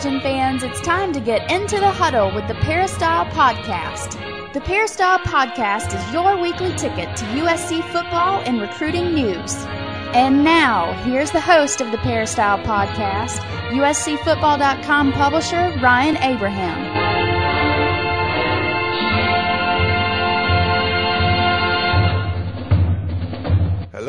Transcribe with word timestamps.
Trojan 0.00 0.20
fans, 0.20 0.62
it's 0.62 0.80
time 0.80 1.12
to 1.12 1.18
get 1.18 1.50
into 1.50 1.80
the 1.80 1.90
huddle 1.90 2.32
with 2.32 2.46
the 2.46 2.54
Peristyle 2.54 3.24
Podcast. 3.32 4.12
The 4.52 4.60
Peristyle 4.60 5.18
Podcast 5.18 5.92
is 5.92 6.12
your 6.12 6.40
weekly 6.40 6.70
ticket 6.76 7.16
to 7.16 7.24
USC 7.24 7.82
football 7.90 8.40
and 8.42 8.60
recruiting 8.60 9.12
news. 9.12 9.56
And 10.14 10.44
now, 10.44 10.92
here's 11.02 11.32
the 11.32 11.40
host 11.40 11.80
of 11.80 11.90
the 11.90 11.98
Peristyle 11.98 12.58
Podcast, 12.60 13.38
USCFootball.com 13.70 15.14
publisher 15.14 15.76
Ryan 15.82 16.16
Abraham. 16.18 16.87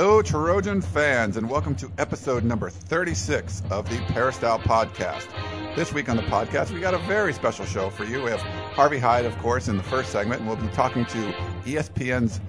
Hello, 0.01 0.21
Trojan 0.21 0.79
fans, 0.79 1.35
and 1.35 1.49
welcome 1.49 1.75
to 1.75 1.91
episode 1.97 2.45
number 2.45 2.69
36 2.69 3.63
of 3.69 3.89
the 3.89 3.97
Peristyle 4.13 4.57
Podcast. 4.57 5.27
This 5.75 5.91
week 5.91 6.07
on 6.07 6.15
the 6.15 6.23
podcast, 6.23 6.71
we 6.71 6.79
got 6.79 6.93
a 6.93 6.99
very 6.99 7.33
special 7.33 7.65
show 7.65 7.89
for 7.89 8.05
you. 8.05 8.23
We 8.23 8.31
have 8.31 8.39
Harvey 8.39 8.97
Hyde, 8.97 9.25
of 9.25 9.37
course, 9.39 9.67
in 9.67 9.75
the 9.75 9.83
first 9.83 10.13
segment, 10.13 10.39
and 10.39 10.49
we'll 10.49 10.55
be 10.55 10.73
talking 10.73 11.03
to 11.07 11.33
ESPN's 11.65 12.39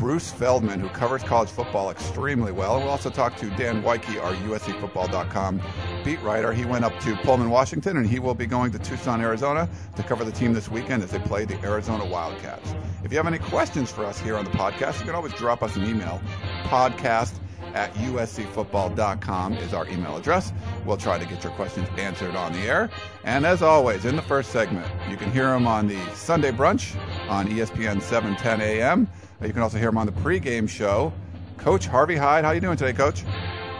Bruce 0.00 0.32
Feldman, 0.32 0.80
who 0.80 0.88
covers 0.88 1.22
college 1.22 1.50
football 1.50 1.90
extremely 1.90 2.52
well. 2.52 2.76
And 2.76 2.84
we'll 2.84 2.90
also 2.90 3.10
talk 3.10 3.36
to 3.36 3.50
Dan 3.50 3.82
Woike, 3.82 4.08
our 4.24 4.32
USCFootball.com 4.32 5.60
beat 6.02 6.22
writer. 6.22 6.54
He 6.54 6.64
went 6.64 6.86
up 6.86 6.98
to 7.00 7.14
Pullman, 7.16 7.50
Washington, 7.50 7.98
and 7.98 8.08
he 8.08 8.18
will 8.18 8.34
be 8.34 8.46
going 8.46 8.72
to 8.72 8.78
Tucson, 8.78 9.20
Arizona 9.20 9.68
to 9.96 10.02
cover 10.02 10.24
the 10.24 10.32
team 10.32 10.54
this 10.54 10.70
weekend 10.70 11.02
as 11.02 11.10
they 11.10 11.18
play 11.18 11.44
the 11.44 11.62
Arizona 11.62 12.06
Wildcats. 12.06 12.74
If 13.04 13.12
you 13.12 13.18
have 13.18 13.26
any 13.26 13.38
questions 13.38 13.92
for 13.92 14.06
us 14.06 14.18
here 14.18 14.38
on 14.38 14.46
the 14.46 14.50
podcast, 14.52 15.00
you 15.00 15.04
can 15.04 15.14
always 15.14 15.34
drop 15.34 15.62
us 15.62 15.76
an 15.76 15.84
email. 15.84 16.22
Podcast 16.64 17.34
at 17.74 17.92
uscfootball.com 17.94 19.52
is 19.54 19.74
our 19.74 19.86
email 19.88 20.16
address. 20.16 20.52
We'll 20.86 20.96
try 20.96 21.18
to 21.18 21.26
get 21.26 21.44
your 21.44 21.52
questions 21.52 21.88
answered 21.98 22.36
on 22.36 22.54
the 22.54 22.60
air. 22.60 22.88
And 23.24 23.44
as 23.44 23.60
always, 23.60 24.06
in 24.06 24.16
the 24.16 24.22
first 24.22 24.50
segment, 24.50 24.90
you 25.10 25.18
can 25.18 25.30
hear 25.30 25.48
them 25.50 25.66
on 25.66 25.86
the 25.86 26.00
Sunday 26.14 26.52
brunch 26.52 26.96
on 27.28 27.48
ESPN 27.48 28.00
710 28.00 28.62
a.m. 28.62 29.06
You 29.42 29.52
can 29.52 29.62
also 29.62 29.78
hear 29.78 29.88
him 29.88 29.98
on 29.98 30.06
the 30.06 30.12
pregame 30.12 30.68
show. 30.68 31.12
Coach 31.56 31.86
Harvey 31.86 32.16
Hyde, 32.16 32.44
how 32.44 32.50
are 32.50 32.54
you 32.54 32.60
doing 32.60 32.76
today, 32.76 32.92
Coach? 32.92 33.24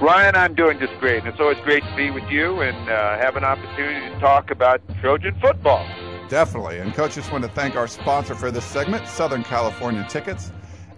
Ryan, 0.01 0.35
I'm 0.35 0.55
doing 0.55 0.79
just 0.79 0.93
great. 0.99 1.19
And 1.19 1.29
it's 1.29 1.41
always 1.41 1.59
great 1.59 1.83
to 1.83 1.97
be 1.97 2.11
with 2.11 2.25
you 2.31 2.63
and 2.63 2.89
uh, 2.89 3.19
have 3.19 3.37
an 3.37 3.45
opportunity 3.45 4.09
to 4.09 4.21
talk 4.21 4.51
about 4.51 4.81
Trojan 5.01 5.39
football. 5.41 5.87
Definitely. 6.31 6.79
And 6.79 6.95
Coach, 6.95 7.15
just 7.15 7.31
want 7.31 7.45
to 7.45 7.51
thank 7.51 7.77
our 7.77 7.87
sponsor 7.87 8.35
for 8.35 8.51
this 8.51 8.65
segment, 8.65 9.07
Southern 9.07 9.43
California 9.43 10.07
Tickets, 10.09 10.53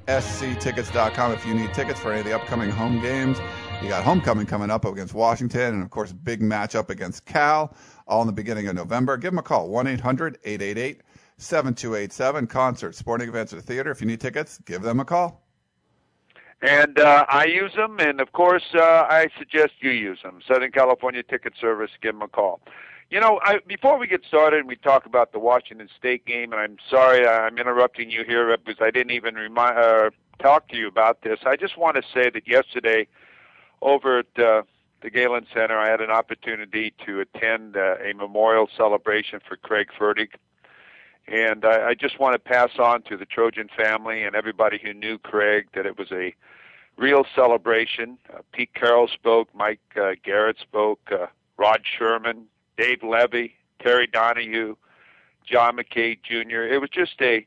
sctickets.com. 0.07 1.33
If 1.33 1.45
you 1.45 1.55
need 1.55 1.75
tickets 1.75 1.99
for 1.99 2.13
any 2.13 2.21
of 2.21 2.27
the 2.27 2.35
upcoming 2.35 2.71
home 2.71 3.01
games, 3.01 3.39
you 3.83 3.89
got 3.89 4.05
homecoming 4.05 4.47
coming 4.47 4.71
up 4.71 4.85
against 4.85 5.15
Washington, 5.15 5.75
and 5.75 5.83
of 5.83 5.91
course, 5.91 6.13
big 6.13 6.41
matchup 6.41 6.91
against 6.91 7.25
Cal, 7.25 7.75
all 8.07 8.21
in 8.21 8.29
the 8.29 8.33
beginning 8.33 8.69
of 8.69 8.77
November. 8.77 9.17
Give 9.17 9.33
them 9.33 9.39
a 9.39 9.43
call, 9.43 9.69
1 9.71 9.87
800 9.89 10.39
888 10.45 11.01
7287. 11.43 12.47
Concerts, 12.47 12.99
sporting 12.99 13.29
events, 13.29 13.53
or 13.53 13.61
theater. 13.61 13.91
If 13.91 14.01
you 14.01 14.07
need 14.07 14.21
tickets, 14.21 14.59
give 14.65 14.83
them 14.83 15.01
a 15.01 15.05
call. 15.05 15.43
And 16.63 17.01
uh, 17.01 17.27
I 17.29 17.47
use 17.47 17.75
them, 17.75 17.99
and 17.99 18.21
of 18.21 18.33
course, 18.33 18.63
uh, 18.75 19.07
I 19.11 19.29
suggest 19.37 19.73
you 19.81 19.91
use 19.91 20.21
them. 20.23 20.41
Southern 20.47 20.71
California 20.71 21.23
Ticket 21.25 21.55
Service, 21.61 21.91
give 22.01 22.15
them 22.15 22.23
a 22.23 22.29
call. 22.29 22.61
You 23.11 23.21
know, 23.21 23.41
I, 23.43 23.59
before 23.67 23.99
we 23.99 24.07
get 24.07 24.25
started 24.25 24.61
and 24.61 24.69
we 24.69 24.77
talk 24.77 25.05
about 25.05 25.33
the 25.33 25.41
Washington 25.41 25.89
State 25.99 26.25
game, 26.25 26.53
and 26.53 26.61
I'm 26.61 26.77
sorry 26.89 27.27
I'm 27.27 27.59
interrupting 27.59 28.11
you 28.11 28.25
here 28.25 28.57
because 28.57 28.81
I 28.81 28.93
didn't 28.93 29.11
even 29.11 29.35
remind, 29.35 29.77
uh, 29.77 30.11
talk 30.39 30.69
to 30.69 30.77
you 30.77 30.87
about 30.87 31.23
this. 31.23 31.41
I 31.45 31.57
just 31.57 31.77
want 31.77 31.97
to 31.97 32.03
say 32.15 32.31
that 32.31 32.47
yesterday 32.47 33.09
over 33.83 34.21
at 34.21 34.39
uh, 34.39 34.63
the 35.03 35.11
Galen 35.11 35.47
Center, 35.53 35.77
I 35.77 35.91
had 35.91 36.01
an 36.01 36.11
opportunity 36.11 36.95
to 37.05 37.21
attend 37.21 37.77
uh, 37.77 37.97
a 37.97 38.15
memorial 38.15 38.69
celebration 38.77 39.41
for 39.47 39.57
Craig 39.57 39.89
Fertig. 39.99 40.29
And 41.29 41.65
I, 41.65 41.89
I 41.89 41.95
just 41.95 42.19
want 42.19 42.35
to 42.35 42.39
pass 42.39 42.71
on 42.79 43.03
to 43.03 43.17
the 43.17 43.25
Trojan 43.25 43.69
family 43.77 44.23
and 44.25 44.35
everybody 44.35 44.81
who 44.83 44.93
knew 44.93 45.19
Craig 45.19 45.69
that 45.75 45.87
it 45.87 45.99
was 45.99 46.11
a 46.13 46.35
real 46.97 47.25
celebration. 47.35 48.19
Uh, 48.33 48.39
Pete 48.53 48.75
Carroll 48.75 49.09
spoke, 49.09 49.49
Mike 49.55 49.81
uh, 49.97 50.13
Garrett 50.23 50.59
spoke, 50.61 51.01
uh, 51.11 51.27
Rod 51.57 51.83
Sherman, 51.85 52.47
Dave 52.77 53.03
Levy, 53.03 53.55
Terry 53.81 54.07
Donahue, 54.07 54.77
John 55.45 55.77
McKay 55.77 56.19
Jr. 56.23 56.63
It 56.63 56.81
was 56.81 56.91
just 56.91 57.21
a 57.21 57.47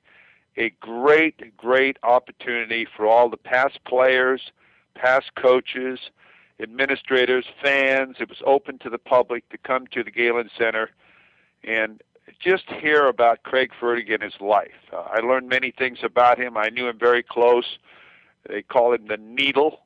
a 0.57 0.69
great, 0.79 1.57
great 1.57 1.97
opportunity 2.03 2.87
for 2.95 3.05
all 3.07 3.29
the 3.29 3.35
past 3.35 3.79
players, 3.85 4.53
past 4.95 5.35
coaches, 5.35 5.99
administrators, 6.61 7.45
fans. 7.61 8.17
It 8.19 8.29
was 8.29 8.41
open 8.45 8.77
to 8.79 8.89
the 8.89 8.97
public 8.97 9.47
to 9.49 9.57
come 9.57 9.87
to 9.87 10.03
the 10.03 10.11
Galen 10.11 10.49
Center 10.57 10.91
and 11.63 12.01
just 12.39 12.69
hear 12.69 13.07
about 13.07 13.43
Craig 13.43 13.71
Fertig 13.79 14.11
and 14.13 14.23
his 14.23 14.39
life. 14.39 14.71
Uh, 14.91 15.03
I 15.11 15.19
learned 15.19 15.49
many 15.49 15.71
things 15.71 15.99
about 16.03 16.39
him. 16.39 16.57
I 16.57 16.69
knew 16.69 16.87
him 16.87 16.97
very 16.97 17.23
close. 17.23 17.77
They 18.47 18.61
call 18.61 18.93
him 18.93 19.07
the 19.07 19.17
Needle 19.17 19.81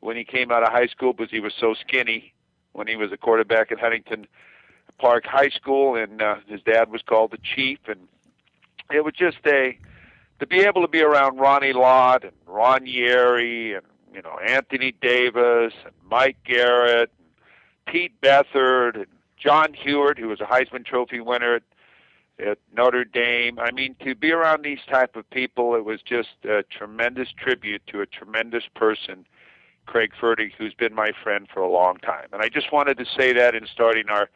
when 0.00 0.16
he 0.16 0.24
came 0.24 0.50
out 0.50 0.62
of 0.62 0.72
high 0.72 0.86
school 0.86 1.12
because 1.12 1.30
he 1.30 1.40
was 1.40 1.52
so 1.58 1.74
skinny 1.74 2.32
when 2.72 2.86
he 2.86 2.96
was 2.96 3.12
a 3.12 3.16
quarterback 3.16 3.72
at 3.72 3.78
Huntington 3.78 4.26
Park 4.98 5.24
High 5.26 5.48
School, 5.48 5.96
and 5.96 6.20
uh, 6.20 6.36
his 6.46 6.60
dad 6.62 6.90
was 6.90 7.02
called 7.02 7.32
the 7.32 7.38
Chief. 7.38 7.78
And 7.88 8.00
it 8.90 9.04
was 9.04 9.14
just 9.14 9.38
a 9.46 9.78
to 10.38 10.46
be 10.46 10.60
able 10.60 10.82
to 10.82 10.88
be 10.88 11.02
around 11.02 11.38
Ronnie 11.38 11.72
Lott 11.72 12.24
and 12.24 12.32
Ron 12.46 12.86
Yary 12.86 13.76
and 13.76 13.86
you 14.14 14.22
know 14.22 14.38
Anthony 14.46 14.94
Davis 15.00 15.72
and 15.84 15.94
Mike 16.08 16.38
Garrett, 16.44 17.10
and 17.18 17.92
Pete 17.92 18.20
Beathard, 18.20 18.96
and 18.96 19.06
John 19.36 19.74
Huarte, 19.74 20.18
who 20.18 20.28
was 20.28 20.40
a 20.40 20.44
Heisman 20.44 20.84
Trophy 20.84 21.20
winner 21.20 21.56
at 21.56 21.62
at 22.40 22.58
Notre 22.76 23.04
Dame. 23.04 23.58
I 23.58 23.70
mean, 23.70 23.96
to 24.04 24.14
be 24.14 24.32
around 24.32 24.62
these 24.62 24.80
type 24.88 25.16
of 25.16 25.28
people, 25.30 25.74
it 25.74 25.84
was 25.84 26.00
just 26.02 26.30
a 26.44 26.62
tremendous 26.62 27.28
tribute 27.36 27.82
to 27.88 28.00
a 28.00 28.06
tremendous 28.06 28.64
person, 28.74 29.26
Craig 29.86 30.12
Fertig, 30.20 30.52
who's 30.56 30.74
been 30.74 30.94
my 30.94 31.12
friend 31.22 31.48
for 31.52 31.60
a 31.60 31.70
long 31.70 31.96
time. 31.98 32.28
And 32.32 32.42
I 32.42 32.48
just 32.48 32.72
wanted 32.72 32.98
to 32.98 33.04
say 33.04 33.32
that 33.32 33.54
in 33.54 33.66
starting 33.66 34.08
our 34.08 34.28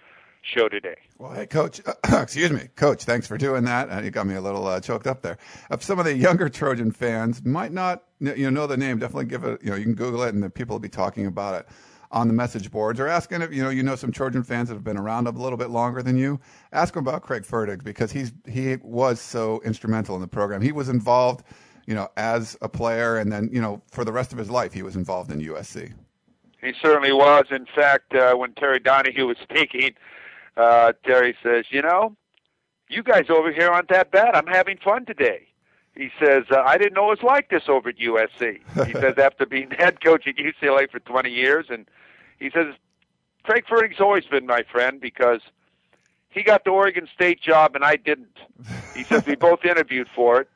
show 0.42 0.68
today. 0.68 0.96
Well, 1.18 1.32
hey, 1.32 1.46
Coach, 1.46 1.80
uh, 1.86 1.94
excuse 2.22 2.50
me, 2.50 2.68
Coach, 2.76 3.04
thanks 3.04 3.26
for 3.26 3.38
doing 3.38 3.64
that. 3.64 3.90
Uh, 3.90 4.00
you 4.02 4.10
got 4.10 4.26
me 4.26 4.34
a 4.34 4.40
little 4.40 4.66
uh, 4.66 4.80
choked 4.80 5.06
up 5.06 5.22
there. 5.22 5.38
If 5.70 5.82
some 5.82 5.98
of 5.98 6.04
the 6.04 6.14
younger 6.14 6.48
Trojan 6.48 6.92
fans 6.92 7.44
might 7.44 7.72
not, 7.72 8.04
you 8.20 8.50
know, 8.50 8.50
know 8.50 8.66
the 8.66 8.76
name, 8.76 8.98
definitely 8.98 9.26
give 9.26 9.44
it. 9.44 9.62
You 9.62 9.70
know, 9.70 9.76
you 9.76 9.84
can 9.84 9.94
Google 9.94 10.22
it, 10.22 10.34
and 10.34 10.42
the 10.42 10.50
people 10.50 10.74
will 10.74 10.80
be 10.80 10.88
talking 10.88 11.26
about 11.26 11.60
it 11.60 11.68
on 12.14 12.28
the 12.28 12.32
message 12.32 12.70
boards 12.70 13.00
or 13.00 13.08
asking 13.08 13.42
if 13.42 13.52
you 13.52 13.62
know 13.62 13.68
you 13.68 13.82
know 13.82 13.96
some 13.96 14.12
Trojan 14.12 14.44
fans 14.44 14.68
that 14.68 14.74
have 14.76 14.84
been 14.84 14.96
around 14.96 15.26
a 15.26 15.30
little 15.30 15.58
bit 15.58 15.68
longer 15.70 16.02
than 16.02 16.16
you. 16.16 16.40
Ask 16.72 16.94
them 16.94 17.06
about 17.06 17.22
Craig 17.22 17.42
Fertig 17.42 17.82
because 17.82 18.12
he's 18.12 18.32
he 18.46 18.76
was 18.82 19.20
so 19.20 19.60
instrumental 19.64 20.14
in 20.14 20.20
the 20.20 20.28
program. 20.28 20.62
He 20.62 20.72
was 20.72 20.88
involved, 20.88 21.44
you 21.86 21.94
know, 21.94 22.08
as 22.16 22.56
a 22.62 22.68
player, 22.68 23.18
and 23.18 23.30
then 23.30 23.50
you 23.52 23.60
know 23.60 23.82
for 23.90 24.04
the 24.04 24.12
rest 24.12 24.32
of 24.32 24.38
his 24.38 24.48
life 24.48 24.72
he 24.72 24.82
was 24.82 24.94
involved 24.94 25.32
in 25.32 25.40
USC. 25.40 25.92
He 26.60 26.72
certainly 26.80 27.12
was. 27.12 27.46
In 27.50 27.66
fact, 27.74 28.14
uh, 28.14 28.34
when 28.34 28.54
Terry 28.54 28.78
Donahue 28.78 29.26
was 29.26 29.36
speaking, 29.42 29.94
uh, 30.56 30.92
Terry 31.04 31.36
says, 31.42 31.66
"You 31.70 31.82
know, 31.82 32.16
you 32.88 33.02
guys 33.02 33.28
over 33.28 33.52
here 33.52 33.68
aren't 33.68 33.88
that 33.88 34.12
bad. 34.12 34.34
I'm 34.34 34.46
having 34.46 34.78
fun 34.78 35.04
today." 35.04 35.48
He 35.96 36.10
says, 36.18 36.42
uh, 36.50 36.60
I 36.66 36.76
didn't 36.76 36.94
know 36.94 37.04
it 37.04 37.20
was 37.20 37.22
like 37.22 37.50
this 37.50 37.68
over 37.68 37.90
at 37.90 37.98
USC. 37.98 38.58
He 38.84 38.92
says, 39.00 39.14
after 39.16 39.46
being 39.46 39.70
head 39.70 40.02
coach 40.02 40.26
at 40.26 40.34
UCLA 40.34 40.90
for 40.90 40.98
20 40.98 41.30
years, 41.30 41.66
and 41.70 41.86
he 42.38 42.50
says, 42.50 42.74
Craig 43.44 43.64
Fertig's 43.68 44.00
always 44.00 44.24
been 44.24 44.46
my 44.46 44.62
friend 44.70 45.00
because 45.00 45.40
he 46.28 46.42
got 46.42 46.64
the 46.64 46.70
Oregon 46.70 47.08
State 47.14 47.40
job 47.40 47.74
and 47.74 47.84
I 47.84 47.96
didn't. 47.96 48.38
He 48.94 49.04
says, 49.04 49.26
we 49.26 49.36
both 49.36 49.64
interviewed 49.64 50.08
for 50.14 50.40
it. 50.40 50.48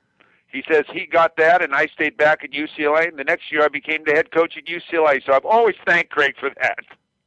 He 0.47 0.65
says 0.71 0.85
he 0.93 1.07
got 1.07 1.37
that 1.37 1.63
and 1.63 1.75
I 1.75 1.87
stayed 1.87 2.17
back 2.17 2.43
at 2.43 2.53
UCLA, 2.53 3.09
and 3.09 3.19
the 3.19 3.25
next 3.25 3.53
year 3.53 3.63
I 3.63 3.69
became 3.69 4.05
the 4.05 4.13
head 4.13 4.31
coach 4.31 4.57
at 4.57 4.65
UCLA. 4.65 5.25
So 5.25 5.33
I've 5.33 5.45
always 5.45 5.75
thanked 5.87 6.11
Craig 6.11 6.35
for 6.41 6.51
that. 6.61 6.79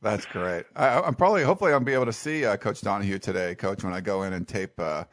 That's 0.01 0.25
great. 0.25 0.65
I, 0.75 1.07
am 1.07 1.13
probably, 1.13 1.43
hopefully, 1.43 1.73
I'll 1.73 1.79
be 1.79 1.93
able 1.93 2.07
to 2.07 2.13
see 2.13 2.43
uh, 2.43 2.57
Coach 2.57 2.81
Donahue 2.81 3.19
today, 3.19 3.53
Coach, 3.53 3.83
when 3.83 3.93
I 3.93 4.01
go 4.01 4.23
in 4.23 4.33
and 4.33 4.47
tape. 4.47 4.79
Uh, 4.79 5.03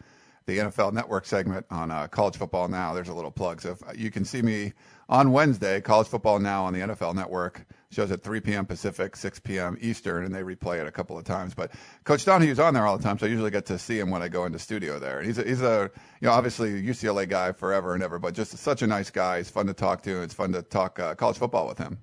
the 0.48 0.58
NFL 0.58 0.94
Network 0.94 1.26
segment 1.26 1.66
on 1.70 1.90
uh, 1.90 2.08
College 2.08 2.38
Football 2.38 2.68
Now. 2.68 2.94
There's 2.94 3.10
a 3.10 3.14
little 3.14 3.30
plug. 3.30 3.60
So 3.60 3.72
if 3.72 3.98
you 4.00 4.10
can 4.10 4.24
see 4.24 4.40
me 4.40 4.72
on 5.08 5.32
Wednesday, 5.32 5.80
College 5.80 6.08
Football 6.08 6.38
Now 6.38 6.64
on 6.64 6.72
the 6.72 6.80
NFL 6.80 7.14
Network 7.14 7.64
shows 7.90 8.10
at 8.10 8.22
3 8.22 8.40
p.m. 8.40 8.66
Pacific, 8.66 9.16
6 9.16 9.40
p.m. 9.40 9.78
Eastern, 9.80 10.24
and 10.24 10.34
they 10.34 10.42
replay 10.42 10.80
it 10.80 10.86
a 10.86 10.90
couple 10.90 11.16
of 11.16 11.24
times. 11.24 11.54
But 11.54 11.72
Coach 12.04 12.24
Donahue's 12.26 12.58
on 12.58 12.74
there 12.74 12.86
all 12.86 12.98
the 12.98 13.02
time, 13.02 13.18
so 13.18 13.26
I 13.26 13.30
usually 13.30 13.50
get 13.50 13.64
to 13.66 13.78
see 13.78 13.98
him 13.98 14.10
when 14.10 14.22
I 14.22 14.28
go 14.28 14.44
into 14.44 14.58
studio 14.58 14.98
there. 14.98 15.18
And 15.18 15.26
he's 15.26 15.38
a, 15.38 15.44
he's 15.44 15.62
a 15.62 15.90
you 16.20 16.26
know 16.26 16.32
obviously 16.32 16.82
UCLA 16.82 17.28
guy 17.28 17.52
forever 17.52 17.94
and 17.94 18.02
ever, 18.02 18.18
but 18.18 18.34
just 18.34 18.56
such 18.58 18.82
a 18.82 18.86
nice 18.86 19.10
guy. 19.10 19.38
He's 19.38 19.50
fun 19.50 19.66
to 19.66 19.74
talk 19.74 20.02
to. 20.02 20.14
And 20.14 20.24
it's 20.24 20.34
fun 20.34 20.52
to 20.52 20.62
talk 20.62 21.00
uh, 21.00 21.14
college 21.14 21.38
football 21.38 21.66
with 21.66 21.78
him. 21.78 21.98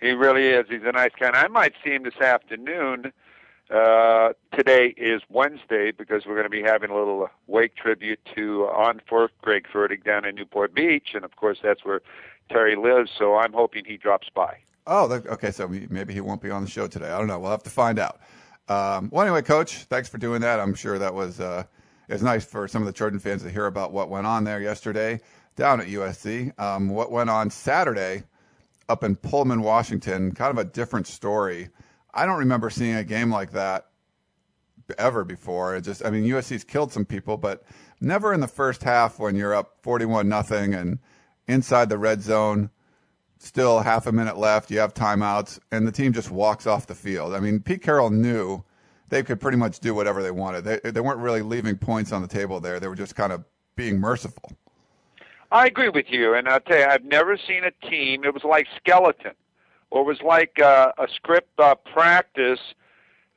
He 0.00 0.10
really 0.10 0.46
is. 0.48 0.66
He's 0.68 0.82
a 0.84 0.92
nice 0.92 1.12
guy. 1.18 1.28
And 1.28 1.36
I 1.36 1.46
might 1.48 1.74
see 1.84 1.90
him 1.90 2.02
this 2.02 2.16
afternoon 2.16 3.12
uh, 3.70 4.32
today 4.52 4.94
is 4.96 5.22
Wednesday 5.28 5.92
because 5.92 6.26
we're 6.26 6.34
going 6.34 6.42
to 6.44 6.50
be 6.50 6.62
having 6.62 6.90
a 6.90 6.96
little 6.96 7.28
wake 7.46 7.76
tribute 7.76 8.18
to 8.34 8.64
uh, 8.64 8.72
on 8.72 9.00
for 9.08 9.30
Greg 9.42 9.66
Fertig 9.72 10.02
down 10.02 10.24
in 10.24 10.34
Newport 10.34 10.74
Beach, 10.74 11.10
and 11.14 11.24
of 11.24 11.36
course 11.36 11.58
that's 11.62 11.84
where 11.84 12.00
Terry 12.50 12.76
lives. 12.76 13.10
So 13.18 13.36
I'm 13.36 13.52
hoping 13.52 13.84
he 13.84 13.96
drops 13.96 14.28
by. 14.34 14.58
Oh, 14.86 15.10
okay. 15.12 15.50
So 15.50 15.68
maybe 15.68 16.12
he 16.12 16.20
won't 16.20 16.42
be 16.42 16.50
on 16.50 16.64
the 16.64 16.70
show 16.70 16.86
today. 16.86 17.10
I 17.10 17.18
don't 17.18 17.26
know. 17.26 17.38
We'll 17.38 17.50
have 17.50 17.62
to 17.64 17.70
find 17.70 17.98
out. 17.98 18.20
Um, 18.68 19.08
well, 19.12 19.22
anyway, 19.22 19.42
Coach, 19.42 19.84
thanks 19.84 20.08
for 20.08 20.18
doing 20.18 20.40
that. 20.42 20.60
I'm 20.60 20.74
sure 20.74 20.98
that 20.98 21.12
was 21.12 21.40
uh, 21.40 21.64
it 22.08 22.12
was 22.12 22.22
nice 22.22 22.44
for 22.44 22.68
some 22.68 22.82
of 22.82 22.86
the 22.86 22.92
Trojan 22.92 23.18
fans 23.18 23.42
to 23.42 23.50
hear 23.50 23.66
about 23.66 23.92
what 23.92 24.10
went 24.10 24.26
on 24.26 24.44
there 24.44 24.60
yesterday 24.60 25.20
down 25.56 25.80
at 25.80 25.88
USC. 25.88 26.58
Um, 26.58 26.88
what 26.88 27.10
went 27.10 27.30
on 27.30 27.50
Saturday 27.50 28.24
up 28.88 29.04
in 29.04 29.16
Pullman, 29.16 29.62
Washington, 29.62 30.32
kind 30.32 30.50
of 30.50 30.58
a 30.58 30.68
different 30.68 31.06
story. 31.06 31.68
I 32.12 32.26
don't 32.26 32.38
remember 32.38 32.70
seeing 32.70 32.96
a 32.96 33.04
game 33.04 33.30
like 33.30 33.52
that 33.52 33.86
ever 34.98 35.24
before. 35.24 35.76
It 35.76 35.82
just, 35.82 36.04
I 36.04 36.10
mean, 36.10 36.24
USC's 36.24 36.64
killed 36.64 36.92
some 36.92 37.04
people, 37.04 37.36
but 37.36 37.62
never 38.00 38.32
in 38.34 38.40
the 38.40 38.48
first 38.48 38.82
half 38.82 39.18
when 39.18 39.36
you're 39.36 39.54
up 39.54 39.76
41 39.82 40.28
nothing 40.28 40.74
and 40.74 40.98
inside 41.50 41.88
the 41.88 41.98
red 41.98 42.22
zone, 42.22 42.70
still 43.38 43.80
half 43.80 44.06
a 44.06 44.12
minute 44.12 44.36
left, 44.36 44.70
you 44.70 44.78
have 44.78 44.94
timeouts, 44.94 45.58
and 45.72 45.86
the 45.86 45.92
team 45.92 46.12
just 46.12 46.30
walks 46.30 46.66
off 46.66 46.86
the 46.86 46.94
field. 46.94 47.34
I 47.34 47.40
mean, 47.40 47.60
Pete 47.60 47.82
Carroll 47.82 48.10
knew 48.10 48.62
they 49.08 49.22
could 49.22 49.40
pretty 49.40 49.58
much 49.58 49.80
do 49.80 49.94
whatever 49.94 50.22
they 50.22 50.30
wanted. 50.30 50.64
They, 50.64 50.90
they 50.90 51.00
weren't 51.00 51.18
really 51.18 51.42
leaving 51.42 51.76
points 51.76 52.12
on 52.12 52.22
the 52.22 52.28
table 52.28 52.60
there. 52.60 52.78
They 52.80 52.88
were 52.88 52.94
just 52.94 53.16
kind 53.16 53.32
of 53.32 53.44
being 53.76 53.98
merciful. 53.98 54.52
I 55.52 55.66
agree 55.66 55.88
with 55.88 56.06
you, 56.10 56.34
and 56.34 56.48
I'll 56.48 56.60
tell 56.60 56.78
you, 56.78 56.84
I've 56.84 57.04
never 57.04 57.36
seen 57.36 57.64
a 57.64 57.72
team. 57.88 58.24
It 58.24 58.32
was 58.32 58.44
like 58.44 58.66
skeleton, 58.76 59.32
or 59.90 60.02
it 60.02 60.06
was 60.06 60.22
like 60.22 60.60
uh, 60.60 60.92
a 60.96 61.08
script 61.16 61.58
uh, 61.58 61.74
practice 61.92 62.60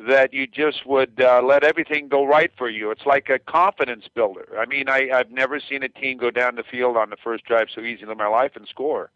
that 0.08 0.34
you 0.34 0.48
just 0.48 0.86
would 0.86 1.22
uh, 1.22 1.42
let 1.44 1.64
everything 1.64 2.08
go 2.08 2.26
right 2.26 2.52
for 2.58 2.70
you. 2.70 2.92
It's 2.92 3.06
like 3.06 3.30
a 3.30 3.40
confidence 3.40 4.06
builder. 4.14 4.48
I 4.58 4.66
mean, 4.66 4.90
I, 4.90 5.10
I've 5.14 5.32
never 5.32 5.60
seen 5.60 5.84
a 5.84 5.90
team 5.90 6.18
go 6.18 6.32
down 6.32 6.56
the 6.56 6.64
field 6.64 6.98
on 6.98 7.10
the 7.10 7.18
first 7.24 7.46
drive 7.46 7.68
so 7.74 7.82
easy 7.82 8.04
in 8.04 8.18
my 8.18 8.28
life 8.28 8.52
and 8.56 8.68
score. 8.68 9.12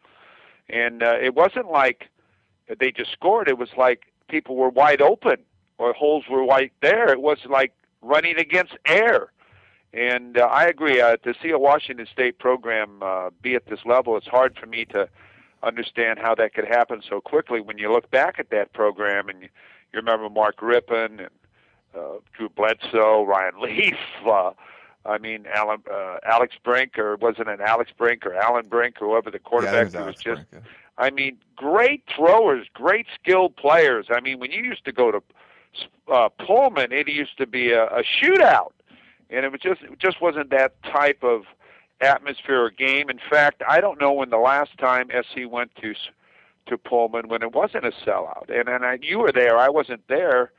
And 0.69 1.03
uh, 1.03 1.17
it 1.21 1.35
wasn't 1.35 1.71
like 1.71 2.09
they 2.79 2.91
just 2.91 3.11
scored. 3.11 3.47
It 3.47 3.57
was 3.57 3.69
like 3.77 4.01
people 4.29 4.55
were 4.55 4.69
wide 4.69 5.01
open 5.01 5.37
or 5.77 5.93
holes 5.93 6.25
were 6.29 6.45
right 6.45 6.71
there. 6.81 7.11
It 7.11 7.21
was 7.21 7.39
like 7.49 7.73
running 8.01 8.37
against 8.37 8.73
air. 8.85 9.31
And 9.93 10.37
uh, 10.37 10.43
I 10.45 10.65
agree. 10.65 11.01
Uh, 11.01 11.17
to 11.17 11.33
see 11.41 11.49
a 11.49 11.59
Washington 11.59 12.07
State 12.11 12.39
program 12.39 13.01
uh, 13.01 13.29
be 13.41 13.55
at 13.55 13.67
this 13.67 13.79
level, 13.85 14.17
it's 14.17 14.27
hard 14.27 14.57
for 14.59 14.65
me 14.65 14.85
to 14.85 15.07
understand 15.63 16.19
how 16.19 16.35
that 16.35 16.53
could 16.53 16.65
happen 16.65 17.01
so 17.07 17.21
quickly. 17.21 17.61
When 17.61 17.77
you 17.77 17.91
look 17.91 18.11
back 18.11 18.37
at 18.37 18.49
that 18.51 18.73
program 18.73 19.29
and 19.29 19.43
you, 19.43 19.49
you 19.93 19.97
remember 19.97 20.29
Mark 20.29 20.57
Rypien 20.59 21.19
and 21.19 21.29
uh, 21.95 22.17
Drew 22.33 22.49
Bledsoe, 22.49 23.23
Ryan 23.23 23.53
Leaf. 23.61 23.95
Uh, 24.25 24.51
I 25.05 25.17
mean, 25.17 25.45
Alan, 25.53 25.81
uh, 25.91 26.17
Alex 26.25 26.55
Brink, 26.63 26.99
or 26.99 27.15
wasn't 27.15 27.47
it 27.47 27.61
Alex 27.61 27.91
Brink 27.97 28.25
or 28.25 28.33
Alan 28.33 28.67
Brink, 28.67 28.97
whoever 28.99 29.31
the 29.31 29.39
quarterback 29.39 29.93
yeah, 29.93 30.05
was, 30.05 30.15
was 30.15 30.23
just. 30.23 30.51
Brink, 30.51 30.65
yeah. 30.65 30.71
I 30.97 31.11
mean, 31.11 31.37
great 31.55 32.03
throwers, 32.13 32.67
great 32.73 33.05
skilled 33.19 33.55
players. 33.55 34.07
I 34.09 34.19
mean, 34.19 34.39
when 34.39 34.51
you 34.51 34.63
used 34.63 34.83
to 34.85 34.91
go 34.91 35.11
to 35.11 35.23
uh, 36.11 36.29
Pullman, 36.29 36.91
it 36.91 37.07
used 37.07 37.37
to 37.37 37.45
be 37.45 37.71
a, 37.71 37.85
a 37.85 38.03
shootout, 38.03 38.71
and 39.29 39.45
it 39.45 39.51
was 39.51 39.61
just 39.61 39.81
it 39.83 39.99
just 39.99 40.21
wasn't 40.21 40.49
that 40.49 40.81
type 40.83 41.23
of 41.23 41.43
atmosphere 42.01 42.63
or 42.63 42.69
game. 42.71 43.09
In 43.09 43.19
fact, 43.29 43.61
I 43.67 43.79
don't 43.79 43.99
know 43.99 44.11
when 44.11 44.29
the 44.29 44.37
last 44.37 44.77
time 44.77 45.09
SC 45.09 45.49
went 45.49 45.75
to 45.81 45.93
to 46.67 46.77
Pullman 46.77 47.27
when 47.27 47.41
it 47.41 47.53
wasn't 47.53 47.85
a 47.85 47.91
sellout. 48.05 48.49
And 48.49 48.69
and 48.69 48.85
I, 48.85 48.99
you 49.01 49.19
were 49.19 49.31
there, 49.31 49.57
I 49.57 49.69
wasn't 49.69 50.07
there, 50.07 50.51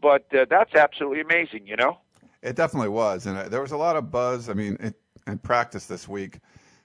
but 0.00 0.26
uh, 0.34 0.46
that's 0.48 0.74
absolutely 0.74 1.20
amazing, 1.20 1.66
you 1.66 1.76
know. 1.76 1.98
It 2.42 2.56
definitely 2.56 2.90
was, 2.90 3.26
and 3.26 3.36
uh, 3.36 3.48
there 3.48 3.60
was 3.60 3.72
a 3.72 3.76
lot 3.76 3.96
of 3.96 4.10
buzz. 4.10 4.48
I 4.48 4.52
mean, 4.52 4.76
it, 4.80 4.94
in 5.26 5.38
practice 5.38 5.86
this 5.86 6.06
week, 6.06 6.38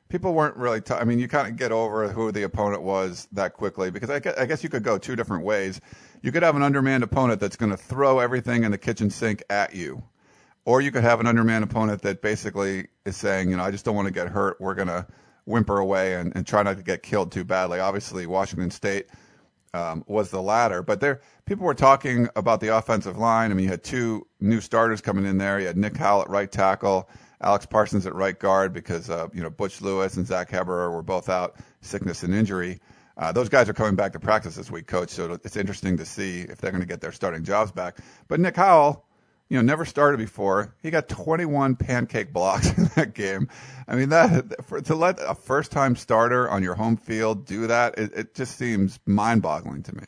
people 0.10 0.34
weren't 0.34 0.56
really. 0.56 0.82
T- 0.82 0.94
I 0.94 1.04
mean, 1.04 1.20
you 1.20 1.28
kind 1.28 1.48
of 1.48 1.56
get 1.56 1.72
over 1.72 2.08
who 2.08 2.32
the 2.32 2.44
opponent 2.44 2.84
was 2.84 3.28
that 3.34 3.54
quickly 3.54 3.92
because 3.92 4.10
I 4.10 4.20
guess, 4.20 4.38
I 4.38 4.46
guess 4.46 4.64
you 4.64 4.70
could 4.70 4.84
go 4.84 4.98
two 4.98 5.16
different 5.16 5.44
ways. 5.44 5.82
You 6.22 6.32
could 6.32 6.44
have 6.44 6.56
an 6.56 6.64
undermanned 6.64 7.04
opponent 7.04 7.40
that's 7.40 7.56
going 7.56 7.72
to 7.72 7.78
throw 7.78 8.20
everything 8.20 8.64
in 8.64 8.72
the 8.72 8.78
kitchen 8.78 9.10
sink 9.10 9.44
at 9.50 9.76
you, 9.76 10.04
or 10.66 10.82
you 10.82 10.92
could 10.92 11.04
have 11.04 11.20
an 11.20 11.28
undermanned 11.28 11.64
opponent 11.64 12.02
that 12.04 12.22
basically 12.22 12.88
is 13.06 13.18
saying, 13.18 13.50
you 13.50 13.58
know, 13.58 13.64
I 13.64 13.72
just 13.72 13.86
don't 13.86 13.96
want 13.96 14.08
to 14.08 14.14
get 14.14 14.30
hurt. 14.30 14.60
We're 14.60 14.76
going 14.76 14.88
to 14.88 15.06
whimper 15.46 15.78
away 15.78 16.16
and, 16.16 16.34
and 16.36 16.46
try 16.46 16.64
not 16.64 16.78
to 16.78 16.84
get 16.84 17.04
killed 17.04 17.32
too 17.32 17.44
badly. 17.44 17.80
Obviously, 17.80 18.26
Washington 18.26 18.72
State 18.72 19.08
um, 19.74 20.04
was 20.08 20.30
the 20.30 20.42
latter. 20.42 20.84
But 20.84 21.00
there, 21.00 21.22
people 21.46 21.66
were 21.66 21.74
talking 21.74 22.28
about 22.36 22.60
the 22.60 22.76
offensive 22.76 23.18
line. 23.18 23.52
I 23.52 23.54
mean, 23.54 23.66
you 23.66 23.70
had 23.70 23.84
two 23.84 24.28
new 24.40 24.62
starters 24.62 25.02
coming 25.02 25.26
in 25.26 25.38
there. 25.38 25.60
You 25.60 25.68
had 25.68 25.78
Nick 25.78 25.98
Howell 25.98 26.24
at 26.24 26.30
right 26.30 26.52
tackle, 26.52 27.10
Alex 27.42 27.66
Parsons 27.66 28.06
at 28.06 28.16
right 28.16 28.38
guard 28.38 28.74
because 28.74 29.10
uh, 29.10 29.28
you 29.34 29.42
know 29.42 29.50
Butch 29.50 29.82
Lewis 29.82 30.18
and 30.18 30.28
Zach 30.28 30.50
Heberer 30.50 30.92
were 30.92 31.04
both 31.04 31.30
out, 31.30 31.56
sickness 31.82 32.24
and 32.24 32.34
injury. 32.34 32.80
Uh, 33.18 33.32
those 33.32 33.50
guys 33.50 33.70
are 33.70 33.74
coming 33.74 33.96
back 33.96 34.14
to 34.14 34.20
practice 34.20 34.56
this 34.56 34.72
week, 34.72 34.88
coach. 34.88 35.10
So 35.10 35.34
it's 35.44 35.58
interesting 35.58 35.98
to 35.98 36.06
see 36.06 36.42
if 36.42 36.60
they're 36.60 36.72
going 36.72 36.82
to 36.82 36.88
get 36.88 37.02
their 37.02 37.12
starting 37.12 37.44
jobs 37.44 37.72
back. 37.72 37.98
But 38.28 38.40
Nick 38.40 38.56
Howell 38.56 39.06
you 39.52 39.58
know, 39.58 39.64
never 39.64 39.84
started 39.84 40.18
before. 40.18 40.74
He 40.82 40.92
got 40.92 41.10
21 41.10 41.76
pancake 41.76 42.32
blocks 42.32 42.70
in 42.78 42.86
that 42.96 43.14
game. 43.14 43.50
I 43.86 43.98
mean, 43.98 44.08
that 44.08 44.66
for, 44.66 44.80
to 44.80 44.96
let 44.96 45.20
a 45.20 45.36
first-time 45.36 45.98
starter 45.98 46.50
on 46.50 46.64
your 46.64 46.76
home 46.76 46.96
field 46.96 47.46
do 47.46 47.68
that, 47.68 47.98
it, 47.98 48.14
it 48.16 48.34
just 48.34 48.58
seems 48.58 48.98
mind-boggling 49.06 49.84
to 49.84 49.96
me. 49.98 50.06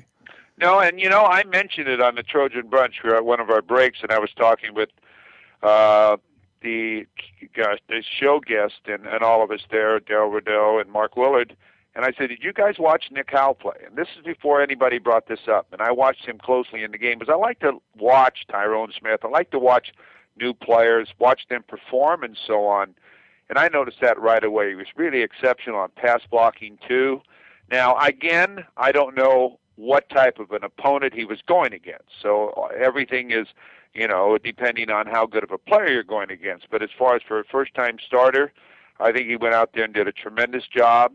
No, 0.57 0.80
and 0.80 0.98
you 0.98 1.10
know, 1.10 1.25
I 1.25 1.44
mentioned 1.44 1.90
it 1.90 2.00
on 2.00 2.16
the 2.16 2.24
Trojan 2.24 2.69
Brunch 2.69 3.04
we 3.04 3.12
at 3.12 3.25
one 3.25 3.42
of 3.42 3.50
our 3.50 3.62
breaks, 3.62 4.00
and 4.01 4.13
I 4.13 4.19
was 4.19 4.30
talking 4.34 4.74
with 4.74 4.92
uh, 5.62 6.16
the 6.62 7.06
gosh, 7.54 7.80
the 7.90 8.01
show 8.01 8.40
guest 8.40 8.80
and, 8.86 9.06
and 9.06 9.24
all 9.24 9.44
of 9.44 9.51
us 9.51 9.63
there, 9.69 10.00
Darrell 10.00 10.30
Rideaux 10.30 10.80
and 10.80 10.90
Mark 10.90 11.18
Willard 11.18 11.57
and 11.95 12.06
I 12.06 12.12
said, 12.18 12.30
Did 12.30 12.44
you 12.44 12.54
guys 12.54 12.75
watch 12.80 13.06
Nick 13.12 13.30
Howell 13.31 13.56
play? 13.56 13.78
And 13.86 13.95
this 13.95 14.07
is 14.18 14.24
before 14.25 14.62
anybody 14.62 14.98
brought 14.98 15.28
this 15.28 15.48
up. 15.48 15.68
And 15.72 15.81
I 15.81 15.92
watched 15.92 16.25
him 16.25 16.40
closely 16.40 16.84
in 16.84 16.92
the 16.92 16.98
game 16.98 17.19
because 17.19 17.31
I 17.31 17.38
like 17.38 17.60
to 17.60 17.81
watch 17.98 18.45
Tyron 18.50 18.98
Smith. 18.98 19.19
I 19.24 19.28
like 19.28 19.51
to 19.51 19.60
watch 19.60 19.94
new 20.38 20.54
players, 20.54 21.10
watch 21.19 21.42
them 21.50 21.63
perform, 21.68 22.24
and 22.24 22.38
so 22.48 22.66
on. 22.66 22.95
And 23.50 23.60
I 23.60 23.68
noticed 23.68 23.98
that 24.01 24.19
right 24.19 24.44
away. 24.44 24.69
He 24.69 24.75
was 24.75 24.88
really 24.95 25.22
exceptional 25.22 25.80
on 25.80 25.90
pass 25.95 26.22
blocking, 26.30 26.80
too. 26.88 27.22
Now, 27.69 27.98
again, 28.00 28.66
I 28.78 28.92
don't 28.92 29.16
know 29.16 29.60
what 29.75 30.10
type 30.10 30.40
of 30.40 30.51
an 30.51 30.63
opponent 30.63 31.13
he 31.13 31.25
was 31.25 31.40
going 31.48 31.74
against. 31.74 32.10
So 32.22 32.69
everything 32.78 33.31
is, 33.31 33.48
you 33.94 34.07
know, 34.07 34.38
depending 34.38 34.90
on 34.90 35.07
how 35.07 35.25
good 35.25 35.44
of 35.44 35.51
a 35.51 35.57
player 35.57 35.90
you're 35.90 36.04
going 36.04 36.31
against. 36.31 36.68
But 36.72 36.81
as 36.81 36.90
far 36.98 37.16
as 37.16 37.22
for 37.28 37.40
a 37.40 37.44
first 37.44 37.74
time 37.74 37.98
starter, 38.06 38.51
I 39.00 39.12
think 39.12 39.28
he 39.28 39.36
went 39.36 39.56
out 39.56 39.72
there 39.74 39.84
and 39.84 39.94
did 39.94 40.07
a 40.07 40.12
tremendous 40.12 40.63
job. 40.68 41.13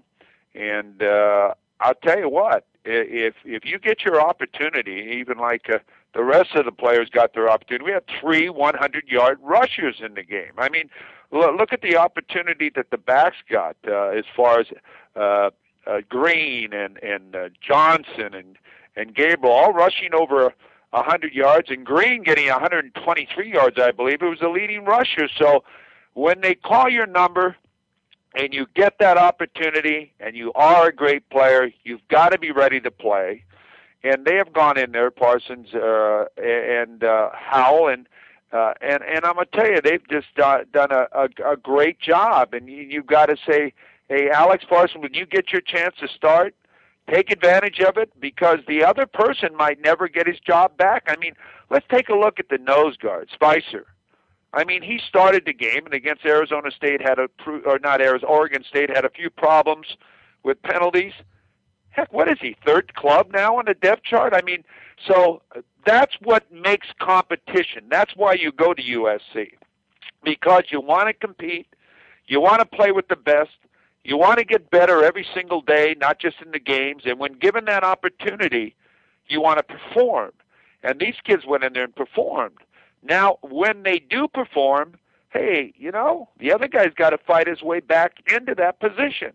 And 0.59 1.03
uh, 1.03 1.55
I'll 1.81 1.95
tell 1.95 2.19
you 2.19 2.29
what, 2.29 2.67
if 2.85 3.35
if 3.45 3.65
you 3.65 3.79
get 3.79 4.05
your 4.05 4.21
opportunity, 4.21 5.17
even 5.19 5.39
like 5.39 5.71
uh, 5.71 5.79
the 6.15 6.25
rest 6.25 6.55
of 6.55 6.65
the 6.65 6.73
players 6.73 7.09
got 7.11 7.35
their 7.35 7.49
opportunity, 7.49 7.85
we 7.85 7.93
had 7.93 8.05
three 8.21 8.49
100-yard 8.49 9.39
rushers 9.43 9.97
in 10.05 10.15
the 10.15 10.23
game. 10.23 10.53
I 10.59 10.69
mean, 10.69 10.91
look 11.31 11.73
at 11.73 11.83
the 11.83 11.97
opportunity 11.97 12.71
that 12.75 12.91
the 12.91 12.99
backs 12.99 13.37
got 13.49 13.77
uh, 13.87 14.09
as 14.09 14.25
far 14.35 14.61
as 14.61 14.67
uh, 15.15 15.51
uh, 15.87 16.01
Green 16.09 16.73
and 16.73 16.99
and 17.03 17.37
uh, 17.37 17.49
Johnson 17.61 18.35
and 18.35 18.59
and 18.97 19.15
Gabriel 19.15 19.55
all 19.55 19.73
rushing 19.73 20.13
over 20.13 20.53
a 20.93 21.03
hundred 21.03 21.35
yards, 21.35 21.71
and 21.71 21.85
Green 21.85 22.23
getting 22.23 22.49
123 22.49 23.53
yards, 23.53 23.79
I 23.79 23.93
believe. 23.93 24.23
It 24.23 24.27
was 24.27 24.41
the 24.41 24.49
leading 24.49 24.85
rusher. 24.85 25.29
So 25.37 25.63
when 26.15 26.41
they 26.41 26.55
call 26.55 26.89
your 26.89 27.07
number, 27.07 27.57
and 28.35 28.53
you 28.53 28.67
get 28.75 28.99
that 29.01 29.17
opportunity 29.17 30.13
and 30.21 30.37
you 30.37 30.53
are 30.55 30.89
a 30.89 30.93
great 30.95 31.29
player, 31.31 31.71
you've 31.85 32.07
got 32.09 32.31
to 32.31 32.39
be 32.39 32.51
ready 32.51 32.81
to 32.81 32.91
play. 32.91 33.45
And 34.05 34.25
they 34.25 34.37
have 34.37 34.53
gone 34.53 34.79
in 34.79 34.93
there, 34.93 35.11
Parsons 35.11 35.75
uh, 35.75 36.27
and 36.37 37.03
uh, 37.03 37.31
Howell, 37.35 37.89
and 37.89 38.09
uh, 38.53 38.73
and 38.81 39.03
and 39.03 39.25
I'm 39.25 39.35
gonna 39.35 39.47
tell 39.53 39.69
you, 39.69 39.81
they've 39.81 40.07
just 40.09 40.39
uh, 40.43 40.59
done 40.73 40.93
a, 40.93 41.09
a, 41.13 41.53
a 41.53 41.57
great 41.57 41.99
job. 42.01 42.55
And 42.55 42.69
you, 42.69 42.77
you've 42.77 43.07
got 43.07 43.27
to 43.27 43.37
say, 43.45 43.73
hey, 44.09 44.31
Alex 44.31 44.65
Parsons, 44.69 45.03
when 45.03 45.15
you 45.15 45.27
get 45.27 45.51
your 45.51 45.61
chance 45.61 45.97
to 45.99 46.07
start, 46.07 46.55
take 47.11 47.33
advantage 47.33 47.81
of 47.81 47.97
it 47.97 48.13
because 48.21 48.61
the 48.69 48.85
other 48.85 49.05
person 49.05 49.55
might 49.57 49.81
never 49.81 50.09
get 50.09 50.29
his 50.29 50.39
job 50.39 50.77
back. 50.77 51.05
I 51.09 51.17
mean, 51.17 51.33
let's 51.69 51.87
take 51.91 52.09
a 52.09 52.15
look 52.15 52.39
at 52.39 52.49
the 52.51 52.59
nose 52.59 52.97
guard, 52.97 53.31
Spicer. 53.33 53.87
I 54.53 54.65
mean, 54.65 54.83
he 54.83 54.99
started 55.07 55.45
the 55.45 55.53
game, 55.53 55.85
and 55.85 55.95
against 55.95 56.25
Arizona 56.25 56.71
State 56.71 57.03
had 57.03 57.19
a 57.19 57.29
or 57.67 57.79
not 57.79 58.01
Arizona, 58.01 58.33
Oregon 58.33 58.65
State 58.65 58.89
had 58.89 59.05
a 59.05 59.11
few 59.11 59.29
problems 59.31 59.87
with 60.43 60.63
penalties. 60.63 61.13
Heck, 61.91 62.13
what 62.13 62.29
is 62.31 62.39
he 62.41 62.57
third 62.65 62.95
club 62.95 63.31
now 63.33 63.57
on 63.59 63.65
the 63.67 63.75
depth 63.75 64.05
chart? 64.05 64.33
I 64.33 64.41
mean, 64.43 64.65
so 65.07 65.43
uh, 65.55 65.61
that's 65.85 66.15
what 66.23 66.51
makes 66.53 66.87
competition. 66.99 67.85
That's 67.91 68.15
why 68.17 68.35
you 68.35 68.53
go 68.53 68.73
to 68.73 68.83
USC 68.83 69.53
because 70.25 70.65
you 70.71 70.81
want 70.81 71.09
to 71.09 71.13
compete, 71.13 71.67
you 72.27 72.41
want 72.41 72.61
to 72.61 72.65
play 72.67 72.93
with 72.93 73.09
the 73.09 73.17
best, 73.17 73.51
you 74.05 74.17
want 74.17 74.39
to 74.39 74.45
get 74.45 74.71
better 74.71 75.05
every 75.05 75.27
single 75.35 75.61
day, 75.61 75.95
not 75.99 76.19
just 76.19 76.37
in 76.45 76.51
the 76.53 76.59
games. 76.59 77.03
And 77.05 77.19
when 77.19 77.35
given 77.35 77.65
that 77.67 77.85
opportunity, 77.85 78.75
you 79.29 79.41
want 79.41 79.59
to 79.59 79.63
perform. 79.63 80.33
And 80.83 81.01
these 81.01 81.17
kids 81.25 81.45
went 81.47 81.65
in 81.65 81.73
there 81.73 81.85
and 81.85 81.95
performed. 81.95 82.57
Now, 83.03 83.39
when 83.43 83.83
they 83.83 83.99
do 83.99 84.29
perform, 84.29 84.97
hey, 85.31 85.73
you 85.77 85.91
know, 85.91 86.29
the 86.39 86.53
other 86.53 86.69
guy's 86.69 86.95
got 86.95 87.11
to 87.11 87.19
fight 87.19 87.47
his 87.47 87.63
way 87.63 87.81
back 87.81 88.15
into 88.31 88.55
that 88.57 88.81
position. 88.81 89.33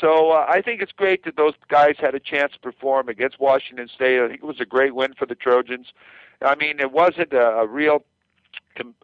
So 0.00 0.30
uh, 0.30 0.46
I 0.48 0.62
think 0.62 0.80
it's 0.80 0.92
great 0.92 1.24
that 1.24 1.36
those 1.36 1.54
guys 1.68 1.96
had 1.98 2.14
a 2.14 2.20
chance 2.20 2.52
to 2.54 2.58
perform 2.60 3.08
against 3.08 3.38
Washington 3.38 3.88
State. 3.88 4.20
I 4.20 4.28
think 4.28 4.42
it 4.42 4.46
was 4.46 4.60
a 4.60 4.64
great 4.66 4.94
win 4.94 5.14
for 5.14 5.26
the 5.26 5.34
Trojans. 5.34 5.92
I 6.40 6.54
mean, 6.54 6.80
it 6.80 6.92
wasn't 6.92 7.32
a, 7.32 7.46
a 7.58 7.66
real, 7.66 8.02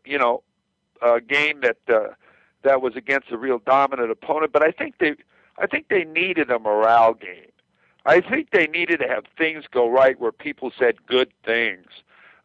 you 0.04 0.18
know, 0.18 0.42
a 1.02 1.20
game 1.20 1.60
that 1.60 1.78
uh, 1.88 2.14
that 2.62 2.82
was 2.82 2.96
against 2.96 3.30
a 3.30 3.36
real 3.36 3.58
dominant 3.58 4.10
opponent. 4.10 4.52
But 4.52 4.62
I 4.62 4.70
think 4.70 4.98
they, 4.98 5.14
I 5.58 5.66
think 5.66 5.88
they 5.88 6.04
needed 6.04 6.50
a 6.50 6.58
morale 6.58 7.14
game. 7.14 7.52
I 8.06 8.20
think 8.20 8.50
they 8.50 8.66
needed 8.66 9.00
to 9.00 9.08
have 9.08 9.24
things 9.36 9.64
go 9.70 9.88
right 9.88 10.18
where 10.18 10.32
people 10.32 10.72
said 10.76 11.06
good 11.06 11.30
things. 11.44 11.86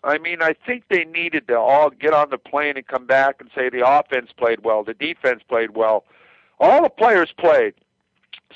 I 0.04 0.18
mean, 0.18 0.42
I 0.42 0.54
think 0.66 0.86
they 0.90 1.06
needed 1.06 1.48
to 1.48 1.58
all 1.58 1.90
get 1.90 2.14
on 2.14 2.30
the 2.30 2.38
plane 2.38 2.76
and 2.76 2.86
come 2.86 3.06
back 3.06 3.38
and 3.40 3.50
say 3.56 3.70
the 3.70 3.88
offense 3.88 4.32
played 4.36 4.64
well, 4.64 4.84
the 4.84 4.94
defense 4.94 5.42
played 5.48 5.76
well. 5.76 6.04
All 6.60 6.84
the 6.84 6.90
players 6.90 7.34
played 7.38 7.74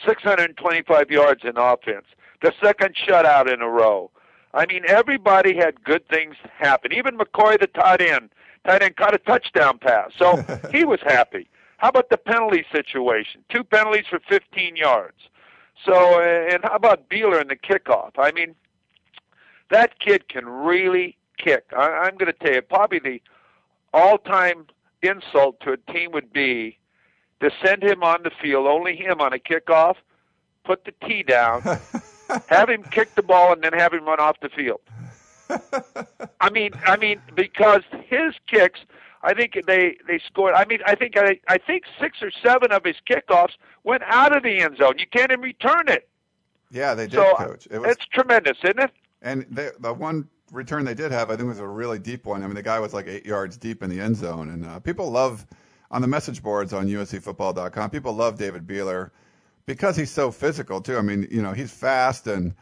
625 0.05 1.09
yards 1.09 1.43
in 1.43 1.57
offense, 1.57 2.05
the 2.41 2.53
second 2.61 2.95
shutout 2.95 3.51
in 3.51 3.61
a 3.61 3.69
row. 3.69 4.11
I 4.53 4.65
mean, 4.65 4.83
everybody 4.87 5.55
had 5.55 5.83
good 5.83 6.07
things 6.09 6.35
happen. 6.57 6.91
Even 6.93 7.17
McCoy, 7.17 7.59
the 7.59 7.67
tight 7.67 8.01
end, 8.01 8.29
tight 8.65 8.83
end 8.83 8.95
caught 8.95 9.13
a 9.13 9.19
touchdown 9.19 9.77
pass, 9.77 10.11
so 10.17 10.43
he 10.71 10.83
was 10.83 10.99
happy. 11.05 11.47
How 11.77 11.89
about 11.89 12.09
the 12.09 12.17
penalty 12.17 12.65
situation? 12.71 13.43
Two 13.49 13.63
penalties 13.63 14.05
for 14.09 14.19
15 14.27 14.75
yards. 14.75 15.17
So, 15.85 16.21
and 16.21 16.63
how 16.63 16.75
about 16.75 17.07
Buehler 17.09 17.39
in 17.39 17.49
the 17.49 17.55
kickoff? 17.55 18.11
I 18.17 18.31
mean, 18.31 18.55
that 19.69 19.99
kid 19.99 20.27
can 20.27 20.47
really 20.47 21.16
kick. 21.37 21.65
I, 21.75 21.89
I'm 21.89 22.17
going 22.17 22.31
to 22.31 22.37
tell 22.39 22.53
you, 22.53 22.61
probably 22.61 22.99
the 22.99 23.21
all-time 23.93 24.67
insult 25.01 25.59
to 25.61 25.73
a 25.73 25.77
team 25.91 26.11
would 26.11 26.31
be 26.33 26.77
to 27.39 27.51
send 27.63 27.83
him 27.83 28.03
on 28.03 28.23
the 28.23 28.31
field, 28.41 28.67
only 28.67 28.95
him 28.95 29.21
on 29.21 29.33
a 29.33 29.37
kickoff, 29.37 29.95
put 30.63 30.85
the 30.85 30.93
tee 31.07 31.23
down, 31.23 31.61
have 32.49 32.69
him 32.69 32.83
kick 32.83 33.13
the 33.15 33.23
ball, 33.23 33.53
and 33.53 33.63
then 33.63 33.73
have 33.73 33.93
him 33.93 34.05
run 34.05 34.19
off 34.19 34.37
the 34.41 34.49
field. 34.49 34.81
I 36.41 36.49
mean, 36.49 36.71
I 36.85 36.97
mean, 36.97 37.21
because 37.35 37.81
his 38.05 38.33
kicks, 38.47 38.79
I 39.23 39.33
think 39.33 39.57
they 39.65 39.97
they 40.07 40.19
scored. 40.19 40.53
I 40.55 40.65
mean, 40.65 40.79
I 40.85 40.95
think 40.95 41.17
I, 41.17 41.39
I 41.47 41.57
think 41.57 41.83
six 41.99 42.21
or 42.21 42.31
seven 42.43 42.71
of 42.71 42.83
his 42.83 42.97
kickoffs 43.09 43.53
went 43.83 44.03
out 44.03 44.35
of 44.35 44.43
the 44.43 44.59
end 44.59 44.77
zone. 44.77 44.95
You 44.97 45.07
can't 45.07 45.31
even 45.31 45.41
return 45.41 45.87
it. 45.87 46.09
Yeah, 46.69 46.95
they 46.95 47.07
did, 47.07 47.13
so, 47.13 47.33
coach. 47.35 47.67
It 47.71 47.79
was, 47.79 47.91
it's 47.91 48.05
tremendous, 48.07 48.57
isn't 48.63 48.79
it? 48.79 48.91
And 49.21 49.45
they, 49.49 49.69
the 49.79 49.93
one 49.93 50.27
return 50.51 50.85
they 50.85 50.93
did 50.93 51.11
have, 51.11 51.29
I 51.29 51.35
think, 51.35 51.47
was 51.47 51.59
a 51.59 51.67
really 51.67 51.99
deep 51.99 52.25
one. 52.25 52.43
I 52.43 52.47
mean, 52.47 52.55
the 52.55 52.63
guy 52.63 52.79
was 52.79 52.93
like 52.93 53.07
eight 53.07 53.25
yards 53.25 53.57
deep 53.57 53.83
in 53.83 53.89
the 53.89 53.99
end 53.99 54.15
zone, 54.15 54.49
and 54.49 54.65
uh, 54.65 54.79
people 54.79 55.09
love 55.11 55.45
on 55.91 56.01
the 56.01 56.07
message 56.07 56.43
boards 56.43 56.73
on 56.73 56.87
USCFootball.com. 56.87 57.89
People 57.89 58.13
love 58.13 58.37
David 58.37 58.67
Buehler 58.67 59.11
because 59.65 59.95
he's 59.95 60.11
so 60.11 60.31
physical 60.31 60.81
too. 60.81 60.97
I 60.97 61.01
mean, 61.01 61.27
you 61.29 61.41
know, 61.41 61.53
he's 61.53 61.71
fast 61.71 62.27
and 62.27 62.55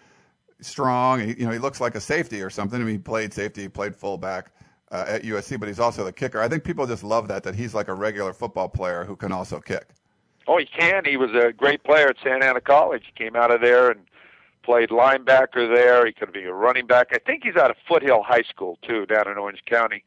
strong. 0.61 1.19
He, 1.19 1.27
you 1.39 1.45
know, 1.45 1.51
he 1.51 1.59
looks 1.59 1.81
like 1.81 1.95
a 1.95 2.01
safety 2.01 2.41
or 2.41 2.49
something. 2.49 2.81
I 2.81 2.83
mean, 2.83 2.95
he 2.95 2.99
played 2.99 3.33
safety, 3.33 3.63
he 3.63 3.69
played 3.69 3.95
fullback 3.95 4.51
uh, 4.91 5.05
at 5.07 5.23
USC, 5.23 5.59
but 5.59 5.67
he's 5.67 5.79
also 5.79 6.03
the 6.03 6.13
kicker. 6.13 6.41
I 6.41 6.47
think 6.47 6.63
people 6.63 6.85
just 6.85 7.03
love 7.03 7.27
that 7.29 7.43
that 7.43 7.55
he's 7.55 7.73
like 7.73 7.87
a 7.87 7.93
regular 7.93 8.33
football 8.33 8.69
player 8.69 9.05
who 9.05 9.15
can 9.15 9.31
also 9.31 9.59
kick. 9.59 9.89
Oh, 10.47 10.57
he 10.57 10.65
can. 10.65 11.05
He 11.05 11.17
was 11.17 11.31
a 11.31 11.51
great 11.51 11.83
player 11.83 12.07
at 12.07 12.17
Santa 12.23 12.45
Ana 12.45 12.61
College. 12.61 13.03
He 13.05 13.23
came 13.23 13.35
out 13.35 13.49
of 13.49 13.61
there 13.61 13.89
and 13.89 14.01
played 14.65 14.89
linebacker 14.89 15.73
there. 15.73 16.05
He 16.05 16.11
could 16.11 16.33
be 16.33 16.43
a 16.43 16.53
running 16.53 16.87
back. 16.87 17.09
I 17.11 17.19
think 17.19 17.43
he's 17.43 17.55
out 17.55 17.69
of 17.69 17.77
Foothill 17.87 18.23
High 18.23 18.43
School 18.43 18.77
too, 18.87 19.05
down 19.05 19.27
in 19.29 19.37
Orange 19.37 19.63
County. 19.65 20.03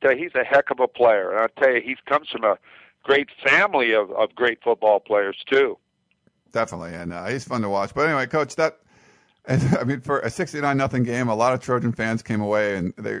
Tell 0.00 0.16
you, 0.16 0.22
he's 0.24 0.34
a 0.34 0.44
heck 0.44 0.70
of 0.70 0.80
a 0.80 0.88
player. 0.88 1.30
And 1.30 1.40
I'll 1.40 1.62
tell 1.62 1.74
you, 1.74 1.80
he 1.80 1.96
comes 2.06 2.28
from 2.28 2.44
a 2.44 2.56
great 3.02 3.28
family 3.44 3.92
of, 3.92 4.10
of 4.12 4.34
great 4.34 4.62
football 4.62 5.00
players 5.00 5.36
too. 5.46 5.78
Definitely, 6.52 6.94
and 6.94 7.12
uh, 7.12 7.26
he's 7.26 7.44
fun 7.44 7.60
to 7.62 7.68
watch. 7.68 7.94
But 7.94 8.06
anyway, 8.06 8.26
coach, 8.26 8.56
that 8.56 8.78
I 9.48 9.84
mean, 9.84 10.00
for 10.00 10.20
a 10.20 10.30
sixty-nine 10.30 10.76
nothing 10.76 11.02
game, 11.02 11.28
a 11.28 11.34
lot 11.34 11.52
of 11.52 11.60
Trojan 11.60 11.92
fans 11.92 12.22
came 12.22 12.40
away 12.40 12.76
and 12.76 12.94
they 12.96 13.20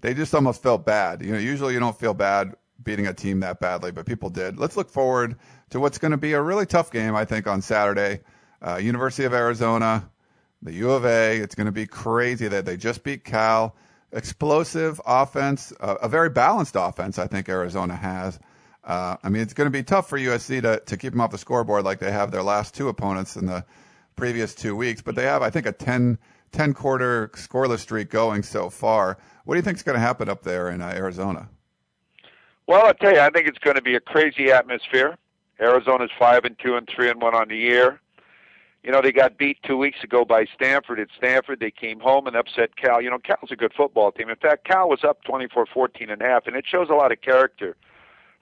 they 0.00 0.14
just 0.14 0.34
almost 0.34 0.62
felt 0.62 0.84
bad. 0.84 1.22
You 1.22 1.32
know, 1.32 1.38
usually 1.38 1.74
you 1.74 1.80
don't 1.80 1.98
feel 1.98 2.14
bad 2.14 2.54
beating 2.82 3.06
a 3.06 3.14
team 3.14 3.40
that 3.40 3.60
badly, 3.60 3.90
but 3.90 4.06
people 4.06 4.30
did. 4.30 4.58
Let's 4.58 4.76
look 4.76 4.90
forward 4.90 5.36
to 5.70 5.80
what's 5.80 5.98
going 5.98 6.12
to 6.12 6.16
be 6.16 6.32
a 6.34 6.40
really 6.40 6.66
tough 6.66 6.90
game, 6.90 7.16
I 7.16 7.24
think, 7.24 7.46
on 7.46 7.60
Saturday. 7.60 8.20
Uh, 8.60 8.76
University 8.76 9.24
of 9.24 9.32
Arizona, 9.32 10.08
the 10.62 10.72
U 10.74 10.90
of 10.90 11.04
A. 11.04 11.36
It's 11.38 11.54
going 11.54 11.66
to 11.66 11.72
be 11.72 11.86
crazy 11.86 12.48
that 12.48 12.64
they 12.64 12.76
just 12.76 13.02
beat 13.02 13.24
Cal. 13.24 13.74
Explosive 14.10 15.00
offense, 15.04 15.70
a 15.80 16.08
very 16.08 16.30
balanced 16.30 16.76
offense, 16.78 17.18
I 17.18 17.26
think 17.26 17.48
Arizona 17.48 17.94
has. 17.94 18.40
Uh, 18.82 19.16
I 19.22 19.28
mean, 19.28 19.42
it's 19.42 19.52
going 19.52 19.66
to 19.66 19.70
be 19.70 19.82
tough 19.82 20.08
for 20.08 20.18
USC 20.18 20.62
to, 20.62 20.80
to 20.80 20.96
keep 20.96 21.12
them 21.12 21.20
off 21.20 21.30
the 21.30 21.36
scoreboard 21.36 21.84
like 21.84 21.98
they 21.98 22.10
have 22.10 22.30
their 22.30 22.42
last 22.42 22.74
two 22.74 22.88
opponents 22.88 23.36
in 23.36 23.44
the 23.44 23.66
previous 24.16 24.54
two 24.54 24.74
weeks, 24.74 25.02
but 25.02 25.14
they 25.14 25.24
have, 25.24 25.42
I 25.42 25.50
think, 25.50 25.66
a 25.66 25.72
10, 25.72 26.16
10 26.52 26.72
quarter 26.72 27.28
scoreless 27.34 27.80
streak 27.80 28.08
going 28.08 28.42
so 28.42 28.70
far. 28.70 29.18
What 29.44 29.54
do 29.54 29.58
you 29.58 29.62
think 29.62 29.76
is 29.76 29.82
going 29.82 29.96
to 29.96 30.00
happen 30.00 30.30
up 30.30 30.42
there 30.42 30.70
in 30.70 30.80
uh, 30.80 30.92
Arizona? 30.96 31.50
Well, 32.66 32.86
I'll 32.86 32.94
tell 32.94 33.12
you, 33.12 33.20
I 33.20 33.28
think 33.28 33.46
it's 33.46 33.58
going 33.58 33.76
to 33.76 33.82
be 33.82 33.94
a 33.94 34.00
crazy 34.00 34.50
atmosphere. 34.50 35.18
Arizona's 35.60 36.10
five 36.18 36.44
and 36.44 36.58
two 36.58 36.76
and 36.76 36.88
three 36.88 37.10
and 37.10 37.20
one 37.20 37.34
on 37.34 37.48
the 37.48 37.56
year. 37.56 38.00
You 38.88 38.94
know, 38.94 39.02
they 39.02 39.12
got 39.12 39.36
beat 39.36 39.58
two 39.64 39.76
weeks 39.76 40.02
ago 40.02 40.24
by 40.24 40.46
Stanford. 40.54 40.98
At 40.98 41.08
Stanford, 41.14 41.60
they 41.60 41.70
came 41.70 42.00
home 42.00 42.26
and 42.26 42.34
upset 42.34 42.74
Cal. 42.76 43.02
You 43.02 43.10
know, 43.10 43.18
Cal's 43.18 43.50
a 43.50 43.54
good 43.54 43.74
football 43.76 44.10
team. 44.10 44.30
In 44.30 44.36
fact, 44.36 44.64
Cal 44.64 44.88
was 44.88 45.04
up 45.04 45.22
24-14 45.24 46.10
and 46.10 46.22
a 46.22 46.24
half, 46.24 46.46
and 46.46 46.56
it 46.56 46.64
shows 46.66 46.88
a 46.88 46.94
lot 46.94 47.12
of 47.12 47.20
character 47.20 47.76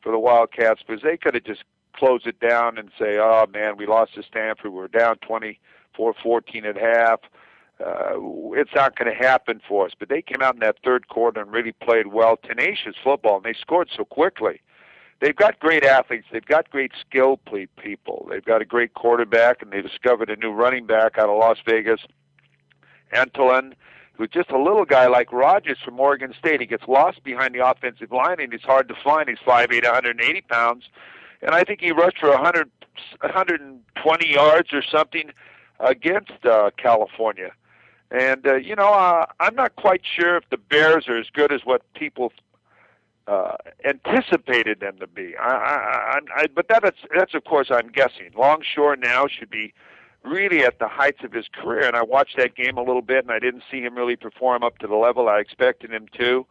for 0.02 0.12
the 0.12 0.20
Wildcats 0.20 0.84
because 0.86 1.02
they 1.02 1.16
could 1.16 1.34
have 1.34 1.42
just 1.42 1.64
closed 1.96 2.28
it 2.28 2.38
down 2.38 2.78
and 2.78 2.92
say, 2.96 3.18
"Oh 3.18 3.46
man, 3.52 3.76
we 3.76 3.86
lost 3.86 4.14
to 4.14 4.22
Stanford. 4.22 4.72
We're 4.72 4.86
down 4.86 5.16
24-14 5.16 6.64
at 6.64 6.76
half. 6.76 7.22
Uh, 7.84 8.14
it's 8.52 8.70
not 8.72 8.96
going 8.96 9.10
to 9.10 9.18
happen 9.18 9.60
for 9.66 9.86
us." 9.86 9.94
But 9.98 10.10
they 10.10 10.22
came 10.22 10.42
out 10.42 10.54
in 10.54 10.60
that 10.60 10.76
third 10.84 11.08
quarter 11.08 11.40
and 11.40 11.50
really 11.50 11.72
played 11.72 12.06
well, 12.06 12.36
tenacious 12.36 12.94
football, 13.02 13.38
and 13.38 13.44
they 13.44 13.58
scored 13.60 13.90
so 13.96 14.04
quickly 14.04 14.60
they've 15.20 15.36
got 15.36 15.58
great 15.58 15.84
athletes. 15.84 16.26
They've 16.32 16.44
got 16.44 16.70
great 16.70 16.92
skill 17.00 17.38
people. 17.76 18.26
They've 18.30 18.44
got 18.44 18.62
a 18.62 18.64
great 18.64 18.94
quarterback, 18.94 19.62
and 19.62 19.72
they 19.72 19.82
discovered 19.82 20.30
a 20.30 20.36
new 20.36 20.52
running 20.52 20.86
back 20.86 21.18
out 21.18 21.28
of 21.28 21.38
Las 21.38 21.58
Vegas, 21.66 22.00
Antolin, 23.14 23.72
who's 24.14 24.30
just 24.30 24.50
a 24.50 24.58
little 24.58 24.84
guy 24.84 25.06
like 25.06 25.32
Rodgers 25.32 25.78
from 25.84 26.00
Oregon 26.00 26.34
State. 26.38 26.60
He 26.60 26.66
gets 26.66 26.84
lost 26.88 27.22
behind 27.22 27.54
the 27.54 27.66
offensive 27.66 28.12
line, 28.12 28.40
and 28.40 28.52
he's 28.52 28.62
hard 28.62 28.88
to 28.88 28.94
find. 29.02 29.28
He's 29.28 29.38
5'8", 29.38 29.84
180 29.84 30.40
pounds, 30.42 30.84
and 31.42 31.50
I 31.54 31.64
think 31.64 31.80
he 31.80 31.92
rushed 31.92 32.18
for 32.18 32.30
100, 32.30 32.70
120 33.20 34.32
yards 34.32 34.72
or 34.72 34.82
something 34.82 35.30
against 35.80 36.44
uh, 36.44 36.70
California. 36.76 37.52
And 38.10 38.46
uh, 38.46 38.54
you 38.54 38.76
know, 38.76 38.92
uh, 38.92 39.26
I'm 39.40 39.54
not 39.54 39.74
quite 39.76 40.02
sure 40.04 40.36
if 40.36 40.44
the 40.50 40.56
Bears 40.56 41.08
are 41.08 41.18
as 41.18 41.26
good 41.32 41.52
as 41.52 41.62
what 41.64 41.82
people 41.94 42.32
uh, 43.26 43.56
anticipated 43.84 44.80
them 44.80 44.98
to 44.98 45.06
be. 45.06 45.34
I, 45.36 45.48
I, 45.48 46.18
I, 46.36 46.46
but 46.54 46.68
that's 46.68 46.98
that's 47.14 47.34
of 47.34 47.44
course 47.44 47.68
I'm 47.70 47.88
guessing. 47.88 48.30
Longshore 48.36 48.96
now 48.96 49.26
should 49.26 49.50
be 49.50 49.74
really 50.24 50.64
at 50.64 50.78
the 50.78 50.88
heights 50.88 51.22
of 51.24 51.32
his 51.32 51.46
career, 51.52 51.86
and 51.86 51.96
I 51.96 52.02
watched 52.02 52.36
that 52.36 52.54
game 52.54 52.76
a 52.76 52.82
little 52.82 53.02
bit, 53.02 53.24
and 53.24 53.32
I 53.32 53.38
didn't 53.38 53.62
see 53.70 53.80
him 53.80 53.94
really 53.96 54.16
perform 54.16 54.62
up 54.62 54.78
to 54.78 54.86
the 54.86 54.96
level 54.96 55.28
I 55.28 55.38
expected 55.38 55.90
him 55.90 56.06
to. 56.18 56.46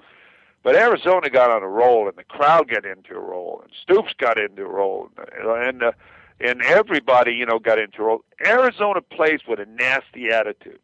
But 0.64 0.76
Arizona 0.76 1.30
got 1.30 1.52
on 1.52 1.62
a 1.62 1.68
roll, 1.68 2.08
and 2.08 2.18
the 2.18 2.24
crowd 2.24 2.70
got 2.70 2.86
into 2.86 3.16
a 3.16 3.20
roll, 3.20 3.62
and 3.64 3.72
Stoops 3.82 4.14
got 4.18 4.40
into 4.40 4.64
a 4.64 4.70
roll, 4.70 5.10
and 5.46 5.84
uh, 5.84 5.92
and 6.40 6.62
everybody 6.64 7.34
you 7.34 7.46
know 7.46 7.60
got 7.60 7.80
into 7.80 8.02
a 8.02 8.06
roll. 8.06 8.26
Arizona 8.46 9.02
plays 9.02 9.42
with 9.48 9.60
a 9.60 9.66
nasty 9.66 10.30
attitude. 10.30 10.80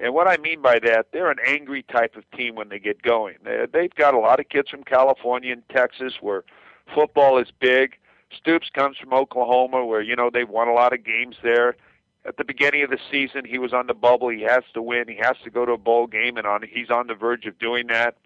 And 0.00 0.14
what 0.14 0.26
I 0.26 0.38
mean 0.38 0.62
by 0.62 0.78
that, 0.78 1.08
they're 1.12 1.30
an 1.30 1.38
angry 1.46 1.82
type 1.82 2.16
of 2.16 2.24
team 2.30 2.54
when 2.54 2.70
they 2.70 2.78
get 2.78 3.02
going. 3.02 3.36
They've 3.44 3.94
got 3.94 4.14
a 4.14 4.18
lot 4.18 4.40
of 4.40 4.48
kids 4.48 4.70
from 4.70 4.82
California 4.82 5.52
and 5.52 5.62
Texas 5.68 6.14
where 6.22 6.42
football 6.94 7.38
is 7.38 7.48
big. 7.60 7.98
Stoops 8.34 8.70
comes 8.72 8.96
from 8.96 9.12
Oklahoma 9.12 9.84
where, 9.84 10.00
you 10.00 10.16
know, 10.16 10.30
they've 10.32 10.48
won 10.48 10.68
a 10.68 10.72
lot 10.72 10.94
of 10.94 11.04
games 11.04 11.36
there. 11.42 11.76
At 12.24 12.38
the 12.38 12.44
beginning 12.44 12.82
of 12.82 12.90
the 12.90 12.98
season, 13.10 13.44
he 13.44 13.58
was 13.58 13.72
on 13.72 13.86
the 13.86 13.94
bubble. 13.94 14.28
He 14.28 14.42
has 14.42 14.62
to 14.74 14.82
win. 14.82 15.08
He 15.08 15.16
has 15.16 15.36
to 15.44 15.50
go 15.50 15.64
to 15.64 15.72
a 15.72 15.78
bowl 15.78 16.06
game, 16.06 16.36
and 16.36 16.46
on 16.46 16.62
he's 16.62 16.90
on 16.90 17.06
the 17.06 17.14
verge 17.14 17.46
of 17.46 17.58
doing 17.58 17.86
that. 17.88 18.16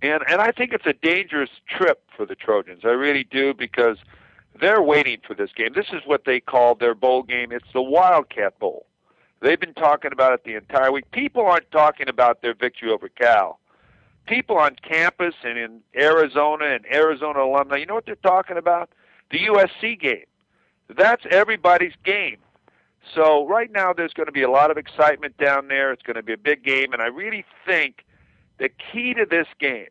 And 0.00 0.22
and 0.28 0.40
I 0.40 0.50
think 0.50 0.72
it's 0.72 0.86
a 0.86 0.94
dangerous 0.94 1.50
trip 1.68 2.02
for 2.16 2.24
the 2.24 2.34
Trojans. 2.34 2.80
I 2.84 2.88
really 2.88 3.24
do 3.24 3.52
because 3.52 3.98
they're 4.58 4.82
waiting 4.82 5.18
for 5.26 5.34
this 5.34 5.50
game. 5.54 5.72
This 5.74 5.88
is 5.92 6.00
what 6.06 6.24
they 6.24 6.40
call 6.40 6.74
their 6.74 6.94
bowl 6.94 7.22
game. 7.22 7.52
It's 7.52 7.70
the 7.74 7.82
Wildcat 7.82 8.58
Bowl. 8.58 8.86
They've 9.44 9.60
been 9.60 9.74
talking 9.74 10.10
about 10.10 10.32
it 10.32 10.44
the 10.44 10.54
entire 10.54 10.90
week. 10.90 11.10
People 11.10 11.44
aren't 11.44 11.70
talking 11.70 12.08
about 12.08 12.40
their 12.40 12.54
victory 12.54 12.90
over 12.90 13.10
Cal. 13.10 13.60
People 14.26 14.56
on 14.56 14.74
campus 14.76 15.34
and 15.44 15.58
in 15.58 15.80
Arizona 15.94 16.64
and 16.64 16.86
Arizona 16.90 17.40
alumni, 17.40 17.76
you 17.76 17.84
know 17.84 17.94
what 17.94 18.06
they're 18.06 18.14
talking 18.16 18.56
about? 18.56 18.88
The 19.30 19.40
USC 19.40 20.00
game. 20.00 20.24
That's 20.88 21.24
everybody's 21.30 21.92
game. 22.06 22.38
So 23.14 23.46
right 23.46 23.70
now 23.70 23.92
there's 23.92 24.14
going 24.14 24.28
to 24.28 24.32
be 24.32 24.40
a 24.40 24.50
lot 24.50 24.70
of 24.70 24.78
excitement 24.78 25.36
down 25.36 25.68
there. 25.68 25.92
It's 25.92 26.02
going 26.02 26.16
to 26.16 26.22
be 26.22 26.32
a 26.32 26.38
big 26.38 26.64
game, 26.64 26.94
and 26.94 27.02
I 27.02 27.08
really 27.08 27.44
think 27.66 28.06
the 28.56 28.70
key 28.70 29.12
to 29.12 29.26
this 29.26 29.48
game 29.60 29.88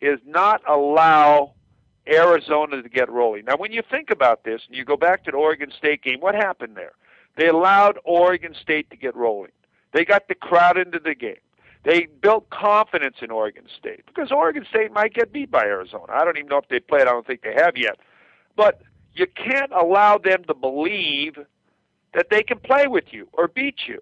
is 0.00 0.20
not 0.24 0.62
allow 0.66 1.52
Arizona 2.08 2.80
to 2.80 2.88
get 2.88 3.10
rolling. 3.10 3.44
Now, 3.44 3.58
when 3.58 3.72
you 3.72 3.82
think 3.90 4.10
about 4.10 4.44
this, 4.44 4.62
and 4.66 4.74
you 4.74 4.86
go 4.86 4.96
back 4.96 5.24
to 5.24 5.32
the 5.32 5.36
Oregon 5.36 5.70
State 5.76 6.02
game, 6.02 6.20
what 6.20 6.34
happened 6.34 6.76
there? 6.76 6.92
They 7.36 7.48
allowed 7.48 7.98
Oregon 8.04 8.54
State 8.60 8.90
to 8.90 8.96
get 8.96 9.16
rolling. 9.16 9.52
They 9.92 10.04
got 10.04 10.28
the 10.28 10.34
crowd 10.34 10.78
into 10.78 10.98
the 10.98 11.14
game. 11.14 11.36
They 11.82 12.08
built 12.20 12.50
confidence 12.50 13.16
in 13.22 13.30
Oregon 13.30 13.64
State 13.78 14.04
because 14.06 14.30
Oregon 14.30 14.66
State 14.68 14.92
might 14.92 15.14
get 15.14 15.32
beat 15.32 15.50
by 15.50 15.64
Arizona. 15.64 16.12
I 16.12 16.24
don't 16.24 16.36
even 16.36 16.48
know 16.48 16.58
if 16.58 16.68
they 16.68 16.80
played. 16.80 17.02
I 17.02 17.12
don't 17.12 17.26
think 17.26 17.42
they 17.42 17.54
have 17.54 17.76
yet. 17.76 17.98
But 18.54 18.82
you 19.14 19.26
can't 19.26 19.72
allow 19.72 20.18
them 20.18 20.44
to 20.44 20.54
believe 20.54 21.38
that 22.12 22.26
they 22.30 22.42
can 22.42 22.58
play 22.58 22.86
with 22.86 23.12
you 23.12 23.28
or 23.32 23.48
beat 23.48 23.86
you. 23.86 24.00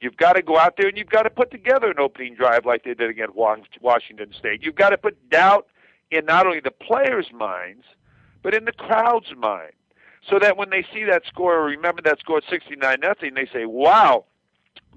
You've 0.00 0.16
got 0.16 0.34
to 0.34 0.42
go 0.42 0.58
out 0.58 0.76
there 0.78 0.88
and 0.88 0.96
you've 0.96 1.10
got 1.10 1.22
to 1.22 1.30
put 1.30 1.50
together 1.50 1.90
an 1.90 1.98
opening 1.98 2.34
drive 2.34 2.64
like 2.64 2.84
they 2.84 2.94
did 2.94 3.10
against 3.10 3.34
Washington 3.34 4.32
State. 4.38 4.62
You've 4.62 4.76
got 4.76 4.90
to 4.90 4.98
put 4.98 5.28
doubt 5.28 5.66
in 6.10 6.24
not 6.24 6.46
only 6.46 6.60
the 6.60 6.70
players' 6.70 7.30
minds, 7.32 7.84
but 8.42 8.54
in 8.54 8.64
the 8.64 8.72
crowd's 8.72 9.34
mind. 9.36 9.72
So 10.28 10.38
that 10.38 10.56
when 10.56 10.70
they 10.70 10.84
see 10.92 11.04
that 11.04 11.22
score, 11.26 11.56
or 11.56 11.64
remember 11.64 12.02
that 12.02 12.18
score 12.20 12.42
69 12.48 13.00
nothing, 13.00 13.34
they 13.34 13.46
say, 13.52 13.64
wow, 13.64 14.24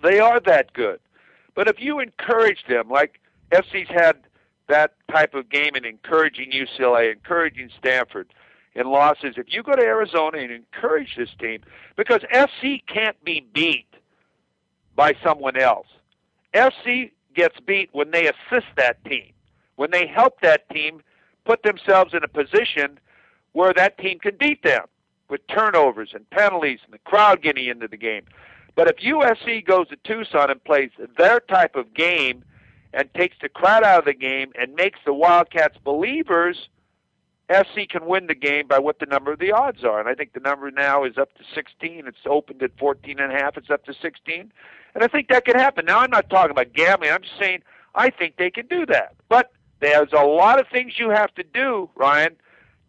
they 0.02 0.20
are 0.20 0.40
that 0.42 0.74
good. 0.74 1.00
But 1.56 1.68
if 1.68 1.80
you 1.80 2.00
encourage 2.00 2.66
them, 2.68 2.90
like 2.90 3.20
SC's 3.54 3.88
had 3.88 4.18
that 4.68 4.94
type 5.12 5.34
of 5.34 5.50
game 5.50 5.76
in 5.76 5.86
encouraging 5.86 6.52
UCLA, 6.52 7.12
encouraging 7.12 7.70
Stanford 7.78 8.34
in 8.76 8.88
losses, 8.88 9.36
if 9.38 9.48
you 9.50 9.64
go 9.64 9.74
to 9.74 9.82
Arizona 9.82 10.40
and 10.40 10.52
encourage 10.52 11.16
this 11.16 11.30
team, 11.40 11.62
because 11.96 12.22
SC 12.32 12.86
can't 12.88 13.22
be 13.24 13.46
beat 13.54 13.88
by 14.96 15.14
someone 15.24 15.58
else. 15.58 15.88
FC 16.54 17.12
gets 17.34 17.60
beat 17.62 17.90
when 17.94 18.12
they 18.12 18.28
assist 18.28 18.68
that 18.78 19.04
team, 19.06 19.32
when 19.76 19.92
they 19.92 20.08
help 20.08 20.42
that 20.42 20.68
team 20.70 21.02
put 21.46 21.64
themselves 21.64 22.14
in 22.14 22.24
a 22.24 22.28
position 22.28 23.00
where 23.54 23.74
that 23.74 23.98
team 23.98 24.20
can 24.20 24.36
beat 24.38 24.64
them 24.64 24.86
with 25.30 25.46
turnovers 25.48 26.12
and 26.14 26.30
penalties 26.30 26.80
and 26.86 26.94
the 26.94 27.00
crowd 27.00 27.42
getting 27.42 27.68
into 27.68 27.88
the 27.88 27.98
game. 27.98 28.24
But 28.76 28.88
if 28.88 28.98
USC 28.98 29.66
goes 29.66 29.88
to 29.90 29.98
Tucson 30.04 30.50
and 30.50 30.64
plays 30.64 30.92
their 31.18 31.40
type 31.40 31.76
of 31.76 31.94
game 31.94 32.44
and 32.94 33.14
takes 33.14 33.38
the 33.42 33.50
crowd 33.50 33.84
out 33.84 34.00
of 34.00 34.06
the 34.06 34.14
game 34.14 34.52
and 34.60 34.74
makes 34.76 35.00
the 35.06 35.14
Wildcats 35.14 35.78
believers, 35.84 36.70
SC 37.52 37.88
can 37.90 38.06
win 38.06 38.28
the 38.28 38.36
game 38.36 38.68
by 38.68 38.80
what 38.80 39.00
the 39.00 39.06
number 39.06 39.32
of 39.32 39.40
the 39.40 39.52
odds 39.52 39.84
are. 39.84 40.00
And 40.00 40.08
I 40.08 40.16
think 40.16 40.34
the 40.34 40.40
number 40.40 40.72
now 40.72 41.04
is 41.04 41.18
up 41.18 41.34
to 41.36 41.44
16. 41.54 42.08
It's 42.08 42.18
opened 42.26 42.64
at 42.64 42.78
14 42.80 43.20
and 43.20 43.32
a 43.32 43.36
half. 43.36 43.58
It's 43.58 43.70
up 43.70 43.86
to 43.86 43.94
16. 43.94 44.52
And 44.96 45.04
I 45.04 45.08
think 45.08 45.28
that 45.30 45.46
could 45.46 45.56
happen. 45.56 45.86
Now, 45.86 46.00
I'm 46.00 46.10
not 46.10 46.30
talking 46.30 46.52
about 46.52 46.74
gambling. 46.74 47.12
I'm 47.12 47.22
just 47.22 47.38
saying 47.40 47.64
I 47.96 48.10
think 48.10 48.38
they 48.38 48.50
can 48.50 48.68
do 48.68 48.86
that. 48.88 49.16
But 49.30 49.52
there's 49.82 50.14
a 50.14 50.24
lot 50.24 50.60
of 50.60 50.68
things 50.68 50.94
you 50.98 51.10
have 51.10 51.34
to 51.36 51.44
do, 51.44 51.90
Ryan, 51.96 52.36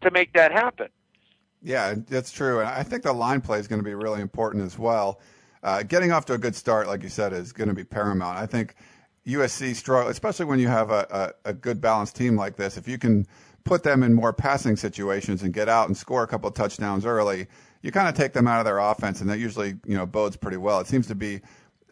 to 0.01 0.11
make 0.11 0.33
that 0.33 0.51
happen. 0.51 0.87
Yeah, 1.65 1.95
that's 2.07 2.31
true. 2.31 2.59
And 2.59 2.69
I 2.69 2.83
think 2.83 3.01
the 3.01 3.11
line 3.11 3.41
play 3.41 3.57
is 3.57 3.67
going 3.67 3.79
to 3.79 3.83
be 3.83 3.95
really 3.95 4.21
important 4.21 4.63
as 4.63 4.77
well. 4.77 5.19
Uh, 5.63 5.81
getting 5.81 6.11
off 6.11 6.25
to 6.25 6.33
a 6.33 6.37
good 6.37 6.55
start, 6.55 6.85
like 6.85 7.01
you 7.01 7.09
said, 7.09 7.33
is 7.33 7.51
going 7.51 7.69
to 7.69 7.73
be 7.73 7.83
paramount. 7.83 8.37
I 8.37 8.45
think 8.45 8.75
USC 9.25 9.75
struggle, 9.75 10.11
especially 10.11 10.45
when 10.45 10.59
you 10.59 10.67
have 10.67 10.91
a, 10.91 11.33
a, 11.43 11.49
a 11.49 11.53
good 11.53 11.81
balanced 11.81 12.15
team 12.15 12.35
like 12.35 12.55
this. 12.55 12.77
If 12.77 12.87
you 12.87 12.99
can 12.99 13.25
put 13.63 13.81
them 13.81 14.03
in 14.03 14.13
more 14.13 14.31
passing 14.31 14.75
situations 14.75 15.41
and 15.41 15.55
get 15.55 15.67
out 15.67 15.87
and 15.87 15.97
score 15.97 16.21
a 16.21 16.27
couple 16.27 16.47
of 16.47 16.53
touchdowns 16.53 17.03
early, 17.03 17.47
you 17.81 17.91
kind 17.91 18.07
of 18.07 18.13
take 18.13 18.33
them 18.33 18.47
out 18.47 18.59
of 18.59 18.65
their 18.65 18.77
offense, 18.77 19.19
and 19.19 19.27
that 19.31 19.39
usually 19.39 19.69
you 19.87 19.97
know 19.97 20.05
bodes 20.05 20.37
pretty 20.37 20.57
well. 20.57 20.79
It 20.81 20.87
seems 20.87 21.07
to 21.07 21.15
be 21.15 21.41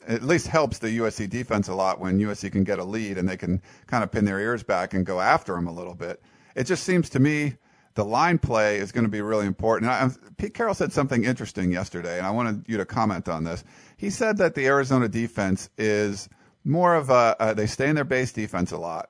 at 0.07 0.21
least 0.21 0.45
helps 0.45 0.77
the 0.77 0.99
USC 0.99 1.27
defense 1.27 1.67
a 1.67 1.73
lot 1.73 1.99
when 1.99 2.19
USC 2.19 2.51
can 2.51 2.63
get 2.63 2.77
a 2.77 2.83
lead 2.83 3.17
and 3.17 3.27
they 3.27 3.37
can 3.37 3.59
kind 3.87 4.03
of 4.03 4.11
pin 4.11 4.25
their 4.25 4.39
ears 4.39 4.61
back 4.61 4.93
and 4.93 5.03
go 5.03 5.19
after 5.19 5.55
them 5.55 5.65
a 5.65 5.73
little 5.73 5.95
bit. 5.95 6.21
It 6.55 6.65
just 6.65 6.83
seems 6.83 7.09
to 7.11 7.19
me 7.19 7.55
the 7.95 8.05
line 8.05 8.39
play 8.39 8.77
is 8.77 8.91
going 8.91 9.03
to 9.03 9.09
be 9.09 9.21
really 9.21 9.45
important. 9.45 9.91
I, 9.91 10.09
Pete 10.37 10.53
Carroll 10.53 10.73
said 10.73 10.91
something 10.91 11.23
interesting 11.23 11.71
yesterday, 11.71 12.17
and 12.17 12.25
I 12.25 12.31
wanted 12.31 12.65
you 12.67 12.77
to 12.77 12.85
comment 12.85 13.29
on 13.29 13.43
this. 13.43 13.63
He 13.97 14.09
said 14.09 14.37
that 14.37 14.55
the 14.55 14.65
Arizona 14.65 15.07
defense 15.07 15.69
is 15.77 16.29
more 16.63 16.95
of 16.95 17.09
a, 17.09 17.35
uh, 17.39 17.53
they 17.53 17.67
stay 17.67 17.89
in 17.89 17.95
their 17.95 18.03
base 18.03 18.31
defense 18.31 18.71
a 18.71 18.77
lot, 18.77 19.09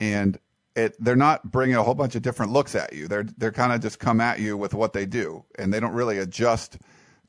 and 0.00 0.38
it, 0.76 0.94
they're 1.02 1.16
not 1.16 1.50
bringing 1.50 1.76
a 1.76 1.82
whole 1.82 1.94
bunch 1.94 2.14
of 2.14 2.22
different 2.22 2.52
looks 2.52 2.74
at 2.74 2.92
you. 2.92 3.08
They're 3.08 3.24
they're 3.36 3.52
kind 3.52 3.72
of 3.72 3.80
just 3.80 3.98
come 3.98 4.20
at 4.20 4.38
you 4.38 4.56
with 4.56 4.74
what 4.74 4.92
they 4.92 5.06
do, 5.06 5.44
and 5.58 5.72
they 5.72 5.80
don't 5.80 5.94
really 5.94 6.18
adjust 6.18 6.78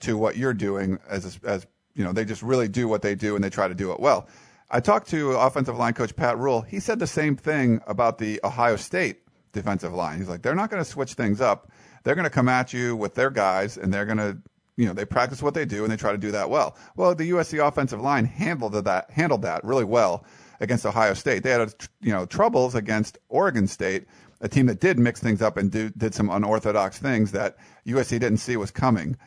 to 0.02 0.18
what 0.18 0.38
you're 0.38 0.54
doing 0.54 1.00
as 1.08 1.40
as 1.44 1.66
you 1.96 2.04
know. 2.04 2.12
They 2.12 2.26
just 2.26 2.44
really 2.44 2.68
do 2.68 2.88
what 2.88 3.02
they 3.02 3.16
do, 3.16 3.36
and 3.36 3.44
they 3.44 3.50
try 3.50 3.68
to 3.68 3.74
do 3.74 3.92
it 3.92 4.00
well. 4.00 4.28
I 4.70 4.82
talked 4.82 5.10
to 5.10 5.32
offensive 5.32 5.78
line 5.78 5.94
coach 5.94 6.16
Pat 6.16 6.38
Ruel. 6.38 6.62
He 6.62 6.80
said 6.80 7.00
the 7.00 7.08
same 7.08 7.36
thing 7.36 7.82
about 7.88 8.20
the 8.20 8.40
Ohio 8.44 8.76
State 8.76 9.22
defensive 9.52 9.94
line. 9.94 10.18
He's 10.18 10.30
like, 10.30 10.42
they're 10.42 10.56
not 10.56 10.70
going 10.70 10.84
to 10.84 10.90
switch 10.90 11.14
things 11.14 11.42
up. 11.42 11.72
They're 12.04 12.16
going 12.16 12.26
to 12.26 12.30
come 12.30 12.50
at 12.50 12.74
you 12.74 12.96
with 12.96 13.16
their 13.16 13.30
guys, 13.30 13.78
and 13.78 13.94
they're 13.94 14.06
going 14.06 14.18
to, 14.18 14.38
you 14.78 14.86
know, 14.86 14.94
they 14.94 15.06
practice 15.06 15.42
what 15.42 15.54
they 15.54 15.66
do 15.66 15.84
and 15.84 15.92
they 15.92 15.98
try 15.98 16.12
to 16.12 16.18
do 16.18 16.32
that 16.32 16.50
well. 16.50 16.78
Well, 16.96 17.14
the 17.14 17.32
USC 17.32 17.66
offensive 17.66 18.00
line 18.00 18.26
handled 18.26 18.74
that 18.74 19.12
handled 19.12 19.42
that 19.42 19.64
really 19.64 19.84
well 19.84 20.26
against 20.62 20.86
Ohio 20.86 21.14
State. 21.14 21.44
They 21.44 21.52
had, 21.52 21.74
you 22.02 22.14
know, 22.14 22.26
troubles 22.26 22.76
against 22.76 23.18
Oregon 23.28 23.68
State, 23.68 24.06
a 24.40 24.48
team 24.48 24.68
that 24.68 24.80
did 24.80 24.98
mix 24.98 25.20
things 25.20 25.42
up 25.42 25.58
and 25.58 25.70
do, 25.70 25.90
did 25.90 26.16
some 26.16 26.30
unorthodox 26.30 26.98
things 26.98 27.34
that 27.34 27.58
USC 27.86 28.12
didn't 28.12 28.38
see 28.38 28.56
was 28.56 28.72
coming. 28.72 29.18